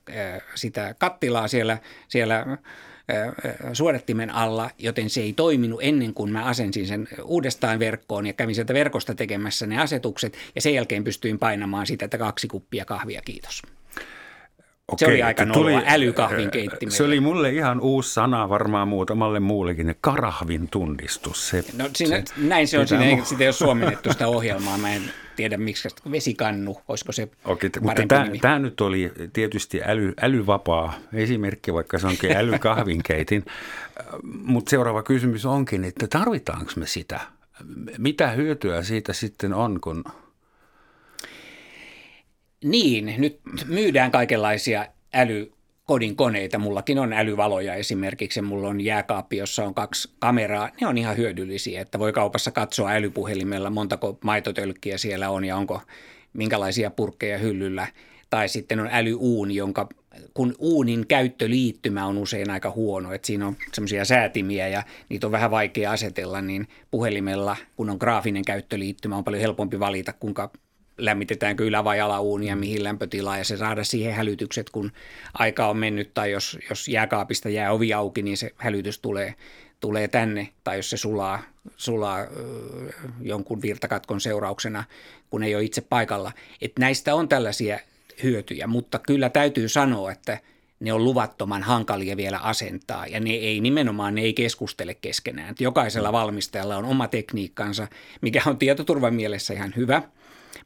sitä 0.54 0.94
kattilaa 0.98 1.48
siellä, 1.48 1.78
siellä 2.08 2.58
suodattimen 3.72 4.30
alla, 4.30 4.70
joten 4.78 5.10
se 5.10 5.20
ei 5.20 5.32
toiminut 5.32 5.80
ennen 5.82 6.14
kuin 6.14 6.32
mä 6.32 6.44
asensin 6.44 6.86
sen 6.86 7.08
uudestaan 7.24 7.78
verkkoon 7.78 8.26
ja 8.26 8.32
kävin 8.32 8.54
sieltä 8.54 8.74
verkosta 8.74 9.14
tekemässä 9.14 9.66
ne 9.66 9.80
asetukset 9.80 10.36
ja 10.54 10.60
sen 10.60 10.74
jälkeen 10.74 11.04
pystyin 11.04 11.38
painamaan 11.38 11.86
sitä, 11.86 12.04
että 12.04 12.18
kaksi 12.18 12.48
kuppia 12.48 12.84
kahvia, 12.84 13.22
kiitos. 13.24 13.62
Okei, 14.92 15.06
se 15.06 15.12
oli 15.12 15.22
aika 15.22 15.46
tuli, 15.46 15.74
älykahvin 15.86 16.50
keittimellä. 16.50 16.96
Se 16.96 17.02
oli 17.02 17.20
mulle 17.20 17.50
ihan 17.50 17.80
uusi 17.80 18.14
sana 18.14 18.48
varmaan 18.48 18.88
muutamalle 18.88 19.40
muullekin, 19.40 19.94
karahvin 20.00 20.68
tunnistus. 20.68 21.48
Se, 21.48 21.64
no 21.76 21.90
siinä, 21.96 22.16
se, 22.16 22.34
näin 22.36 22.68
se 22.68 22.78
on, 22.78 22.88
siinä 22.88 23.04
ei, 23.04 23.24
sitä 23.24 23.44
ei 23.44 23.46
ole 23.46 23.52
suomennettu 23.52 24.10
sitä 24.12 24.28
ohjelmaa, 24.28 24.78
mä 24.78 24.94
en 24.94 25.02
tiedä 25.36 25.56
miksi, 25.56 25.88
vesikannu, 26.10 26.80
olisiko 26.88 27.12
se 27.12 27.28
Okei, 27.44 27.70
mutta 27.80 28.02
tämä, 28.08 28.26
tämä 28.40 28.58
nyt 28.58 28.80
oli 28.80 29.12
tietysti 29.32 29.80
äly, 29.84 30.14
älyvapaa 30.20 30.94
esimerkki, 31.12 31.74
vaikka 31.74 31.98
se 31.98 32.06
onkin 32.06 32.36
älykahvinkeitin, 32.36 33.44
mutta 34.22 34.70
seuraava 34.70 35.02
kysymys 35.02 35.46
onkin, 35.46 35.84
että 35.84 36.06
tarvitaanko 36.06 36.72
me 36.76 36.86
sitä? 36.86 37.20
Mitä 37.98 38.30
hyötyä 38.30 38.82
siitä 38.82 39.12
sitten 39.12 39.54
on, 39.54 39.80
kun 39.80 40.04
niin, 42.64 43.14
nyt 43.18 43.40
myydään 43.66 44.10
kaikenlaisia 44.10 44.86
äly 45.14 45.52
kodin 45.84 46.16
koneita. 46.16 46.58
Mullakin 46.58 46.98
on 46.98 47.12
älyvaloja 47.12 47.74
esimerkiksi. 47.74 48.42
Mulla 48.42 48.68
on 48.68 48.80
jääkaappi, 48.80 49.36
jossa 49.36 49.64
on 49.64 49.74
kaksi 49.74 50.10
kameraa. 50.18 50.70
Ne 50.80 50.86
on 50.86 50.98
ihan 50.98 51.16
hyödyllisiä, 51.16 51.80
että 51.80 51.98
voi 51.98 52.12
kaupassa 52.12 52.50
katsoa 52.50 52.90
älypuhelimella, 52.90 53.70
montako 53.70 54.18
maitotölkkiä 54.24 54.98
siellä 54.98 55.30
on 55.30 55.44
ja 55.44 55.56
onko 55.56 55.82
minkälaisia 56.32 56.90
purkkeja 56.90 57.38
hyllyllä. 57.38 57.86
Tai 58.30 58.48
sitten 58.48 58.80
on 58.80 58.88
älyuuni, 58.92 59.54
jonka 59.54 59.88
kun 60.34 60.54
uunin 60.58 61.06
käyttöliittymä 61.06 62.06
on 62.06 62.18
usein 62.18 62.50
aika 62.50 62.70
huono, 62.70 63.12
että 63.12 63.26
siinä 63.26 63.46
on 63.46 63.56
semmoisia 63.72 64.04
säätimiä 64.04 64.68
ja 64.68 64.82
niitä 65.08 65.26
on 65.26 65.32
vähän 65.32 65.50
vaikea 65.50 65.92
asetella, 65.92 66.40
niin 66.40 66.68
puhelimella, 66.90 67.56
kun 67.76 67.90
on 67.90 67.96
graafinen 68.00 68.44
käyttöliittymä, 68.44 69.16
on 69.16 69.24
paljon 69.24 69.40
helpompi 69.40 69.80
valita, 69.80 70.12
kuinka 70.12 70.50
lämmitetäänkö 71.00 71.64
ylä- 71.64 71.84
vai 71.84 72.00
alauunia, 72.00 72.56
mihin 72.56 72.84
lämpötilaa 72.84 73.38
ja 73.38 73.44
se 73.44 73.56
saada 73.56 73.84
siihen 73.84 74.14
hälytykset, 74.14 74.70
kun 74.70 74.92
aika 75.34 75.66
on 75.66 75.76
mennyt 75.76 76.14
tai 76.14 76.30
jos, 76.30 76.58
jos 76.70 76.88
jääkaapista 76.88 77.48
jää 77.48 77.72
ovi 77.72 77.92
auki, 77.92 78.22
niin 78.22 78.36
se 78.36 78.50
hälytys 78.56 78.98
tulee, 78.98 79.34
tulee 79.80 80.08
tänne 80.08 80.48
tai 80.64 80.76
jos 80.76 80.90
se 80.90 80.96
sulaa, 80.96 81.42
sulaa 81.76 82.18
jonkun 83.22 83.62
virtakatkon 83.62 84.20
seurauksena, 84.20 84.84
kun 85.30 85.42
ei 85.42 85.54
ole 85.54 85.64
itse 85.64 85.80
paikalla. 85.80 86.32
Et 86.60 86.72
näistä 86.78 87.14
on 87.14 87.28
tällaisia 87.28 87.78
hyötyjä, 88.22 88.66
mutta 88.66 88.98
kyllä 88.98 89.28
täytyy 89.28 89.68
sanoa, 89.68 90.12
että 90.12 90.38
ne 90.80 90.92
on 90.92 91.04
luvattoman 91.04 91.62
hankalia 91.62 92.16
vielä 92.16 92.38
asentaa 92.38 93.06
ja 93.06 93.20
ne 93.20 93.30
ei 93.30 93.60
nimenomaan 93.60 94.14
ne 94.14 94.20
ei 94.20 94.32
keskustele 94.32 94.94
keskenään. 94.94 95.54
Jokaisella 95.60 96.12
valmistajalla 96.12 96.76
on 96.76 96.84
oma 96.84 97.08
tekniikkansa, 97.08 97.88
mikä 98.20 98.42
on 98.46 98.58
tietoturvan 98.58 99.14
mielessä 99.14 99.54
ihan 99.54 99.72
hyvä– 99.76 100.02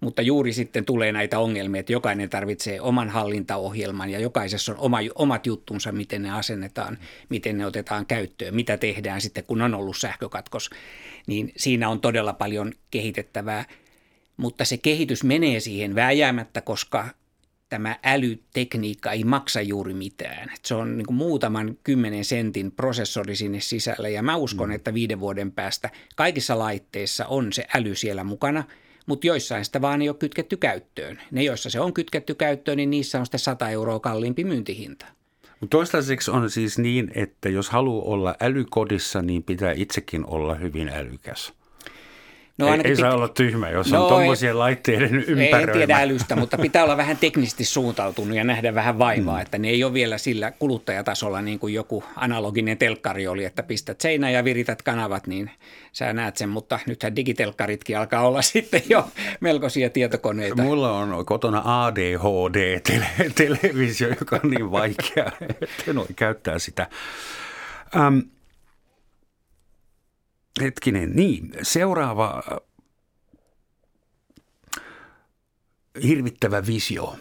mutta 0.01 0.23
juuri 0.23 0.53
sitten 0.53 0.85
tulee 0.85 1.12
näitä 1.12 1.38
ongelmia, 1.38 1.81
että 1.81 1.92
jokainen 1.92 2.31
tarvitsee 2.31 2.81
oman 2.81 3.11
hallintaohjelman 3.11 4.11
ja 4.11 4.18
jokaisessa 4.18 4.73
on 4.73 4.79
oma, 4.79 4.99
omat 5.14 5.47
juttunsa, 5.47 5.92
miten 5.92 6.23
ne 6.23 6.31
asennetaan, 6.31 6.99
miten 7.29 7.59
ne 7.59 7.66
otetaan 7.66 8.07
käyttöön, 8.07 8.55
mitä 8.55 8.77
tehdään 8.77 9.20
sitten, 9.20 9.44
kun 9.44 9.62
on 9.62 9.75
ollut 9.75 9.97
sähkökatkos. 9.97 10.70
Niin 11.27 11.53
siinä 11.57 11.88
on 11.88 12.01
todella 12.01 12.33
paljon 12.33 12.73
kehitettävää, 12.90 13.64
mutta 14.37 14.64
se 14.64 14.77
kehitys 14.77 15.25
menee 15.25 15.61
siihen 15.61 15.94
vääjäämättä, 15.94 16.61
koska 16.61 17.09
tämä 17.68 17.99
älytekniikka 18.03 19.12
ei 19.12 19.25
maksa 19.25 19.61
juuri 19.61 19.94
mitään. 19.94 20.51
Se 20.62 20.75
on 20.75 20.99
niin 20.99 21.14
muutaman 21.14 21.79
kymmenen 21.85 22.25
sentin 22.25 22.73
prosessori 22.73 23.37
sinne 23.37 23.61
sisällä 23.61 24.09
ja 24.09 24.23
mä 24.23 24.37
uskon, 24.37 24.68
mm. 24.68 24.75
että 24.75 24.94
viiden 24.94 25.20
vuoden 25.20 25.53
päästä 25.53 25.90
kaikissa 26.16 26.59
laitteissa 26.59 27.27
on 27.27 27.53
se 27.53 27.66
äly 27.75 27.94
siellä 27.94 28.25
mukana– 28.25 28.64
mutta 29.06 29.26
joissain 29.26 29.64
sitä 29.64 29.80
vaan 29.80 30.02
ei 30.02 30.08
ole 30.08 30.16
kytketty 30.16 30.57
käyttöön. 30.57 31.20
Ne, 31.30 31.42
joissa 31.42 31.70
se 31.70 31.80
on 31.80 31.94
kytketty 31.94 32.34
käyttöön, 32.34 32.76
niin 32.76 32.90
niissä 32.90 33.18
on 33.18 33.26
sitten 33.26 33.40
100 33.40 33.70
euroa 33.70 34.00
kalliimpi 34.00 34.44
myyntihinta. 34.44 35.07
Toistaiseksi 35.70 36.30
on 36.30 36.50
siis 36.50 36.78
niin, 36.78 37.11
että 37.14 37.48
jos 37.48 37.70
haluaa 37.70 38.05
olla 38.05 38.34
älykodissa, 38.40 39.22
niin 39.22 39.42
pitää 39.42 39.72
itsekin 39.72 40.26
olla 40.26 40.55
hyvin 40.55 40.88
älykäs. 40.88 41.52
No, 42.59 42.74
ei, 42.74 42.80
ei 42.84 42.96
saa 42.96 43.14
olla 43.14 43.28
tyhmä, 43.28 43.70
jos 43.70 43.92
no, 43.92 44.02
on 44.02 44.09
tuommoisia 44.09 44.59
laitteiden 44.59 45.14
ympäröimä. 45.14 45.59
En 45.59 45.72
tiedä 45.72 45.96
älystä, 45.96 46.36
mutta 46.36 46.59
pitää 46.59 46.84
olla 46.84 46.96
vähän 46.96 47.16
teknisesti 47.16 47.64
suuntautunut 47.64 48.36
ja 48.36 48.44
nähdä 48.44 48.74
vähän 48.74 48.98
vaivaa, 48.98 49.36
mm. 49.36 49.42
että 49.42 49.59
ne 49.59 49.68
ei 49.68 49.84
ole 49.84 49.92
vielä 49.92 50.18
sillä 50.18 50.50
kuluttajatasolla 50.50 51.42
niin 51.42 51.59
kuin 51.59 51.74
joku 51.74 52.05
analoginen 52.16 52.78
telkkari 52.78 53.28
oli, 53.28 53.44
että 53.44 53.62
pistät 53.62 54.00
seinään 54.00 54.32
ja 54.32 54.44
virität 54.44 54.82
kanavat, 54.82 55.26
niin 55.26 55.50
sä 55.92 56.12
näet 56.12 56.36
sen, 56.36 56.48
mutta 56.48 56.78
nythän 56.86 57.16
digitelkkaritkin 57.16 57.98
alkaa 57.98 58.26
olla 58.26 58.42
sitten 58.52 58.82
jo 58.88 59.09
melkoisia 59.40 59.90
tietokoneita. 59.90 60.62
Mulla 60.62 60.98
on 60.98 61.26
kotona 61.26 61.62
ADHD-televisio, 61.64 64.09
joka 64.09 64.40
on 64.44 64.50
niin 64.50 64.70
vaikea, 64.70 65.32
että 65.40 65.66
en 65.88 65.96
voi 65.96 66.07
käyttää 66.16 66.59
sitä. 66.59 66.86
Um, 68.07 68.22
Hetkinen, 70.61 71.16
niin. 71.16 71.52
Seuraava 71.62 72.42
äh, 72.52 72.59
hirvittävä 76.02 76.66
visio, 76.66 77.16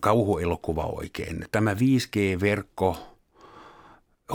kauhuelokuva 0.00 0.84
oikein. 0.86 1.44
Tämä 1.52 1.74
5G-verkko, 1.74 3.11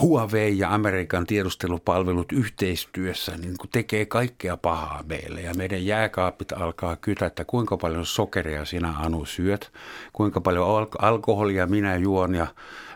Huawei 0.02 0.60
ja 0.60 0.74
Amerikan 0.74 1.26
tiedustelupalvelut 1.26 2.32
yhteistyössä 2.32 3.38
niin 3.38 3.58
kun 3.58 3.70
tekee 3.72 4.06
kaikkea 4.06 4.58
pahaa 4.58 5.04
meille. 5.08 5.42
Ja 5.42 5.54
meidän 5.54 5.86
jääkaapit 5.86 6.52
alkaa 6.52 6.96
kytätä, 6.96 7.46
kuinka 7.46 7.78
paljon 7.78 8.06
sokeria 8.06 8.66
sinä 8.66 8.94
Anu 8.98 9.26
syöt, 9.26 9.72
kuinka 10.14 10.42
paljon 10.42 10.88
alkoholia 11.00 11.68
minä 11.68 11.96
juon 11.96 12.36
ja 12.36 12.48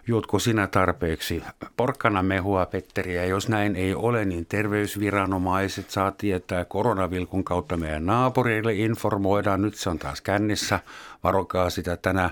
juotko 0.08 0.39
sinä 0.39 0.68
tarpeeksi 0.68 1.43
porkkana 1.78 2.24
mehua, 2.24 2.66
Petteri, 2.66 3.16
ja 3.16 3.26
jos 3.26 3.49
näin 3.49 3.76
ei 3.76 3.95
ole, 3.95 4.26
niin 4.26 4.45
terveysviranomaiset 4.45 5.89
saa 5.89 6.12
tietää 6.12 6.66
koronavilkun 6.66 7.43
kautta 7.43 7.78
meidän 7.78 8.06
naapureille 8.06 8.74
informoidaan, 8.74 9.62
nyt 9.62 9.76
se 9.76 9.89
on 9.89 9.99
taas 9.99 10.22
kännissä, 10.22 10.80
varokaa 11.24 11.70
sitä 11.70 11.97
tänä. 11.97 12.30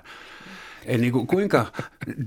Eli 0.85 1.01
niin 1.01 1.13
kuin, 1.13 1.27
kuinka 1.27 1.65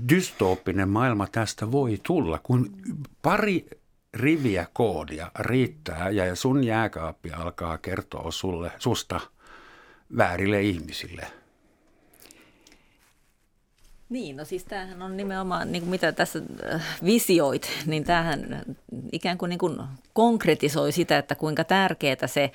dystooppinen 0.09 0.89
maailma 0.89 1.27
tästä 1.27 1.71
voi 1.71 1.99
tulla, 2.03 2.39
kun 2.43 2.73
pari 3.21 3.65
riviä 4.13 4.67
koodia 4.73 5.31
riittää 5.39 6.09
ja 6.09 6.35
sun 6.35 6.63
jääkaappi 6.63 7.31
alkaa 7.31 7.77
kertoa 7.77 8.31
sulle, 8.31 8.71
susta 8.79 9.19
väärille 10.17 10.61
ihmisille– 10.61 11.27
niin, 14.13 14.37
no 14.37 14.45
siis 14.45 14.63
tämähän 14.65 15.01
on 15.01 15.17
nimenomaan, 15.17 15.71
niin 15.71 15.81
kuin 15.81 15.89
mitä 15.89 16.11
tässä 16.11 16.41
äh, 16.73 16.97
visioit, 17.05 17.69
niin 17.85 18.03
tämähän 18.03 18.65
ikään 19.11 19.37
kuin, 19.37 19.49
niin 19.49 19.59
kuin 19.59 19.81
konkretisoi 20.13 20.91
sitä, 20.91 21.17
että 21.17 21.35
kuinka 21.35 21.63
tärkeää 21.63 22.27
se, 22.27 22.51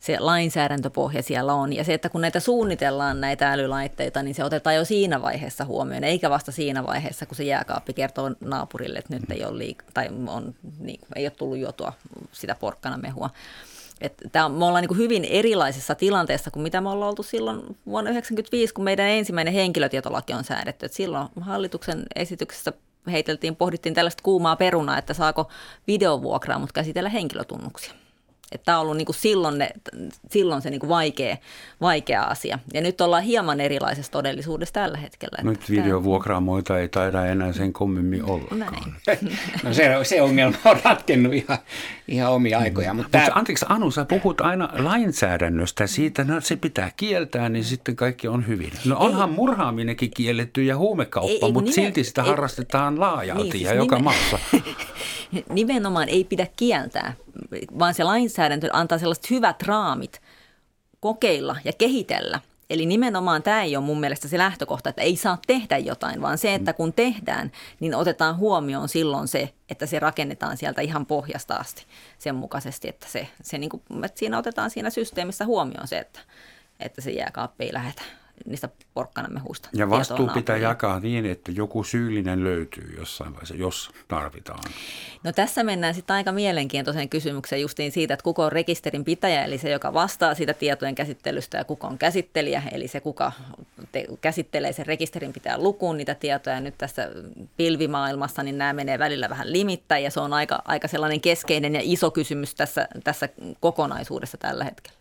se 0.00 0.16
lainsäädäntöpohja 0.18 1.22
siellä 1.22 1.54
on. 1.54 1.72
Ja 1.72 1.84
se, 1.84 1.94
että 1.94 2.08
kun 2.08 2.20
näitä 2.20 2.40
suunnitellaan, 2.40 3.20
näitä 3.20 3.52
älylaitteita, 3.52 4.22
niin 4.22 4.34
se 4.34 4.44
otetaan 4.44 4.76
jo 4.76 4.84
siinä 4.84 5.22
vaiheessa 5.22 5.64
huomioon, 5.64 6.04
eikä 6.04 6.30
vasta 6.30 6.52
siinä 6.52 6.86
vaiheessa, 6.86 7.26
kun 7.26 7.36
se 7.36 7.44
jääkaappi 7.44 7.92
kertoo 7.92 8.30
naapurille, 8.40 8.98
että 8.98 9.14
nyt 9.14 9.30
ei 9.30 9.44
ole, 9.44 9.58
liik- 9.58 9.90
tai 9.94 10.08
on, 10.26 10.54
niin, 10.78 11.00
ei 11.16 11.24
ole 11.24 11.30
tullut 11.30 11.58
juotua 11.58 11.92
sitä 12.32 12.56
porkkana 12.60 12.98
mehua. 12.98 13.30
Että 14.00 14.48
me 14.48 14.64
ollaan 14.64 14.84
niin 14.84 14.98
hyvin 14.98 15.24
erilaisessa 15.24 15.94
tilanteessa 15.94 16.50
kuin 16.50 16.62
mitä 16.62 16.80
me 16.80 16.88
ollaan 16.88 17.08
oltu 17.08 17.22
silloin 17.22 17.56
vuonna 17.86 18.10
1995, 18.10 18.74
kun 18.74 18.84
meidän 18.84 19.06
ensimmäinen 19.06 19.54
henkilötietolaki 19.54 20.32
on 20.32 20.44
säädetty. 20.44 20.86
Et 20.86 20.92
silloin 20.92 21.28
hallituksen 21.40 22.02
esityksessä 22.16 22.72
heiteltiin, 23.10 23.56
pohdittiin 23.56 23.94
tällaista 23.94 24.22
kuumaa 24.22 24.56
perunaa, 24.56 24.98
että 24.98 25.14
saako 25.14 25.48
videovuokraa, 25.86 26.58
mutta 26.58 26.72
käsitellä 26.72 27.08
henkilötunnuksia. 27.08 27.92
Että 28.52 28.64
tämä 28.64 28.78
on 28.78 28.82
ollut 28.82 28.96
niin 28.96 29.06
kuin 29.06 29.16
silloin, 29.16 29.58
ne, 29.58 29.70
silloin 30.30 30.62
se 30.62 30.70
niin 30.70 30.80
kuin 30.80 30.90
vaikea, 30.90 31.36
vaikea 31.80 32.22
asia. 32.22 32.58
Ja 32.74 32.80
nyt 32.80 33.00
ollaan 33.00 33.22
hieman 33.22 33.60
erilaisessa 33.60 34.12
todellisuudessa 34.12 34.72
tällä 34.72 34.98
hetkellä. 34.98 35.38
Nyt 35.42 35.70
videovuokraamoita 35.70 36.78
ei 36.78 36.88
taida 36.88 37.26
enää 37.26 37.52
sen 37.52 37.72
kommemmin 37.72 38.24
olla. 38.24 38.54
Näin. 38.54 38.94
no 39.64 39.74
se, 39.74 39.90
se 40.02 40.22
ongelma 40.22 40.56
on 40.64 40.76
ratkennut 40.84 41.34
ihan, 41.34 41.58
ihan 42.08 42.32
omia 42.32 42.58
aikoja. 42.58 42.94
Mutta 42.94 43.10
tämä... 43.10 43.28
Anteeksi 43.34 43.66
Anu, 43.68 43.90
sä 43.90 44.04
puhut 44.04 44.40
aina 44.40 44.68
lainsäädännöstä 44.78 45.86
siitä, 45.86 46.22
että 46.22 46.34
no, 46.34 46.40
se 46.40 46.56
pitää 46.56 46.90
kieltää, 46.96 47.48
niin 47.48 47.64
sitten 47.64 47.96
kaikki 47.96 48.28
on 48.28 48.46
hyvin. 48.46 48.72
No 48.84 48.96
onhan 48.98 49.30
ei, 49.30 49.36
murhaaminenkin 49.36 50.10
kielletty 50.10 50.62
ja 50.62 50.76
huumekauppa, 50.76 51.46
ei, 51.46 51.52
mutta 51.52 51.70
nimen, 51.70 51.84
silti 51.84 52.04
sitä 52.04 52.22
ei, 52.22 52.28
harrastetaan 52.28 53.00
laajalti 53.00 53.42
niin, 53.42 53.62
ja 53.62 53.68
siis 53.68 53.82
joka 53.82 53.96
nimen, 53.96 54.04
maassa. 54.04 54.38
Nimenomaan 55.48 56.08
ei 56.08 56.24
pidä 56.24 56.46
kieltää, 56.56 57.14
vaan 57.78 57.94
se 57.94 58.04
lainsäädäntö 58.04 58.68
antaa 58.72 58.98
sellaiset 58.98 59.30
hyvät 59.30 59.62
raamit 59.62 60.20
kokeilla 61.00 61.56
ja 61.64 61.72
kehitellä. 61.72 62.40
Eli 62.70 62.86
nimenomaan 62.86 63.42
tämä 63.42 63.62
ei 63.62 63.76
ole 63.76 63.84
mun 63.84 64.00
mielestä 64.00 64.28
se 64.28 64.38
lähtökohta, 64.38 64.90
että 64.90 65.02
ei 65.02 65.16
saa 65.16 65.38
tehdä 65.46 65.78
jotain, 65.78 66.22
vaan 66.22 66.38
se, 66.38 66.54
että 66.54 66.72
kun 66.72 66.92
tehdään, 66.92 67.52
niin 67.80 67.94
otetaan 67.94 68.36
huomioon 68.36 68.88
silloin 68.88 69.28
se, 69.28 69.54
että 69.68 69.86
se 69.86 69.98
rakennetaan 69.98 70.56
sieltä 70.56 70.80
ihan 70.80 71.06
pohjasta 71.06 71.54
asti 71.54 71.86
sen 72.18 72.34
mukaisesti, 72.34 72.88
että, 72.88 73.06
se, 73.08 73.28
se 73.42 73.58
niin 73.58 73.70
kuin, 73.70 73.82
että 74.04 74.18
siinä 74.18 74.38
otetaan 74.38 74.70
siinä 74.70 74.90
systeemissä 74.90 75.46
huomioon 75.46 75.88
se, 75.88 75.98
että, 75.98 76.20
että 76.80 77.00
se 77.00 77.10
jääkaappi 77.10 77.64
ei 77.64 77.72
lähetä 77.72 78.02
niistä 78.46 78.68
porkkanamehusta. 78.94 79.68
Ja 79.72 79.90
vastuu 79.90 80.28
pitää 80.28 80.56
jakaa 80.56 81.00
niin, 81.00 81.26
että 81.26 81.52
joku 81.52 81.84
syyllinen 81.84 82.44
löytyy 82.44 82.94
jossain 82.98 83.32
vaiheessa, 83.32 83.54
jos 83.54 83.90
tarvitaan. 84.08 84.58
No 85.24 85.32
tässä 85.32 85.64
mennään 85.64 85.94
sitten 85.94 86.16
aika 86.16 86.32
mielenkiintoiseen 86.32 87.08
kysymykseen 87.08 87.62
justiin 87.62 87.92
siitä, 87.92 88.14
että 88.14 88.24
kuka 88.24 88.44
on 88.44 88.52
rekisterin 88.52 89.04
pitäjä, 89.04 89.44
eli 89.44 89.58
se, 89.58 89.70
joka 89.70 89.94
vastaa 89.94 90.34
siitä 90.34 90.54
tietojen 90.54 90.94
käsittelystä, 90.94 91.58
ja 91.58 91.64
kuka 91.64 91.86
on 91.86 91.98
käsittelijä, 91.98 92.62
eli 92.72 92.88
se, 92.88 93.00
kuka 93.00 93.32
te- 93.92 94.06
käsittelee 94.20 94.72
sen 94.72 94.86
rekisterin 94.86 95.32
pitää 95.32 95.58
lukuun 95.58 95.96
niitä 95.96 96.14
tietoja. 96.14 96.60
Nyt 96.60 96.74
tässä 96.78 97.08
pilvimaailmassa, 97.56 98.42
niin 98.42 98.58
nämä 98.58 98.72
menee 98.72 98.98
välillä 98.98 99.28
vähän 99.28 99.52
limittäin, 99.52 100.04
ja 100.04 100.10
se 100.10 100.20
on 100.20 100.32
aika, 100.32 100.62
aika 100.64 100.88
sellainen 100.88 101.20
keskeinen 101.20 101.74
ja 101.74 101.80
iso 101.84 102.10
kysymys 102.10 102.54
tässä, 102.54 102.88
tässä 103.04 103.28
kokonaisuudessa 103.60 104.38
tällä 104.38 104.64
hetkellä. 104.64 105.00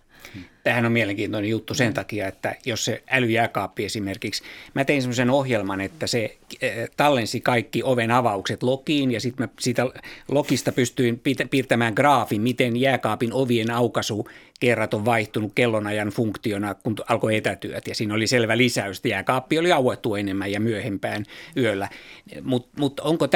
Tämähän 0.69 0.85
on 0.85 0.91
mielenkiintoinen 0.91 1.49
juttu 1.49 1.73
sen 1.73 1.93
takia, 1.93 2.27
että 2.27 2.55
jos 2.65 2.85
se 2.85 3.03
älyjääkaappi 3.11 3.85
esimerkiksi, 3.85 4.43
mä 4.73 4.85
tein 4.85 5.01
semmoisen 5.01 5.29
ohjelman, 5.29 5.81
että 5.81 6.07
se 6.07 6.37
eh, 6.61 6.89
tallensi 6.97 7.41
kaikki 7.41 7.83
oven 7.83 8.11
avaukset 8.11 8.63
lokiin 8.63 9.11
ja 9.11 9.19
sitten 9.19 9.43
mä 9.43 9.53
siitä 9.59 9.85
lokista 10.31 10.71
pystyin 10.71 11.21
piirtämään 11.49 11.93
graafin, 11.93 12.41
miten 12.41 12.77
jääkaapin 12.77 13.33
ovien 13.33 13.71
aukaisu 13.71 14.27
kerrat 14.59 14.93
on 14.93 15.05
vaihtunut 15.05 15.51
kellonajan 15.55 16.07
funktiona, 16.07 16.73
kun 16.73 16.95
alkoi 17.09 17.35
etätyöt. 17.35 17.87
Ja 17.87 17.95
siinä 17.95 18.13
oli 18.13 18.27
selvä 18.27 18.57
lisäys. 18.57 19.01
Jääkaappi 19.05 19.59
oli 19.59 19.71
auettu 19.71 20.15
enemmän 20.15 20.51
ja 20.51 20.59
myöhempään 20.59 21.25
yöllä. 21.57 21.89
Mutta 22.41 22.69
mut 22.79 22.99
onko, 22.99 23.27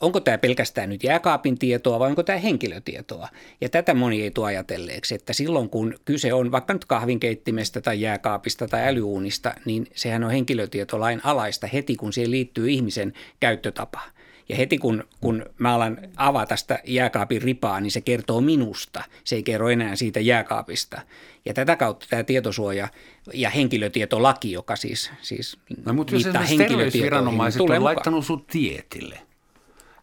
onko 0.00 0.20
tämä 0.20 0.38
pelkästään 0.38 0.88
nyt 0.88 1.04
jääkaapin 1.04 1.58
tietoa 1.58 1.98
vai 1.98 2.08
onko 2.08 2.22
tämä 2.22 2.38
henkilötietoa? 2.38 3.28
Ja 3.60 3.68
tätä 3.68 3.94
moni 3.94 4.22
ei 4.22 4.30
tuo 4.30 4.44
ajatelleeksi, 4.44 5.14
että 5.14 5.32
silloin 5.32 5.68
kun 5.68 5.94
kyse 6.04 6.32
on 6.32 6.52
vaikka 6.52 6.74
nyt 6.82 6.88
kahvinkeittimestä 6.88 7.80
tai 7.80 8.00
jääkaapista 8.00 8.68
tai 8.68 8.88
älyuunista, 8.88 9.54
niin 9.64 9.86
sehän 9.94 10.24
on 10.24 10.30
henkilötietolain 10.30 11.20
alaista 11.24 11.66
heti, 11.66 11.96
kun 11.96 12.12
siihen 12.12 12.30
liittyy 12.30 12.70
ihmisen 12.70 13.12
käyttötapa. 13.40 14.00
Ja 14.48 14.56
heti 14.56 14.78
kun, 14.78 15.04
kun 15.20 15.46
mä 15.58 15.74
alan 15.74 15.98
avata 16.16 16.56
sitä 16.56 16.78
jääkaapin 16.84 17.42
ripaa, 17.42 17.80
niin 17.80 17.90
se 17.90 18.00
kertoo 18.00 18.40
minusta. 18.40 19.04
Se 19.24 19.36
ei 19.36 19.42
kerro 19.42 19.68
enää 19.68 19.96
siitä 19.96 20.20
jääkaapista. 20.20 21.00
Ja 21.44 21.54
tätä 21.54 21.76
kautta 21.76 22.06
tämä 22.10 22.22
tietosuoja 22.22 22.88
ja 23.34 23.50
henkilötietolaki, 23.50 24.52
joka 24.52 24.76
siis, 24.76 25.10
siis 25.20 25.58
no, 25.84 25.92
mutta 25.92 26.14
jos 26.14 26.22
terveysviranomaiset 26.58 27.60
on 27.60 27.66
mukaan. 27.66 27.84
laittanut 27.84 28.26
sut 28.26 28.46
tietille, 28.46 29.20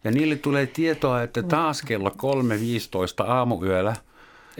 ja 0.04 0.10
niille 0.10 0.36
tulee 0.36 0.66
tietoa, 0.66 1.22
että 1.22 1.42
taas 1.42 1.82
kello 1.82 2.08
3.15 2.08 3.30
aamuyöllä– 3.30 3.96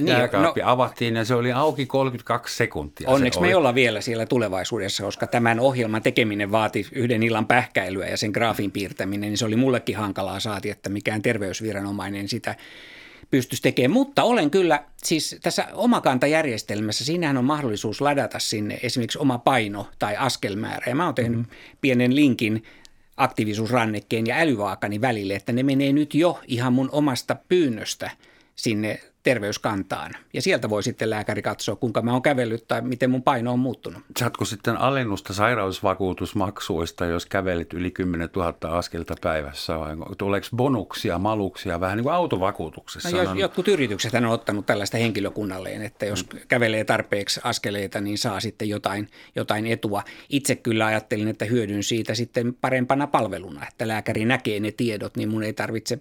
niin, 0.04 0.18
jääkaappi 0.18 0.60
no, 0.60 0.70
avattiin 0.70 1.16
ja 1.16 1.24
se 1.24 1.34
oli 1.34 1.52
auki 1.52 1.86
32 1.86 2.56
sekuntia. 2.56 3.10
Onneksi 3.10 3.40
me 3.40 3.48
ei 3.48 3.54
olla 3.54 3.74
vielä 3.74 4.00
siellä 4.00 4.26
tulevaisuudessa, 4.26 5.02
koska 5.02 5.26
tämän 5.26 5.60
ohjelman 5.60 6.02
tekeminen 6.02 6.52
vaati 6.52 6.86
yhden 6.92 7.22
illan 7.22 7.46
pähkäilyä 7.46 8.06
ja 8.06 8.16
sen 8.16 8.30
graafin 8.30 8.70
piirtäminen, 8.70 9.28
niin 9.28 9.38
se 9.38 9.44
oli 9.44 9.56
mullekin 9.56 9.96
hankalaa 9.96 10.40
saati, 10.40 10.70
että 10.70 10.90
mikään 10.90 11.22
terveysviranomainen 11.22 12.28
sitä 12.28 12.54
pystyisi 13.30 13.62
tekemään. 13.62 13.90
Mutta 13.90 14.22
olen 14.22 14.50
kyllä, 14.50 14.84
siis 15.04 15.36
tässä 15.42 15.66
omakantajärjestelmässä, 15.72 17.04
siinähän 17.04 17.36
on 17.36 17.44
mahdollisuus 17.44 18.00
ladata 18.00 18.38
sinne 18.38 18.78
esimerkiksi 18.82 19.18
oma 19.18 19.38
paino 19.38 19.86
tai 19.98 20.16
askelmäärä. 20.16 20.84
Ja 20.86 20.94
mä 20.94 21.04
oon 21.04 21.14
tehnyt 21.14 21.38
mm-hmm. 21.38 21.78
pienen 21.80 22.16
linkin 22.16 22.64
aktiivisuusrannekkeen 23.16 24.26
ja 24.26 24.36
älyvaakani 24.36 25.00
välille, 25.00 25.34
että 25.34 25.52
ne 25.52 25.62
menee 25.62 25.92
nyt 25.92 26.14
jo 26.14 26.40
ihan 26.46 26.72
mun 26.72 26.88
omasta 26.92 27.36
pyynnöstä– 27.48 28.10
sinne 28.60 29.00
terveyskantaan. 29.22 30.10
Ja 30.32 30.42
sieltä 30.42 30.70
voi 30.70 30.82
sitten 30.82 31.10
lääkäri 31.10 31.42
katsoa, 31.42 31.76
kuinka 31.76 32.02
mä 32.02 32.12
oon 32.12 32.22
kävellyt 32.22 32.68
tai 32.68 32.82
miten 32.82 33.10
mun 33.10 33.22
paino 33.22 33.52
on 33.52 33.58
muuttunut. 33.58 34.02
Saatko 34.18 34.44
sitten 34.44 34.76
alennusta 34.76 35.32
sairausvakuutusmaksuista, 35.32 37.06
jos 37.06 37.26
kävelit 37.26 37.72
yli 37.72 37.90
10 37.90 38.28
000 38.36 38.78
askelta 38.78 39.14
päivässä 39.20 39.78
vai 39.78 39.96
tuleeko 40.18 40.46
bonuksia, 40.56 41.18
maluksia 41.18 41.80
vähän 41.80 41.96
niin 41.96 42.04
kuin 42.04 42.14
autovakuutuksessa? 42.14 43.10
No, 43.10 43.22
jos, 43.22 43.38
jotkut 43.38 43.68
yritykset 43.68 44.14
on 44.14 44.26
ottanut 44.26 44.66
tällaista 44.66 44.96
henkilökunnalleen, 44.98 45.82
että 45.82 46.06
jos 46.06 46.26
mm. 46.32 46.38
kävelee 46.48 46.84
tarpeeksi 46.84 47.40
askeleita, 47.44 48.00
niin 48.00 48.18
saa 48.18 48.40
sitten 48.40 48.68
jotain, 48.68 49.08
jotain 49.36 49.66
etua. 49.66 50.02
Itse 50.28 50.56
kyllä 50.56 50.86
ajattelin, 50.86 51.28
että 51.28 51.44
hyödyn 51.44 51.82
siitä 51.82 52.14
sitten 52.14 52.54
parempana 52.60 53.06
palveluna, 53.06 53.66
että 53.68 53.88
lääkäri 53.88 54.24
näkee 54.24 54.60
ne 54.60 54.72
tiedot, 54.72 55.16
niin 55.16 55.28
mun 55.28 55.42
ei 55.42 55.52
tarvitse 55.52 55.98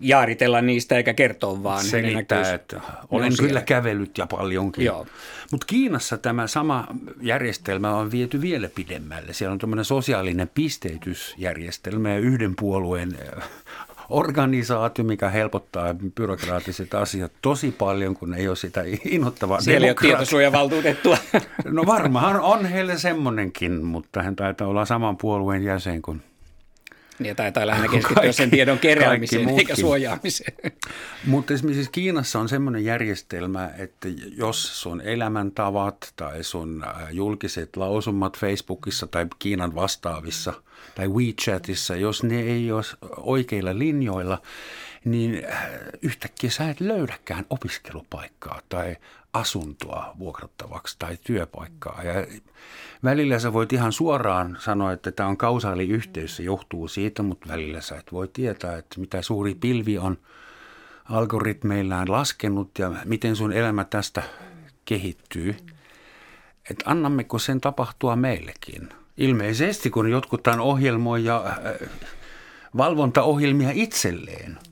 jaaritella 0.00 0.60
niistä 0.60 0.96
eikä 0.96 1.14
kertoa 1.14 1.62
vaan. 1.62 1.84
Selittää, 1.84 2.54
että 2.54 2.80
olen 3.10 3.32
kyllä 3.36 3.48
siellä. 3.48 3.60
kävellyt 3.60 4.18
ja 4.18 4.26
paljonkin. 4.26 4.90
Mutta 5.52 5.66
Kiinassa 5.66 6.18
tämä 6.18 6.46
sama 6.46 6.86
järjestelmä 7.20 7.94
on 7.94 8.10
viety 8.10 8.40
vielä 8.40 8.68
pidemmälle. 8.74 9.32
Siellä 9.32 9.52
on 9.52 9.58
tämmöinen 9.58 9.84
sosiaalinen 9.84 10.50
pisteytysjärjestelmä 10.54 12.10
ja 12.10 12.18
yhden 12.18 12.56
puolueen 12.56 13.18
äh, 13.36 13.48
organisaatio, 14.08 15.04
mikä 15.04 15.28
helpottaa 15.28 15.94
byrokraattiset 16.14 16.94
asiat 16.94 17.32
tosi 17.42 17.72
paljon, 17.72 18.14
kun 18.14 18.34
ei 18.34 18.48
ole 18.48 18.56
sitä 18.56 18.82
innoittavaa 19.04 19.60
Siellä 19.60 19.86
ei 19.86 19.90
ole 19.90 19.96
tietosuojavaltuutettua. 20.00 21.18
No 21.64 21.86
varmaan 21.86 22.40
on 22.40 22.66
heille 22.66 22.98
semmoinenkin, 22.98 23.84
mutta 23.84 24.22
hän 24.22 24.36
taitaa 24.36 24.68
olla 24.68 24.84
saman 24.84 25.16
puolueen 25.16 25.64
jäsen 25.64 26.02
kuin 26.02 26.22
niin 27.18 27.36
taitaa 27.36 27.66
lähinnä 27.66 27.88
keskittyä 27.88 28.32
sen 28.32 28.50
tiedon 28.50 28.78
keräämiseen 28.78 29.48
eikä 29.48 29.76
suojaamiseen. 29.76 30.56
Mutta 31.26 31.54
esimerkiksi 31.54 31.90
Kiinassa 31.92 32.38
on 32.38 32.48
semmoinen 32.48 32.84
järjestelmä, 32.84 33.70
että 33.78 34.08
jos 34.36 34.82
sun 34.82 35.00
elämäntavat 35.00 36.12
tai 36.16 36.44
sun 36.44 36.84
äh, 36.84 37.10
julkiset 37.10 37.76
lausumat 37.76 38.38
Facebookissa 38.38 39.06
tai 39.06 39.26
Kiinan 39.38 39.74
vastaavissa 39.74 40.52
tai 40.94 41.08
WeChatissa, 41.08 41.96
jos 41.96 42.22
ne 42.22 42.40
ei 42.40 42.72
ole 42.72 42.82
oikeilla 43.16 43.78
linjoilla, 43.78 44.42
niin 45.04 45.42
äh, 45.52 45.68
yhtäkkiä 46.02 46.50
sä 46.50 46.70
et 46.70 46.80
löydäkään 46.80 47.44
opiskelupaikkaa 47.50 48.60
tai 48.68 48.96
asuntoa 49.36 50.14
vuokrattavaksi 50.18 50.96
tai 50.98 51.18
työpaikkaa. 51.24 52.02
Ja 52.02 52.26
välillä 53.04 53.38
sä 53.38 53.52
voit 53.52 53.72
ihan 53.72 53.92
suoraan 53.92 54.56
sanoa, 54.60 54.92
että 54.92 55.12
tämä 55.12 55.28
on 55.28 55.36
kausaaliyhteys, 55.36 56.36
se 56.36 56.42
johtuu 56.42 56.88
siitä, 56.88 57.22
mutta 57.22 57.48
välillä 57.48 57.80
sä 57.80 57.96
et 57.96 58.12
voi 58.12 58.28
tietää, 58.28 58.78
että 58.78 59.00
mitä 59.00 59.22
suuri 59.22 59.54
pilvi 59.54 59.98
on 59.98 60.18
algoritmeillään 61.04 62.10
laskenut 62.10 62.78
ja 62.78 62.92
miten 63.04 63.36
sun 63.36 63.52
elämä 63.52 63.84
tästä 63.84 64.22
kehittyy. 64.84 65.56
Että 66.70 66.90
annammeko 66.90 67.38
sen 67.38 67.60
tapahtua 67.60 68.16
meillekin? 68.16 68.88
Ilmeisesti, 69.16 69.90
kun 69.90 70.10
jotkut 70.10 70.42
tämän 70.42 70.60
ohjelmoja 70.60 71.44
äh, 71.46 71.88
valvontaohjelmia 72.76 73.70
itselleen– 73.72 74.58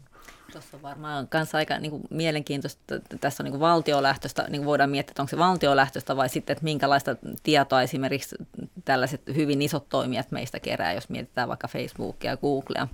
Tuossa 0.54 0.76
on 0.76 0.82
varmaan 0.82 1.28
myös 1.34 1.54
aika 1.54 1.78
niin 1.78 1.90
kuin, 1.90 2.02
mielenkiintoista, 2.10 2.94
tässä 3.20 3.42
on 3.42 3.44
niin 3.44 3.52
kuin, 3.52 3.60
valtiolähtöistä, 3.60 4.42
niin 4.48 4.60
kuin 4.60 4.66
voidaan 4.66 4.90
miettiä, 4.90 5.10
että 5.10 5.22
onko 5.22 5.30
se 5.30 5.38
valtiolähtöistä 5.38 6.16
vai 6.16 6.28
sitten, 6.28 6.52
että 6.52 6.64
minkälaista 6.64 7.16
tietoa 7.42 7.82
esimerkiksi 7.82 8.36
tällaiset 8.84 9.20
hyvin 9.34 9.62
isot 9.62 9.88
toimijat 9.88 10.30
meistä 10.30 10.60
kerää, 10.60 10.92
jos 10.92 11.08
mietitään 11.08 11.48
vaikka 11.48 11.68
Facebookia 11.68 12.30
ja 12.30 12.36
Googlea. 12.36 12.88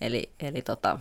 Eli, 0.00 0.30
eli 0.40 0.62
tota, 0.62 0.98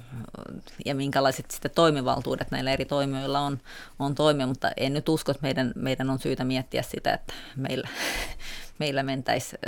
ja 0.86 0.96
minkälaiset 0.96 1.52
sitten 1.52 1.72
toimivaltuudet 1.76 2.52
näillä 2.52 2.72
eri 2.72 2.86
toimijoilla 2.86 3.40
on, 3.40 3.60
on 4.00 4.16
toimia, 4.16 4.48
mutta 4.48 4.72
en 4.78 4.94
nyt 4.94 5.10
usko, 5.10 5.32
että 5.32 5.44
meidän, 5.44 5.72
meidän 5.76 6.10
on 6.10 6.20
syytä 6.20 6.44
miettiä 6.44 6.82
sitä, 6.82 7.14
että 7.14 7.34
meillä, 7.56 7.88
meillä 8.80 9.04
mentäisiin 9.04 9.60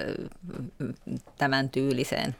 tämän 1.37 1.69
tyyliseen 1.69 2.35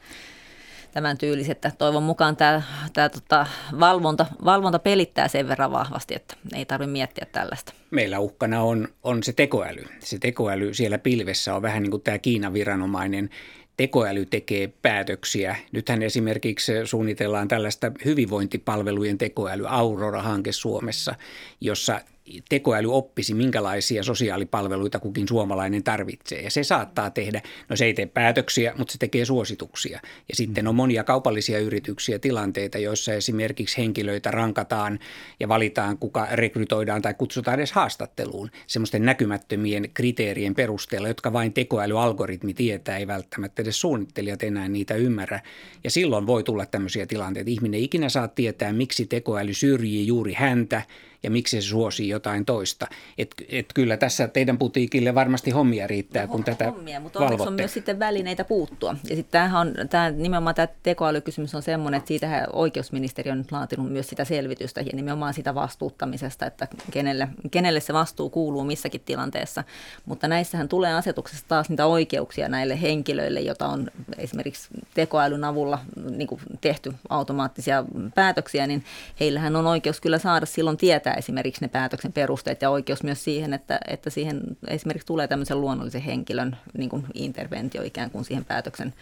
tämän 0.91 1.17
tyyliset. 1.17 1.67
Toivon 1.77 2.03
mukaan 2.03 2.35
tämä, 2.35 2.61
tämä 2.93 3.09
tota, 3.09 3.45
valvonta, 3.79 4.25
valvonta 4.45 4.79
pelittää 4.79 5.27
sen 5.27 5.47
verran 5.47 5.71
vahvasti, 5.71 6.15
että 6.15 6.35
ei 6.53 6.65
tarvitse 6.65 6.91
miettiä 6.91 7.27
tällaista. 7.31 7.73
Meillä 7.91 8.19
uhkana 8.19 8.63
on, 8.63 8.87
on 9.03 9.23
se 9.23 9.33
tekoäly. 9.33 9.85
Se 9.99 10.19
tekoäly 10.19 10.73
siellä 10.73 10.97
pilvessä 10.97 11.55
on 11.55 11.61
vähän 11.61 11.83
niin 11.83 11.91
kuin 11.91 12.03
tämä 12.03 12.17
Kiinan 12.17 12.53
viranomainen 12.53 13.29
tekoäly 13.77 14.25
tekee 14.25 14.67
päätöksiä. 14.81 15.55
Nythän 15.71 16.01
esimerkiksi 16.01 16.71
suunnitellaan 16.85 17.47
tällaista 17.47 17.91
hyvinvointipalvelujen 18.05 19.17
tekoäly 19.17 19.65
Aurora-hanke 19.67 20.51
Suomessa, 20.51 21.15
jossa 21.61 22.01
tekoäly 22.49 22.93
oppisi, 22.93 23.33
minkälaisia 23.33 24.03
sosiaalipalveluita 24.03 24.99
kukin 24.99 25.27
suomalainen 25.27 25.83
tarvitsee. 25.83 26.41
Ja 26.41 26.51
se 26.51 26.63
saattaa 26.63 27.09
tehdä, 27.09 27.41
no 27.69 27.75
se 27.75 27.85
ei 27.85 27.93
tee 27.93 28.05
päätöksiä, 28.05 28.73
mutta 28.77 28.91
se 28.91 28.97
tekee 28.97 29.25
suosituksia. 29.25 29.99
Ja 30.29 30.35
sitten 30.35 30.67
on 30.67 30.75
monia 30.75 31.03
kaupallisia 31.03 31.59
yrityksiä, 31.59 32.19
tilanteita, 32.19 32.77
joissa 32.77 33.13
esimerkiksi 33.13 33.77
henkilöitä 33.77 34.31
rankataan 34.31 34.99
ja 35.39 35.47
valitaan, 35.47 35.97
kuka 35.97 36.27
rekrytoidaan 36.31 37.01
tai 37.01 37.13
kutsutaan 37.13 37.59
edes 37.59 37.71
haastatteluun 37.71 38.51
semmoisten 38.67 39.05
näkymättömien 39.05 39.89
kriteerien 39.93 40.55
perusteella, 40.55 41.07
jotka 41.07 41.33
vain 41.33 41.53
tekoälyalgoritmi 41.53 42.53
tietää, 42.53 42.97
ei 42.97 43.07
välttämättä 43.07 43.61
edes 43.61 43.81
suunnittelijat 43.81 44.43
enää 44.43 44.67
niitä 44.67 44.95
ymmärrä. 44.95 45.39
Ja 45.83 45.91
silloin 45.91 46.27
voi 46.27 46.43
tulla 46.43 46.65
tämmöisiä 46.65 47.05
tilanteita. 47.05 47.49
Ihminen 47.49 47.77
ei 47.77 47.83
ikinä 47.83 48.09
saa 48.09 48.27
tietää, 48.27 48.73
miksi 48.73 49.05
tekoäly 49.05 49.53
syrjii 49.53 50.07
juuri 50.07 50.33
häntä 50.33 50.81
ja 51.23 51.31
miksi 51.31 51.61
se 51.61 51.67
suosii 51.67 52.09
jotain 52.09 52.45
toista. 52.45 52.87
Et, 53.17 53.35
et 53.49 53.65
kyllä 53.73 53.97
tässä 53.97 54.27
teidän 54.27 54.57
putiikille 54.57 55.15
varmasti 55.15 55.51
hommia 55.51 55.87
riittää, 55.87 56.27
kun 56.27 56.43
tätä 56.43 56.71
hommia, 56.71 56.99
mutta 56.99 57.19
valvotte. 57.19 57.47
on 57.47 57.53
myös 57.53 57.73
sitten 57.73 57.99
välineitä 57.99 58.43
puuttua. 58.43 58.95
Ja 59.09 59.15
sitten 59.15 59.55
on, 59.55 59.73
tämä, 59.89 60.09
nimenomaan 60.09 60.55
tämä 60.55 60.67
tekoälykysymys 60.83 61.55
on 61.55 61.61
sellainen, 61.61 61.97
että 61.97 62.07
siitä 62.07 62.47
oikeusministeriö 62.53 63.31
on 63.31 63.37
nyt 63.37 63.51
laatinut 63.51 63.91
myös 63.91 64.09
sitä 64.09 64.25
selvitystä 64.25 64.81
ja 64.81 64.91
nimenomaan 64.93 65.33
sitä 65.33 65.55
vastuuttamisesta, 65.55 66.45
että 66.45 66.67
kenelle, 66.91 67.27
kenelle 67.51 67.79
se 67.79 67.93
vastuu 67.93 68.29
kuuluu 68.29 68.63
missäkin 68.63 69.01
tilanteessa. 69.05 69.63
Mutta 70.05 70.27
näissähän 70.27 70.69
tulee 70.69 70.93
asetuksessa 70.93 71.45
taas 71.47 71.69
niitä 71.69 71.85
oikeuksia 71.85 72.49
näille 72.49 72.81
henkilöille, 72.81 73.39
joita 73.39 73.67
on 73.67 73.91
esimerkiksi 74.17 74.69
tekoälyn 74.93 75.43
avulla 75.43 75.79
niin 76.09 76.27
tehty 76.61 76.93
automaattisia 77.09 77.85
päätöksiä, 78.15 78.67
niin 78.67 78.83
heillähän 79.19 79.55
on 79.55 79.67
oikeus 79.67 80.01
kyllä 80.01 80.17
saada 80.17 80.45
silloin 80.45 80.77
tietää, 80.77 81.08
tietää 81.09 81.19
esimerkiksi 81.19 81.61
ne 81.61 81.67
päätöksen 81.67 82.13
perusteet 82.13 82.61
ja 82.61 82.69
oikeus 82.69 83.03
myös 83.03 83.23
siihen, 83.23 83.53
että, 83.53 83.79
että 83.87 84.09
siihen 84.09 84.41
esimerkiksi 84.67 85.05
tulee 85.05 85.27
tämmöisen 85.27 85.61
luonnollisen 85.61 86.01
henkilön 86.01 86.57
niin 86.77 86.89
kuin 86.89 87.05
interventio 87.13 87.81
ikään 87.81 88.11
kuin 88.11 88.25
siihen 88.25 88.45
päätöksen, 88.45 88.93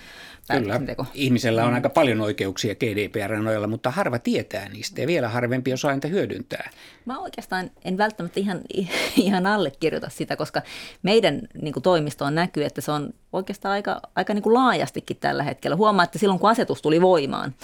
päätöksenteko. 0.48 1.04
Kyllä, 1.04 1.16
ihmisellä 1.16 1.64
on 1.64 1.70
mm. 1.70 1.76
aika 1.76 1.90
paljon 1.90 2.22
oikeuksia 2.22 2.76
GDPR 2.76 3.36
nojalla, 3.36 3.68
mutta 3.68 3.92
harva 3.92 4.20
tietää 4.20 4.70
niistä 4.70 5.02
ja 5.02 5.08
vielä 5.08 5.30
harvempi 5.30 5.74
osaa 5.74 5.94
niitä 5.94 6.08
hyödyntää. 6.08 6.70
Mä 7.06 7.20
oikeastaan 7.20 7.72
en 7.86 7.98
välttämättä 7.98 8.40
ihan, 8.40 8.62
ihan 9.16 9.46
allekirjoita 9.46 10.10
sitä, 10.10 10.36
koska 10.36 10.62
meidän 11.04 11.42
niin 11.62 11.74
kuin 11.74 11.84
toimistoon 11.84 12.36
näkyy, 12.36 12.64
että 12.66 12.82
se 12.82 12.92
on 12.92 13.14
oikeastaan 13.34 13.74
aika, 13.74 14.02
aika 14.16 14.34
niin 14.34 14.44
kuin 14.44 14.54
laajastikin 14.54 15.18
tällä 15.18 15.44
hetkellä. 15.44 15.76
Huomaa, 15.76 16.04
että 16.04 16.20
silloin 16.20 16.40
kun 16.40 16.50
asetus 16.50 16.82
tuli 16.82 17.02
voimaan, 17.02 17.56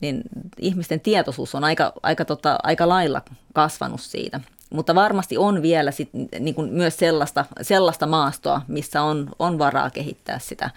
niin 0.00 0.22
ihmisten 0.58 1.00
tietoisuus 1.00 1.54
on 1.54 1.64
aika, 1.64 1.92
aika, 2.02 2.24
tota, 2.24 2.58
aika 2.62 2.88
lailla 2.88 3.22
kasvanut 3.54 4.00
siitä. 4.00 4.40
Mutta 4.70 4.94
varmasti 4.94 5.38
on 5.38 5.62
vielä 5.62 5.90
sit, 5.90 6.10
niin 6.40 6.54
kuin 6.54 6.72
myös 6.72 6.96
sellaista, 6.96 7.44
sellaista 7.62 8.06
maastoa, 8.06 8.62
missä 8.68 9.02
on, 9.02 9.30
on 9.38 9.58
varaa 9.58 9.90
kehittää 9.90 10.38
sitä, 10.38 10.70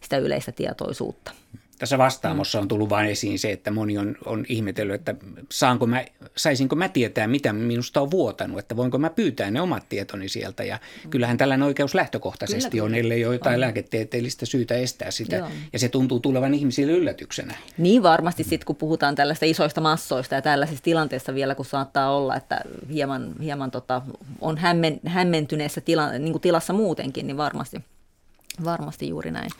sitä 0.00 0.18
yleistä 0.18 0.52
tietoisuutta. 0.52 1.30
Tässä 1.78 1.98
vastaamossa 1.98 2.60
on 2.60 2.68
tullut 2.68 2.90
vain 2.90 3.10
esiin 3.10 3.38
se, 3.38 3.52
että 3.52 3.70
moni 3.70 3.98
on, 3.98 4.16
on 4.24 4.44
ihmetellyt, 4.48 4.94
että 4.94 5.14
saanko 5.52 5.86
mä, 5.86 6.04
saisinko 6.36 6.76
mä 6.76 6.88
tietää, 6.88 7.26
mitä 7.26 7.52
minusta 7.52 8.00
on 8.00 8.10
vuotanut, 8.10 8.58
että 8.58 8.76
voinko 8.76 8.98
mä 8.98 9.10
pyytää 9.10 9.50
ne 9.50 9.60
omat 9.60 9.88
tietoni 9.88 10.28
sieltä. 10.28 10.64
Ja 10.64 10.78
kyllähän 11.10 11.38
tällainen 11.38 11.66
oikeus 11.66 11.94
lähtökohtaisesti 11.94 12.70
kyllä, 12.70 12.84
on, 12.84 12.94
ellei 12.94 13.26
ole 13.26 13.34
jotain 13.34 13.54
on. 13.54 13.60
lääketieteellistä 13.60 14.46
syytä 14.46 14.74
estää 14.74 15.10
sitä. 15.10 15.36
Joo. 15.36 15.48
Ja 15.72 15.78
se 15.78 15.88
tuntuu 15.88 16.20
tulevan 16.20 16.54
ihmisille 16.54 16.92
yllätyksenä. 16.92 17.54
Niin 17.78 18.02
varmasti 18.02 18.44
sitten, 18.44 18.66
kun 18.66 18.76
puhutaan 18.76 19.14
tällaista 19.14 19.46
isoista 19.46 19.80
massoista 19.80 20.34
ja 20.34 20.42
tällaisista 20.42 20.84
tilanteista 20.84 21.34
vielä, 21.34 21.54
kun 21.54 21.64
saattaa 21.64 22.16
olla, 22.16 22.36
että 22.36 22.60
hieman, 22.92 23.34
hieman 23.42 23.70
tota, 23.70 24.02
on 24.40 24.58
hämmen, 24.58 25.00
hämmentyneessä 25.06 25.80
tila, 25.80 26.12
niin 26.12 26.32
kuin 26.32 26.42
tilassa 26.42 26.72
muutenkin, 26.72 27.26
niin 27.26 27.36
varmasti, 27.36 27.80
varmasti 28.64 29.08
juuri 29.08 29.30
näin. 29.30 29.50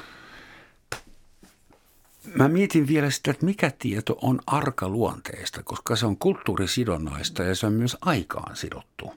Mä 2.34 2.48
mietin 2.48 2.86
vielä 2.86 3.10
sitä, 3.10 3.30
että 3.30 3.46
mikä 3.46 3.72
tieto 3.78 4.18
on 4.22 4.40
arkaluonteista, 4.46 5.62
koska 5.62 5.96
se 5.96 6.06
on 6.06 6.16
kulttuurisidonnaista 6.16 7.42
ja 7.42 7.54
se 7.54 7.66
on 7.66 7.72
myös 7.72 7.96
aikaan 8.00 8.56
sidottu. 8.56 9.10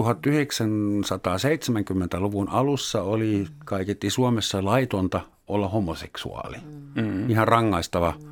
1970-luvun 0.00 2.48
alussa 2.48 3.02
oli 3.02 3.46
kaiketi 3.64 4.10
Suomessa 4.10 4.64
laitonta 4.64 5.20
olla 5.48 5.68
homoseksuaali. 5.68 6.56
Mm. 6.94 7.30
Ihan 7.30 7.48
rangaistava 7.48 8.14
mm. 8.22 8.28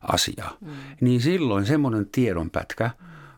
asia. 0.00 0.44
Mm. 0.60 0.70
Niin 1.00 1.20
silloin 1.20 1.66
semmoinen 1.66 2.06
tiedonpätkä 2.12 2.90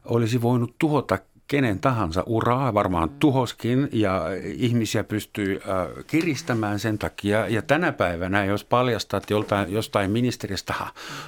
olisi 0.04 0.42
voinut 0.42 0.74
tuhota 0.78 1.18
kenen 1.49 1.80
tahansa 1.80 2.22
uraa, 2.26 2.74
varmaan 2.74 3.11
tuhoskin, 3.11 3.88
ja 3.92 4.22
ihmisiä 4.44 5.05
pystyy 5.05 5.61
äh, 5.68 6.05
kiristämään 6.07 6.78
sen 6.78 6.99
takia. 6.99 7.49
Ja 7.49 7.62
tänä 7.62 7.92
päivänä, 7.92 8.44
jos 8.44 8.64
paljastat 8.64 9.30
joltain, 9.30 9.72
jostain 9.72 10.11
ministeristä, 10.11 10.74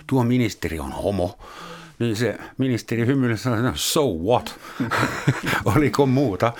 tuo 0.06 0.24
ministeri 0.24 0.80
on 0.80 0.92
homo, 0.92 1.38
niin 1.98 2.16
se 2.16 2.38
ministeri 2.58 3.06
hymyille 3.06 3.36
sanoi, 3.36 3.62
no, 3.62 3.72
so 3.74 4.06
what? 4.06 4.60
Oliko 5.76 6.06
muuta? 6.06 6.52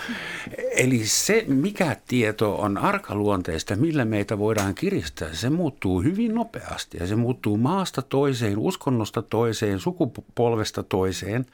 Eli 0.71 1.07
se, 1.07 1.45
mikä 1.49 1.97
tieto 2.09 2.57
on 2.57 2.79
arkaluonteista, 2.79 3.77
millä 3.77 4.05
meitä 4.05 4.39
voidaan 4.39 4.75
kiristää, 4.75 5.35
se 5.35 5.51
muuttuu 5.51 6.03
hyvin 6.03 6.35
nopeasti. 6.35 6.99
Ja 7.01 7.07
se 7.07 7.17
muuttuu 7.17 7.57
maasta 7.57 8.03
toiseen, 8.03 8.59
uskonnosta 8.59 9.23
toiseen, 9.23 9.81
sukupolvesta 9.81 10.83
toiseen. 10.83 11.47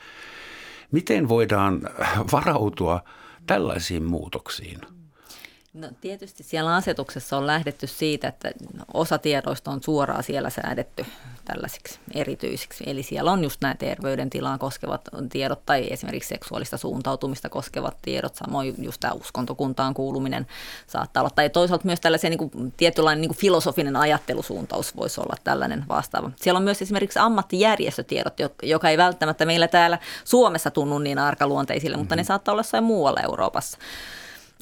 Miten 0.95 1.29
voidaan 1.29 1.81
varautua 2.33 3.05
tällaisiin 3.47 4.03
muutoksiin? 4.03 4.81
No 5.73 5.89
tietysti 6.01 6.43
siellä 6.43 6.75
asetuksessa 6.75 7.37
on 7.37 7.47
lähdetty 7.47 7.87
siitä, 7.87 8.29
että 8.29 8.53
osa 8.95 9.19
tiedoista 9.19 9.71
on 9.71 9.83
suoraan 9.83 10.23
siellä 10.23 10.51
säädetty 10.51 11.07
tällaisiksi 11.45 11.99
erityisiksi. 12.15 12.85
Eli 12.87 13.03
siellä 13.03 13.33
on 13.33 13.45
just 13.45 13.61
nämä 13.61 13.75
terveydentilaa 13.75 14.59
koskevat 14.59 15.09
tiedot 15.33 15.67
tai 15.67 15.87
esimerkiksi 15.91 16.29
seksuaalista 16.29 16.77
suuntautumista 16.77 17.49
koskevat 17.49 17.97
tiedot, 18.03 18.35
samoin 18.35 18.75
just 18.79 19.01
tämä 19.01 19.13
uskontokuntaan 19.13 19.95
kuuluminen 19.95 20.47
saattaa 20.87 21.21
olla. 21.21 21.31
Tai 21.35 21.51
toisaalta 21.51 21.87
myös 21.87 22.01
tällaisia 22.01 22.31
niin 22.31 22.39
kuin, 22.39 22.73
tietynlainen 22.77 23.21
niin 23.21 23.29
kuin 23.29 23.39
filosofinen 23.39 23.97
ajattelusuuntaus 23.97 24.97
voisi 24.97 25.21
olla 25.21 25.37
tällainen 25.45 25.85
vastaava. 25.89 26.31
Siellä 26.37 26.59
on 26.59 26.65
myös 26.65 26.83
esimerkiksi 26.83 27.19
ammattijärjestötiedot, 27.19 28.35
joka 28.63 28.91
ei 28.91 28.99
välttämättä 28.99 29.47
meillä 29.47 29.69
täällä 29.69 29.99
Suomessa 30.25 30.71
tunnu 30.71 30.99
niin 30.99 31.19
arkaluonteisille, 31.19 31.97
mm-hmm. 31.97 32.03
mutta 32.03 32.17
ne 32.17 32.23
mhm. 32.23 32.27
saattaa 32.27 32.53
olla 32.53 32.61
jossain 32.61 32.85
muualla 32.85 33.21
Euroopassa. 33.21 33.79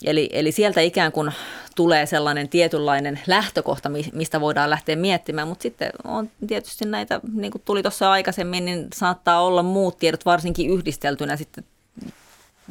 Eli, 0.04 0.28
eli 0.32 0.52
sieltä 0.52 0.80
ikään 0.80 1.12
kuin 1.12 1.32
tulee 1.76 2.06
sellainen 2.06 2.48
tietynlainen 2.48 3.20
lähtökohta, 3.26 3.90
mistä 4.12 4.40
voidaan 4.40 4.70
lähteä 4.70 4.96
miettimään, 4.96 5.48
mutta 5.48 5.62
sitten 5.62 5.90
on 6.04 6.30
tietysti 6.46 6.84
näitä, 6.84 7.20
niin 7.32 7.52
kuin 7.52 7.62
tuli 7.64 7.82
tuossa 7.82 8.10
aikaisemmin, 8.10 8.64
niin 8.64 8.86
saattaa 8.94 9.42
olla 9.42 9.62
muut 9.62 9.98
tiedot 9.98 10.26
varsinkin 10.26 10.70
yhdisteltynä 10.70 11.36
sitten 11.36 11.64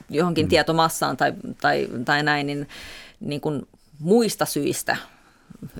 johonkin 0.09 0.45
mm. 0.45 0.49
tietomassaan 0.49 1.17
tai, 1.17 1.34
tai, 1.61 1.88
tai 2.05 2.23
näin, 2.23 2.47
niin, 2.47 2.67
niin 3.19 3.41
kuin 3.41 3.67
muista 3.99 4.45
syistä 4.45 4.97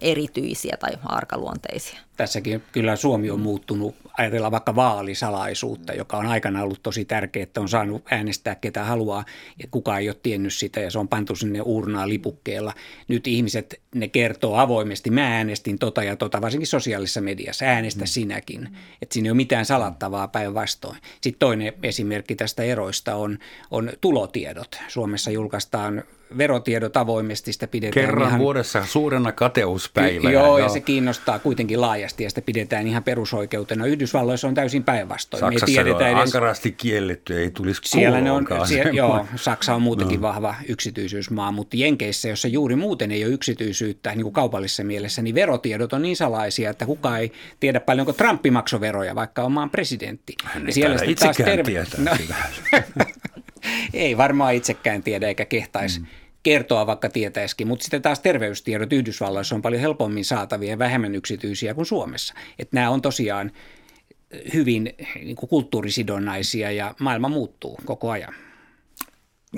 erityisiä 0.02 0.78
tai 0.80 0.92
arkaluonteisia. 1.06 2.00
Tässäkin 2.22 2.64
kyllä 2.72 2.96
Suomi 2.96 3.30
on 3.30 3.40
muuttunut, 3.40 3.96
ajatellaan 4.18 4.52
vaikka 4.52 4.76
vaalisalaisuutta, 4.76 5.94
joka 5.94 6.18
on 6.18 6.26
aikana 6.26 6.64
ollut 6.64 6.84
tosi 6.84 7.06
tärkeää, 7.06 7.44
että 7.44 7.62
on 7.62 7.70
saanut 7.70 8.04
äänestää 8.12 8.56
ketä 8.56 8.84
haluaa 8.84 9.26
ja 9.62 9.68
kukaan 9.72 10.00
ei 10.02 10.10
ole 10.10 10.18
tiennyt 10.24 10.54
sitä 10.54 10.80
ja 10.80 10.92
se 10.92 11.00
on 11.00 11.08
pantu 11.08 11.36
sinne 11.36 11.62
urnaan 11.66 12.10
lipukkeella. 12.10 12.74
Nyt 13.08 13.28
ihmiset, 13.28 13.82
ne 13.96 14.08
kertoo 14.08 14.56
avoimesti, 14.56 15.10
mä 15.10 15.38
äänestin 15.38 15.80
tota 15.80 16.04
ja 16.04 16.16
tota, 16.16 16.42
varsinkin 16.42 16.68
sosiaalisessa 16.68 17.22
mediassa, 17.22 17.66
äänestä 17.66 18.04
mm. 18.04 18.08
sinäkin. 18.08 18.70
Että 19.02 19.14
siinä 19.14 19.28
ei 19.28 19.32
ole 19.32 19.36
mitään 19.36 19.66
salattavaa 19.66 20.28
päinvastoin. 20.28 20.98
Sitten 21.22 21.40
toinen 21.40 21.74
esimerkki 21.84 22.36
tästä 22.36 22.64
eroista 22.64 23.16
on, 23.16 23.38
on 23.72 23.92
tulotiedot. 24.02 24.80
Suomessa 24.88 25.32
julkaistaan 25.32 26.04
verotiedot 26.38 26.98
avoimesti, 26.98 27.54
sitä 27.54 27.68
pidetään 27.68 28.06
Kerran 28.06 28.28
ihan, 28.28 28.40
vuodessa 28.40 28.86
suurena 28.86 29.32
kateuspäivänä. 29.32 30.32
Joo, 30.32 30.46
joo, 30.46 30.58
ja 30.58 30.70
se 30.70 30.80
kiinnostaa 30.80 31.40
kuitenkin 31.40 31.82
laajasti 31.82 32.11
ja 32.20 32.30
sitä 32.30 32.42
pidetään 32.42 32.88
ihan 32.88 33.04
perusoikeutena. 33.04 33.86
Yhdysvalloissa 33.86 34.48
on 34.48 34.54
täysin 34.54 34.84
päinvastoin. 34.84 35.40
Saksassa 35.40 35.84
Me 35.84 35.94
on 35.94 36.02
edes, 36.02 36.16
ankarasti 36.16 36.72
kielletty, 36.72 37.40
ei 37.40 37.52
tulisi 37.52 37.82
siellä 37.86 38.22
ne 38.22 38.32
on, 38.32 38.48
siellä, 38.66 38.92
Joo, 39.02 39.26
Saksa 39.36 39.76
on 39.76 39.82
muutenkin 39.82 40.22
no. 40.22 40.28
vahva 40.28 40.56
yksityisyysmaa, 40.68 41.52
mutta 41.52 41.78
Jenkeissä, 41.78 42.30
jossa 42.30 42.48
juuri 42.48 42.76
muuten 42.76 43.12
ei 43.12 43.26
ole 43.26 43.34
yksityisyyttä 43.34 44.12
niin 44.12 44.24
kuin 44.24 44.34
kaupallisessa 44.34 44.84
mielessä, 44.84 45.22
niin 45.22 45.36
verotiedot 45.36 45.94
on 45.94 46.02
niin 46.02 46.18
salaisia, 46.18 46.70
että 46.70 46.86
kukaan 46.86 47.20
ei 47.20 47.32
tiedä 47.60 47.80
paljonko 47.80 48.14
Trumpi 48.14 48.52
maksoi 48.52 48.82
veroja, 48.82 49.16
vaikka 49.16 49.44
on 49.44 49.52
maan 49.52 49.70
presidentti. 49.70 50.36
Hän 50.44 50.68
ei 50.68 50.74
siellä 50.74 50.98
taas 51.20 51.38
terve... 51.38 51.86
no, 51.98 52.12
ei 53.94 54.18
varmaan 54.18 54.54
itsekään 54.54 55.04
tiedä 55.04 55.28
eikä 55.28 55.46
kehtaisi 55.46 56.00
mm 56.00 56.06
kertoa, 56.44 56.88
vaikka 56.88 57.10
tietäisikin. 57.10 57.68
Mutta 57.68 57.84
sitten 57.84 58.02
taas 58.02 58.20
terveystiedot 58.20 58.94
Yhdysvalloissa 58.94 59.56
on 59.56 59.62
paljon 59.62 59.82
helpommin 59.82 60.26
saatavia 60.26 60.70
ja 60.70 60.80
vähemmän 60.80 61.16
yksityisiä 61.16 61.74
kuin 61.74 61.86
Suomessa. 61.86 62.34
Että 62.60 62.76
nämä 62.76 62.90
on 62.90 63.02
tosiaan 63.02 63.52
hyvin 64.54 64.94
niin 65.16 65.36
kuin 65.36 65.50
kulttuurisidonnaisia 65.50 66.72
ja 66.72 66.96
maailma 67.00 67.30
muuttuu 67.30 67.80
koko 67.86 68.12
ajan. 68.12 68.34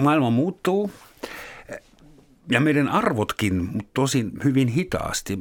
Maailma 0.01 0.29
muuttuu 0.29 0.91
ja 2.51 2.59
meidän 2.59 2.89
arvotkin, 2.89 3.65
mutta 3.65 3.89
tosin 3.93 4.31
hyvin 4.43 4.67
hitaasti. 4.67 5.39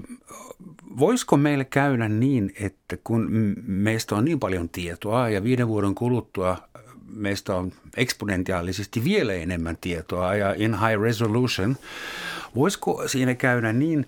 Voisiko 0.98 1.36
meille 1.36 1.64
käydä 1.64 2.08
niin, 2.08 2.52
että 2.60 2.96
kun 3.04 3.28
meistä 3.66 4.14
on 4.14 4.24
niin 4.24 4.40
paljon 4.40 4.68
tietoa 4.68 5.28
ja 5.28 5.44
viiden 5.44 5.68
vuoden 5.68 5.94
kuluttua 5.94 6.68
meistä 7.12 7.54
on 7.54 7.72
eksponentiaalisesti 7.96 9.04
vielä 9.04 9.32
enemmän 9.32 9.76
tietoa 9.80 10.34
ja 10.34 10.54
in 10.58 10.78
high 10.80 11.02
resolution. 11.02 11.76
Voisiko 12.54 13.08
siinä 13.08 13.34
käydä 13.34 13.72
niin, 13.72 14.06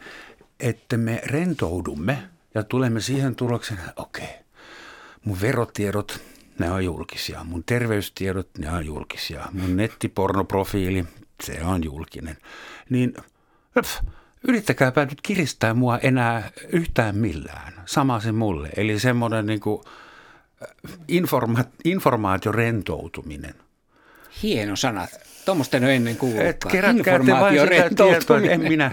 että 0.61 0.97
me 0.97 1.21
rentoudumme 1.25 2.19
ja 2.55 2.63
tulemme 2.63 3.01
siihen 3.01 3.35
tulokseen, 3.35 3.81
okei, 3.97 4.25
okay, 4.25 4.37
mun 5.25 5.41
verotiedot, 5.41 6.21
ne 6.59 6.71
on 6.71 6.85
julkisia. 6.85 7.45
Mun 7.45 7.65
terveystiedot, 7.65 8.49
ne 8.59 8.71
on 8.71 8.87
julkisia. 8.87 9.49
Mun 9.53 9.77
nettipornoprofiili, 9.77 11.05
se 11.43 11.65
on 11.65 11.85
julkinen. 11.85 12.37
Niin 12.91 13.15
öf, 13.79 13.89
yrittäkääpä 14.49 15.05
nyt 15.05 15.21
kiristää 15.23 15.75
mua 15.75 15.99
enää 15.99 16.51
yhtään 16.73 17.17
millään. 17.17 17.73
Sama 17.87 18.21
se 18.21 18.33
mulle. 18.33 18.71
Eli 18.77 18.99
semmoinen 18.99 19.47
niin 19.47 19.61
kuin– 19.61 19.85
informa- 21.13 21.65
informaation 21.85 22.55
rentoutuminen. 22.55 23.55
Hieno 24.43 24.77
sana. 24.77 25.07
Tuommoista 25.45 25.77
en 25.77 25.85
ole 25.85 25.95
ennen 25.97 26.17
kuullutkaan. 26.17 26.75
Rentoutuminen. 26.75 27.95
Tietoa, 27.97 28.41
en 28.41 28.61
minä. 28.61 28.93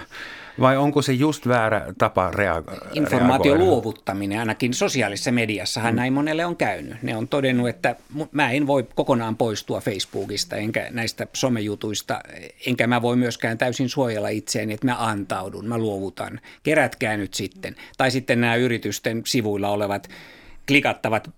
Vai 0.60 0.78
onko 0.78 1.02
se 1.02 1.14
just 1.14 1.48
väärä 1.48 1.86
tapa 1.98 2.32
reagoida? 2.32 2.86
Informaation 2.94 3.60
luovuttaminen, 3.60 4.40
ainakin 4.40 4.74
sosiaalisessa 4.74 5.32
mediassahan 5.32 5.94
mm. 5.94 5.96
näin 5.96 6.14
monelle 6.14 6.46
on 6.46 6.56
käynyt. 6.58 7.02
Ne 7.02 7.18
on 7.18 7.28
todennut, 7.28 7.70
että 7.70 7.96
mä 8.32 8.52
en 8.52 8.68
voi 8.68 8.88
kokonaan 8.96 9.38
poistua 9.38 9.82
Facebookista 9.82 10.56
enkä 10.56 10.88
näistä 10.90 11.28
somejutuista, 11.34 12.20
enkä 12.66 12.88
mä 12.88 13.02
voi 13.02 13.16
myöskään 13.16 13.58
täysin 13.58 13.90
suojella 13.90 14.30
itseäni, 14.30 14.74
että 14.74 14.88
mä 14.88 14.96
antaudun, 15.00 15.68
mä 15.68 15.78
luovutan. 15.78 16.40
Kerätkää 16.64 17.18
nyt 17.18 17.34
sitten. 17.34 17.76
Tai 17.98 18.12
sitten 18.12 18.42
nämä 18.42 18.56
yritysten 18.56 19.22
sivuilla 19.26 19.70
olevat 19.70 20.10
klikattavat 20.68 21.30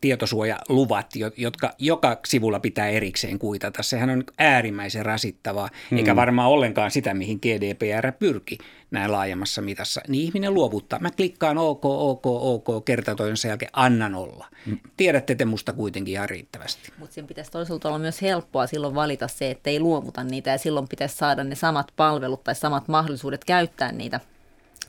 tietosuojaluvat, 0.00 1.06
jotka 1.36 1.72
joka 1.78 2.20
sivulla 2.26 2.60
pitää 2.60 2.88
erikseen 2.88 3.38
kuitata. 3.38 3.82
Sehän 3.82 4.10
on 4.10 4.24
äärimmäisen 4.38 5.06
rasittavaa, 5.06 5.68
mm. 5.90 5.98
eikä 5.98 6.16
varmaan 6.16 6.48
ollenkaan 6.48 6.90
sitä, 6.90 7.14
mihin 7.14 7.38
GDPR 7.42 8.12
pyrki 8.12 8.58
näin 8.90 9.12
laajemmassa 9.12 9.62
mitassa. 9.62 10.00
Niin 10.08 10.24
ihminen 10.24 10.54
luovuttaa. 10.54 10.98
Mä 10.98 11.10
klikkaan 11.10 11.58
OK, 11.58 11.84
OK, 11.84 12.26
OK, 12.26 12.84
kerta 12.84 13.14
toisensa 13.14 13.48
jälkeen 13.48 13.70
annan 13.72 14.14
olla. 14.14 14.46
Mm. 14.66 14.78
Tiedätte 14.96 15.34
te 15.34 15.44
musta 15.44 15.72
kuitenkin 15.72 16.14
ihan 16.14 16.28
riittävästi. 16.28 16.92
Mutta 16.98 17.14
sen 17.14 17.26
pitäisi 17.26 17.50
toisaalta 17.50 17.88
olla 17.88 17.98
myös 17.98 18.22
helppoa 18.22 18.66
silloin 18.66 18.94
valita 18.94 19.28
se, 19.28 19.50
että 19.50 19.70
ei 19.70 19.80
luovuta 19.80 20.24
niitä 20.24 20.50
ja 20.50 20.58
silloin 20.58 20.88
pitäisi 20.88 21.16
saada 21.16 21.44
ne 21.44 21.54
samat 21.54 21.92
palvelut 21.96 22.44
tai 22.44 22.54
samat 22.54 22.88
mahdollisuudet 22.88 23.44
käyttää 23.44 23.92
niitä– 23.92 24.20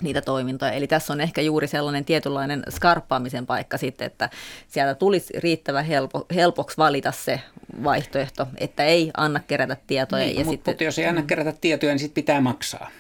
niitä 0.04 0.22
toimintoja. 0.22 0.72
Eli 0.72 0.88
tässä 0.88 1.14
on 1.14 1.22
ehkä 1.22 1.42
juuri 1.42 1.68
sellainen 1.68 2.06
tietynlainen 2.06 2.64
skarppaamisen 2.70 3.46
paikka 3.46 3.78
sitten, 3.78 4.08
että 4.08 4.30
sieltä 4.68 4.96
tulisi 4.96 5.34
riittävän 5.40 5.86
helpo, 5.86 6.26
helpoksi 6.36 6.78
valita 6.78 7.12
se 7.12 7.40
vaihtoehto, 7.84 8.48
että 8.58 8.84
ei 8.84 9.12
anna 9.18 9.40
kerätä 9.40 9.78
tietoja. 9.88 10.26
Niin, 10.26 10.36
ja 10.36 10.40
mutta, 10.40 10.52
sitten, 10.52 10.72
mutta 10.72 10.84
jos 10.84 11.00
ei 11.00 11.06
anna 11.06 11.22
mm. 11.22 11.28
kerätä 11.28 11.54
tietoja, 11.62 11.92
niin 11.92 12.00
sitten 12.00 12.24
pitää 12.24 12.42
maksaa. 12.42 12.92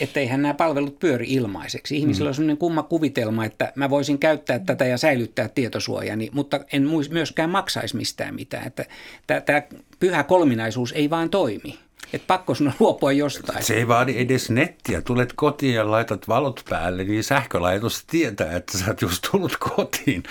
Että 0.00 0.20
eihän 0.20 0.42
nämä 0.42 0.54
palvelut 0.54 0.98
pyöri 0.98 1.26
ilmaiseksi. 1.28 1.96
Ihmisillä 1.96 2.28
mm. 2.28 2.30
on 2.30 2.34
sellainen 2.34 2.56
kumma 2.56 2.82
kuvitelma, 2.82 3.44
että 3.44 3.72
mä 3.74 3.90
voisin 3.90 4.18
käyttää 4.18 4.58
tätä 4.58 4.84
ja 4.84 4.98
säilyttää 4.98 5.48
tietosuojani, 5.48 6.30
mutta 6.32 6.60
en 6.72 6.88
myöskään 7.10 7.50
maksaisi 7.50 7.96
mistään 7.96 8.34
mitään. 8.34 8.66
Että 8.66 8.84
tämä 9.26 9.62
pyhä 10.00 10.22
kolminaisuus 10.22 10.92
ei 10.92 11.10
vaan 11.10 11.30
toimi. 11.30 11.85
Että 12.12 12.26
pakko 12.26 12.54
sinun 12.54 12.72
luopua 12.80 13.12
jostain. 13.12 13.62
Se 13.64 13.74
ei 13.74 13.88
vaadi 13.88 14.14
edes 14.18 14.50
nettiä. 14.50 15.02
Tulet 15.02 15.32
kotiin 15.36 15.74
ja 15.74 15.90
laitat 15.90 16.28
valot 16.28 16.62
päälle, 16.68 17.04
niin 17.04 17.24
sähkölaitos 17.24 18.04
tietää, 18.04 18.56
että 18.56 18.78
sä 18.78 18.84
oot 18.88 19.02
just 19.02 19.28
tullut 19.30 19.56
kotiin. 19.56 20.22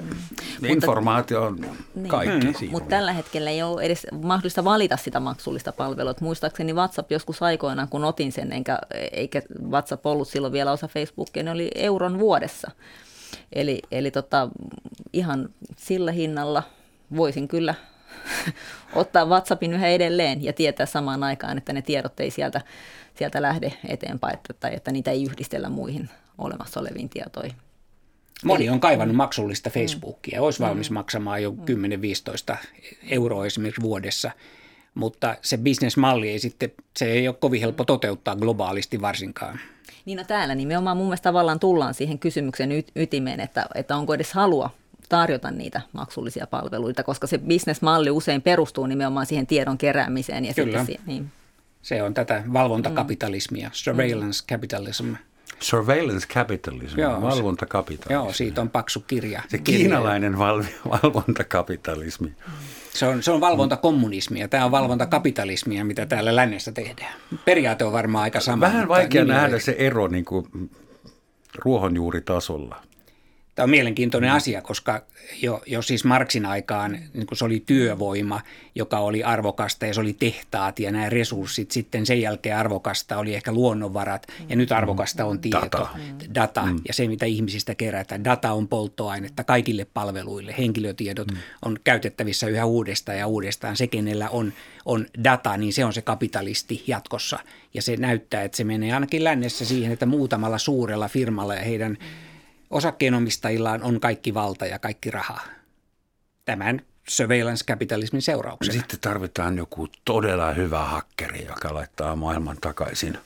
Mm. 0.00 0.68
Informaatio 0.68 1.42
on 1.42 1.60
niin. 1.94 2.08
kaikki 2.08 2.66
mm. 2.66 2.70
Mutta 2.70 2.88
tällä 2.88 3.12
hetkellä 3.12 3.50
ei 3.50 3.62
ole 3.62 3.82
edes 3.82 4.06
mahdollista 4.22 4.64
valita 4.64 4.96
sitä 4.96 5.20
maksullista 5.20 5.72
palvelua. 5.72 6.14
Muistaakseni 6.20 6.72
WhatsApp 6.72 7.12
joskus 7.12 7.42
aikoinaan, 7.42 7.88
kun 7.88 8.04
otin 8.04 8.32
sen, 8.32 8.52
enkä, 8.52 8.78
eikä 9.12 9.42
WhatsApp 9.70 10.06
ollut 10.06 10.28
silloin 10.28 10.52
vielä 10.52 10.72
osa 10.72 10.88
Facebookia, 10.88 11.42
ne 11.42 11.50
oli 11.50 11.70
euron 11.74 12.18
vuodessa. 12.18 12.70
Eli, 13.52 13.82
eli 13.90 14.10
tota, 14.10 14.48
ihan 15.12 15.48
sillä 15.76 16.12
hinnalla 16.12 16.62
voisin 17.16 17.48
kyllä 17.48 17.74
ottaa 18.94 19.24
WhatsAppin 19.24 19.72
yhä 19.72 19.88
edelleen 19.88 20.44
ja 20.44 20.52
tietää 20.52 20.86
samaan 20.86 21.24
aikaan, 21.24 21.58
että 21.58 21.72
ne 21.72 21.82
tiedot 21.82 22.20
ei 22.20 22.30
sieltä, 22.30 22.60
sieltä 23.14 23.42
lähde 23.42 23.72
eteenpäin 23.88 24.38
tai 24.60 24.74
että 24.74 24.92
niitä 24.92 25.10
ei 25.10 25.24
yhdistellä 25.24 25.68
muihin 25.68 26.10
olemassa 26.38 26.80
oleviin 26.80 27.08
tietoihin. 27.08 27.56
Moni 28.44 28.70
on 28.70 28.80
kaivannut 28.80 29.16
maksullista 29.16 29.70
Facebookia 29.70 30.36
ja 30.36 30.42
olisi 30.42 30.60
valmis 30.60 30.90
mm. 30.90 30.94
maksamaan 30.94 31.42
jo 31.42 31.54
10-15 32.52 32.56
euroa 33.08 33.46
esimerkiksi 33.46 33.82
vuodessa, 33.82 34.30
mutta 34.94 35.36
se 35.42 35.56
bisnesmalli 35.56 36.28
ei 36.28 36.38
sitten, 36.38 36.70
se 36.96 37.04
ei 37.04 37.28
ole 37.28 37.36
kovin 37.40 37.60
helppo 37.60 37.84
toteuttaa 37.84 38.36
globaalisti 38.36 39.00
varsinkaan. 39.00 39.60
Niin 40.04 40.18
no 40.18 40.24
täällä 40.24 40.54
nimenomaan 40.54 40.96
mun 40.96 41.06
mielestä 41.06 41.28
tavallaan 41.28 41.60
tullaan 41.60 41.94
siihen 41.94 42.18
kysymyksen 42.18 42.70
ytimeen, 42.96 43.40
että, 43.40 43.66
että 43.74 43.96
onko 43.96 44.14
edes 44.14 44.32
halua 44.32 44.70
tarjota 45.12 45.50
niitä 45.50 45.80
maksullisia 45.92 46.46
palveluita, 46.46 47.02
koska 47.02 47.26
se 47.26 47.38
bisnesmalli 47.38 48.10
usein 48.10 48.42
perustuu 48.42 48.86
nimenomaan 48.86 49.26
siihen 49.26 49.46
tiedon 49.46 49.78
keräämiseen. 49.78 50.44
Ja 50.44 50.54
Kyllä. 50.54 50.84
Sitten, 50.84 51.06
niin. 51.06 51.32
Se 51.82 52.02
on 52.02 52.14
tätä 52.14 52.42
valvontakapitalismia, 52.52 53.68
mm. 53.68 53.72
surveillance 53.72 54.44
capitalism. 54.46 55.14
Surveillance 55.60 56.28
capitalism, 56.28 57.00
Joo, 57.00 57.22
valvontakapitalismi. 57.22 58.14
Joo, 58.14 58.32
siitä 58.32 58.60
on 58.60 58.70
paksu 58.70 59.00
kirja. 59.00 59.42
Se 59.48 59.58
kiinalainen 59.58 60.38
val- 60.38 60.64
valvontakapitalismi. 60.90 62.32
Se 62.94 63.06
on, 63.06 63.22
se 63.22 63.30
on 63.30 63.40
valvontakommunismia, 63.40 64.48
tämä 64.48 64.64
on 64.64 64.70
valvontakapitalismia, 64.70 65.84
mitä 65.84 66.06
täällä 66.06 66.36
lännessä 66.36 66.72
tehdään. 66.72 67.14
Periaate 67.44 67.84
on 67.84 67.92
varmaan 67.92 68.22
aika 68.22 68.40
sama. 68.40 68.60
Vähän 68.60 68.88
vaikea 68.88 69.24
nähdä 69.24 69.58
se 69.58 69.76
ero 69.78 70.08
niin 70.08 70.24
kuin 70.24 70.70
ruohonjuuritasolla. 71.58 72.82
Tämä 73.54 73.64
on 73.64 73.70
mielenkiintoinen 73.70 74.30
mm. 74.30 74.36
asia, 74.36 74.62
koska 74.62 75.02
jo, 75.42 75.62
jo 75.66 75.82
siis 75.82 76.04
Marksin 76.04 76.46
aikaan 76.46 76.92
niin 76.92 77.26
se 77.32 77.44
oli 77.44 77.62
työvoima, 77.66 78.40
joka 78.74 78.98
oli 78.98 79.24
arvokasta 79.24 79.86
ja 79.86 79.94
se 79.94 80.00
oli 80.00 80.12
tehtaat 80.12 80.78
ja 80.78 80.92
nämä 80.92 81.08
resurssit. 81.08 81.70
Sitten 81.70 82.06
sen 82.06 82.20
jälkeen 82.20 82.56
arvokasta 82.56 83.18
oli 83.18 83.34
ehkä 83.34 83.52
luonnonvarat 83.52 84.26
ja 84.48 84.56
nyt 84.56 84.72
arvokasta 84.72 85.24
on 85.24 85.40
tieto, 85.40 85.60
data, 85.60 85.88
data 86.34 86.66
mm. 86.66 86.80
ja 86.88 86.94
se 86.94 87.08
mitä 87.08 87.26
ihmisistä 87.26 87.74
kerätään. 87.74 88.24
Data 88.24 88.52
on 88.52 88.68
polttoainetta 88.68 89.44
kaikille 89.44 89.86
palveluille. 89.94 90.54
Henkilötiedot 90.58 91.30
mm. 91.30 91.36
on 91.64 91.78
käytettävissä 91.84 92.46
yhä 92.46 92.64
uudestaan 92.64 93.18
ja 93.18 93.26
uudestaan. 93.26 93.76
Se, 93.76 93.86
kenellä 93.86 94.30
on, 94.30 94.52
on 94.84 95.06
data, 95.24 95.56
niin 95.56 95.72
se 95.72 95.84
on 95.84 95.92
se 95.92 96.02
kapitalisti 96.02 96.84
jatkossa. 96.86 97.38
Ja 97.74 97.82
se 97.82 97.96
näyttää, 97.96 98.42
että 98.42 98.56
se 98.56 98.64
menee 98.64 98.92
ainakin 98.92 99.24
lännessä 99.24 99.64
siihen, 99.64 99.92
että 99.92 100.06
muutamalla 100.06 100.58
suurella 100.58 101.08
firmalla 101.08 101.54
ja 101.54 101.62
heidän– 101.62 101.98
osakkeenomistajillaan 102.72 103.82
on 103.82 104.00
kaikki 104.00 104.34
valta 104.34 104.66
ja 104.66 104.78
kaikki 104.78 105.10
raha. 105.10 105.40
Tämän 106.44 106.82
surveillance 107.08 107.64
kapitalismin 107.64 108.22
seurauksena. 108.22 108.78
Sitten 108.78 109.00
tarvitaan 109.00 109.56
joku 109.56 109.88
todella 110.04 110.52
hyvä 110.52 110.84
hakkeri, 110.84 111.46
joka 111.46 111.74
laittaa 111.74 112.16
maailman 112.16 112.56
takaisin 112.60 113.18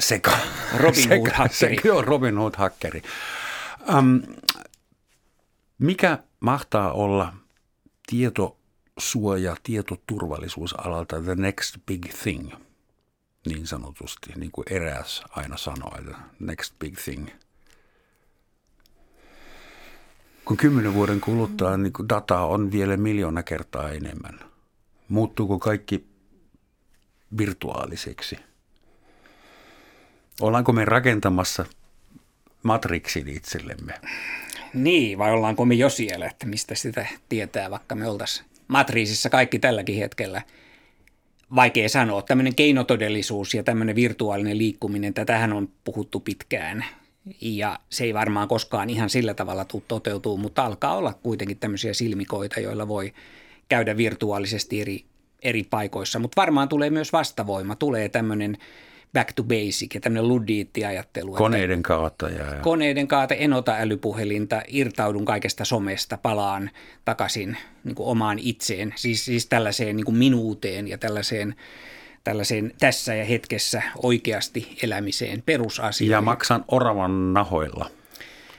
seka. 0.00 0.38
Robin 0.76 1.08
Hood-hakkeri. 1.08 1.76
Joo, 1.84 2.02
Robin 2.02 2.38
Hood-hakkeri. 2.38 3.02
Um, 3.98 4.22
mikä 5.78 6.18
mahtaa 6.40 6.92
olla 6.92 7.32
tietosuoja, 8.06 9.56
tietoturvallisuusalalta 9.62 11.20
the 11.20 11.34
next 11.34 11.76
big 11.86 12.06
thing, 12.22 12.52
niin 13.46 13.66
sanotusti, 13.66 14.32
niin 14.36 14.50
kuin 14.50 14.64
eräs 14.70 15.22
aina 15.30 15.56
sanoo, 15.56 15.98
next 16.38 16.74
big 16.78 16.96
thing– 16.98 17.28
kun 20.50 20.56
kymmenen 20.56 20.94
vuoden 20.94 21.20
kuluttua 21.20 21.76
niin 21.76 21.92
dataa 22.08 22.46
on 22.46 22.72
vielä 22.72 22.96
miljoona 22.96 23.42
kertaa 23.42 23.90
enemmän. 23.90 24.40
Muuttuuko 25.08 25.58
kaikki 25.58 26.06
virtuaaliseksi? 27.38 28.36
Ollaanko 30.40 30.72
me 30.72 30.84
rakentamassa 30.84 31.64
matriksin 32.62 33.28
itsellemme? 33.28 33.92
Niin, 34.74 35.18
vai 35.18 35.32
ollaanko 35.32 35.64
me 35.64 35.74
jo 35.74 35.88
siellä, 35.88 36.26
että 36.26 36.46
mistä 36.46 36.74
sitä 36.74 37.06
tietää, 37.28 37.70
vaikka 37.70 37.94
me 37.94 38.08
oltaisiin 38.08 38.46
matriisissa 38.68 39.30
kaikki 39.30 39.58
tälläkin 39.58 39.96
hetkellä. 39.96 40.42
Vaikea 41.54 41.88
sanoa. 41.88 42.22
Tämmöinen 42.22 42.54
keinotodellisuus 42.54 43.54
ja 43.54 43.62
tämmöinen 43.62 43.96
virtuaalinen 43.96 44.58
liikkuminen, 44.58 45.14
tätähän 45.14 45.52
on 45.52 45.68
puhuttu 45.84 46.20
pitkään– 46.20 46.84
ja 47.40 47.78
se 47.90 48.04
ei 48.04 48.14
varmaan 48.14 48.48
koskaan 48.48 48.90
ihan 48.90 49.10
sillä 49.10 49.34
tavalla 49.34 49.64
tule 49.64 49.82
toteutuu, 49.88 50.36
mutta 50.36 50.64
alkaa 50.64 50.96
olla 50.96 51.14
kuitenkin 51.22 51.58
tämmöisiä 51.58 51.94
silmikoita, 51.94 52.60
joilla 52.60 52.88
voi 52.88 53.12
käydä 53.68 53.96
virtuaalisesti 53.96 54.80
eri, 54.80 55.04
eri 55.42 55.62
paikoissa. 55.62 56.18
Mutta 56.18 56.40
varmaan 56.40 56.68
tulee 56.68 56.90
myös 56.90 57.12
vastavoima, 57.12 57.76
tulee 57.76 58.08
tämmöinen 58.08 58.56
back 59.12 59.32
to 59.32 59.44
basic 59.44 59.94
ja 59.94 60.00
tämmöinen 60.00 60.28
ludiitti-ajattelu. 60.28 61.32
Koneiden 61.32 61.82
kautta. 61.82 62.28
Ja... 62.28 62.44
Koneiden 62.62 63.08
kautta, 63.08 63.34
en 63.34 63.52
ota 63.52 63.76
älypuhelinta, 63.78 64.62
irtaudun 64.68 65.24
kaikesta 65.24 65.64
somesta, 65.64 66.18
palaan 66.22 66.70
takaisin 67.04 67.56
niin 67.84 67.94
kuin 67.94 68.08
omaan 68.08 68.38
itseen, 68.38 68.94
siis, 68.96 69.24
siis 69.24 69.46
tällaiseen 69.46 69.96
niin 69.96 70.04
kuin 70.04 70.16
minuuteen 70.16 70.88
ja 70.88 70.98
tällaiseen– 70.98 71.54
tällaiseen 72.24 72.72
tässä 72.78 73.14
ja 73.14 73.24
hetkessä 73.24 73.82
oikeasti 74.02 74.76
elämiseen 74.82 75.42
perusasioihin. 75.46 76.12
Ja 76.12 76.20
maksan 76.20 76.64
oravan 76.68 77.34
nahoilla 77.34 77.90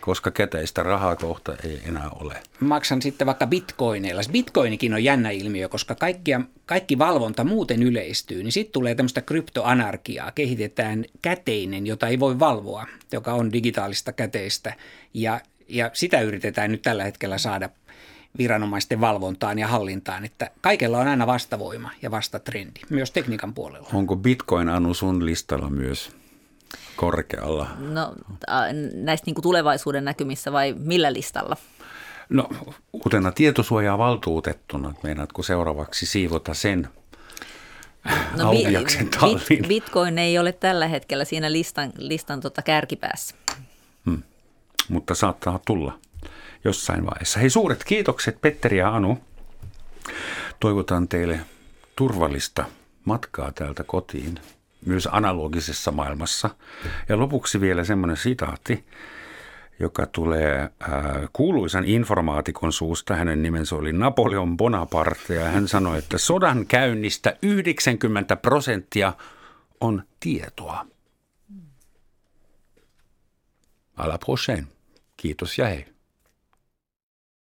koska 0.02 0.32
käteistä 0.32 0.84
rahaa 0.84 1.16
kohta 1.16 1.56
ei 1.64 1.82
enää 1.88 2.10
ole. 2.10 2.36
Maksan 2.60 3.02
sitten 3.02 3.28
vaikka 3.28 3.48
bitcoineilla. 3.48 4.22
Bitcoinikin 4.32 4.94
on 4.94 5.04
jännä 5.04 5.30
ilmiö, 5.30 5.70
koska 5.70 5.96
kaikkia, 5.96 6.42
kaikki 6.66 6.98
valvonta 6.98 7.44
muuten 7.44 7.84
yleistyy, 7.84 8.44
niin 8.44 8.52
sitten 8.52 8.74
tulee 8.74 8.96
tämmöistä 8.96 9.22
kryptoanarkiaa. 9.22 10.32
Kehitetään 10.32 11.06
käteinen, 11.22 11.88
jota 11.88 12.08
ei 12.08 12.20
voi 12.20 12.40
valvoa, 12.40 12.88
joka 13.12 13.34
on 13.34 13.54
digitaalista 13.54 14.12
käteistä. 14.12 14.74
Ja, 15.14 15.40
ja 15.68 15.90
sitä 15.94 16.22
yritetään 16.22 16.72
nyt 16.72 16.82
tällä 16.82 17.04
hetkellä 17.04 17.38
saada 17.38 17.70
viranomaisten 18.38 19.02
valvontaan 19.02 19.60
ja 19.60 19.68
hallintaan, 19.68 20.26
että 20.26 20.52
kaikella 20.62 21.00
on 21.00 21.08
aina 21.08 21.28
vastavoima 21.28 21.92
ja 22.02 22.12
vastatrendi, 22.12 22.80
myös 22.90 23.12
tekniikan 23.12 23.54
puolella. 23.54 23.90
Onko 23.94 24.16
Bitcoin 24.16 24.70
Anu 24.70 24.94
sun 24.94 25.26
listalla 25.26 25.70
myös 25.70 26.12
korkealla? 26.96 27.68
No 27.80 28.16
näistä 28.94 29.26
niin 29.26 29.36
kuin 29.36 29.44
tulevaisuuden 29.44 30.06
näkymissä 30.06 30.52
vai 30.52 30.76
millä 30.80 31.14
listalla? 31.14 31.58
No 32.30 32.50
uutena 32.94 33.32
tietosuojaa 33.32 33.98
valtuutettuna, 33.98 34.94
meinaatko 35.04 35.44
seuraavaksi 35.44 36.06
siivota 36.06 36.54
sen 36.54 36.88
no, 38.38 38.52
bit, 39.50 39.68
Bitcoin 39.68 40.18
ei 40.18 40.40
ole 40.40 40.52
tällä 40.52 40.88
hetkellä 40.88 41.26
siinä 41.26 41.52
listan, 41.52 41.94
listan 41.98 42.42
tota 42.42 42.62
kärkipäässä. 42.62 43.36
Hmm. 44.06 44.24
Mutta 44.90 45.16
saattaa 45.16 45.60
tulla 45.66 46.00
jossain 46.64 47.06
vaiheessa. 47.06 47.40
Hei 47.40 47.50
suuret 47.50 47.84
kiitokset 47.84 48.42
Petteri 48.42 48.78
ja 48.78 48.96
Anu. 48.96 49.20
Toivotan 50.60 51.08
teille 51.08 51.40
turvallista 51.96 52.66
matkaa 53.06 53.52
täältä 53.52 53.84
kotiin, 53.84 54.40
myös 54.86 55.10
analogisessa 55.12 55.92
maailmassa. 55.92 56.50
Ja 57.10 57.20
lopuksi 57.20 57.62
vielä 57.62 57.84
semmoinen 57.84 58.18
sitaatti, 58.18 58.86
joka 59.80 60.06
tulee 60.06 60.60
äh, 60.62 60.70
kuuluisan 61.34 61.86
informaatikon 61.86 62.74
suusta. 62.74 63.16
Hänen 63.16 63.44
nimensä 63.44 63.76
oli 63.76 63.94
Napoleon 63.94 64.58
Bonaparte 64.58 65.36
ja 65.36 65.46
hän 65.46 65.68
sanoi, 65.68 65.98
että 65.98 66.18
sodan 66.18 66.66
käynnistä 66.66 67.38
90 67.42 68.36
prosenttia 68.36 69.14
on 69.82 70.04
tietoa. 70.20 70.86
À 73.98 74.08
la 74.08 74.18
prochaine. 74.18 74.68
Kiitos 75.18 75.58
ja 75.58 75.68
hei. 75.68 75.86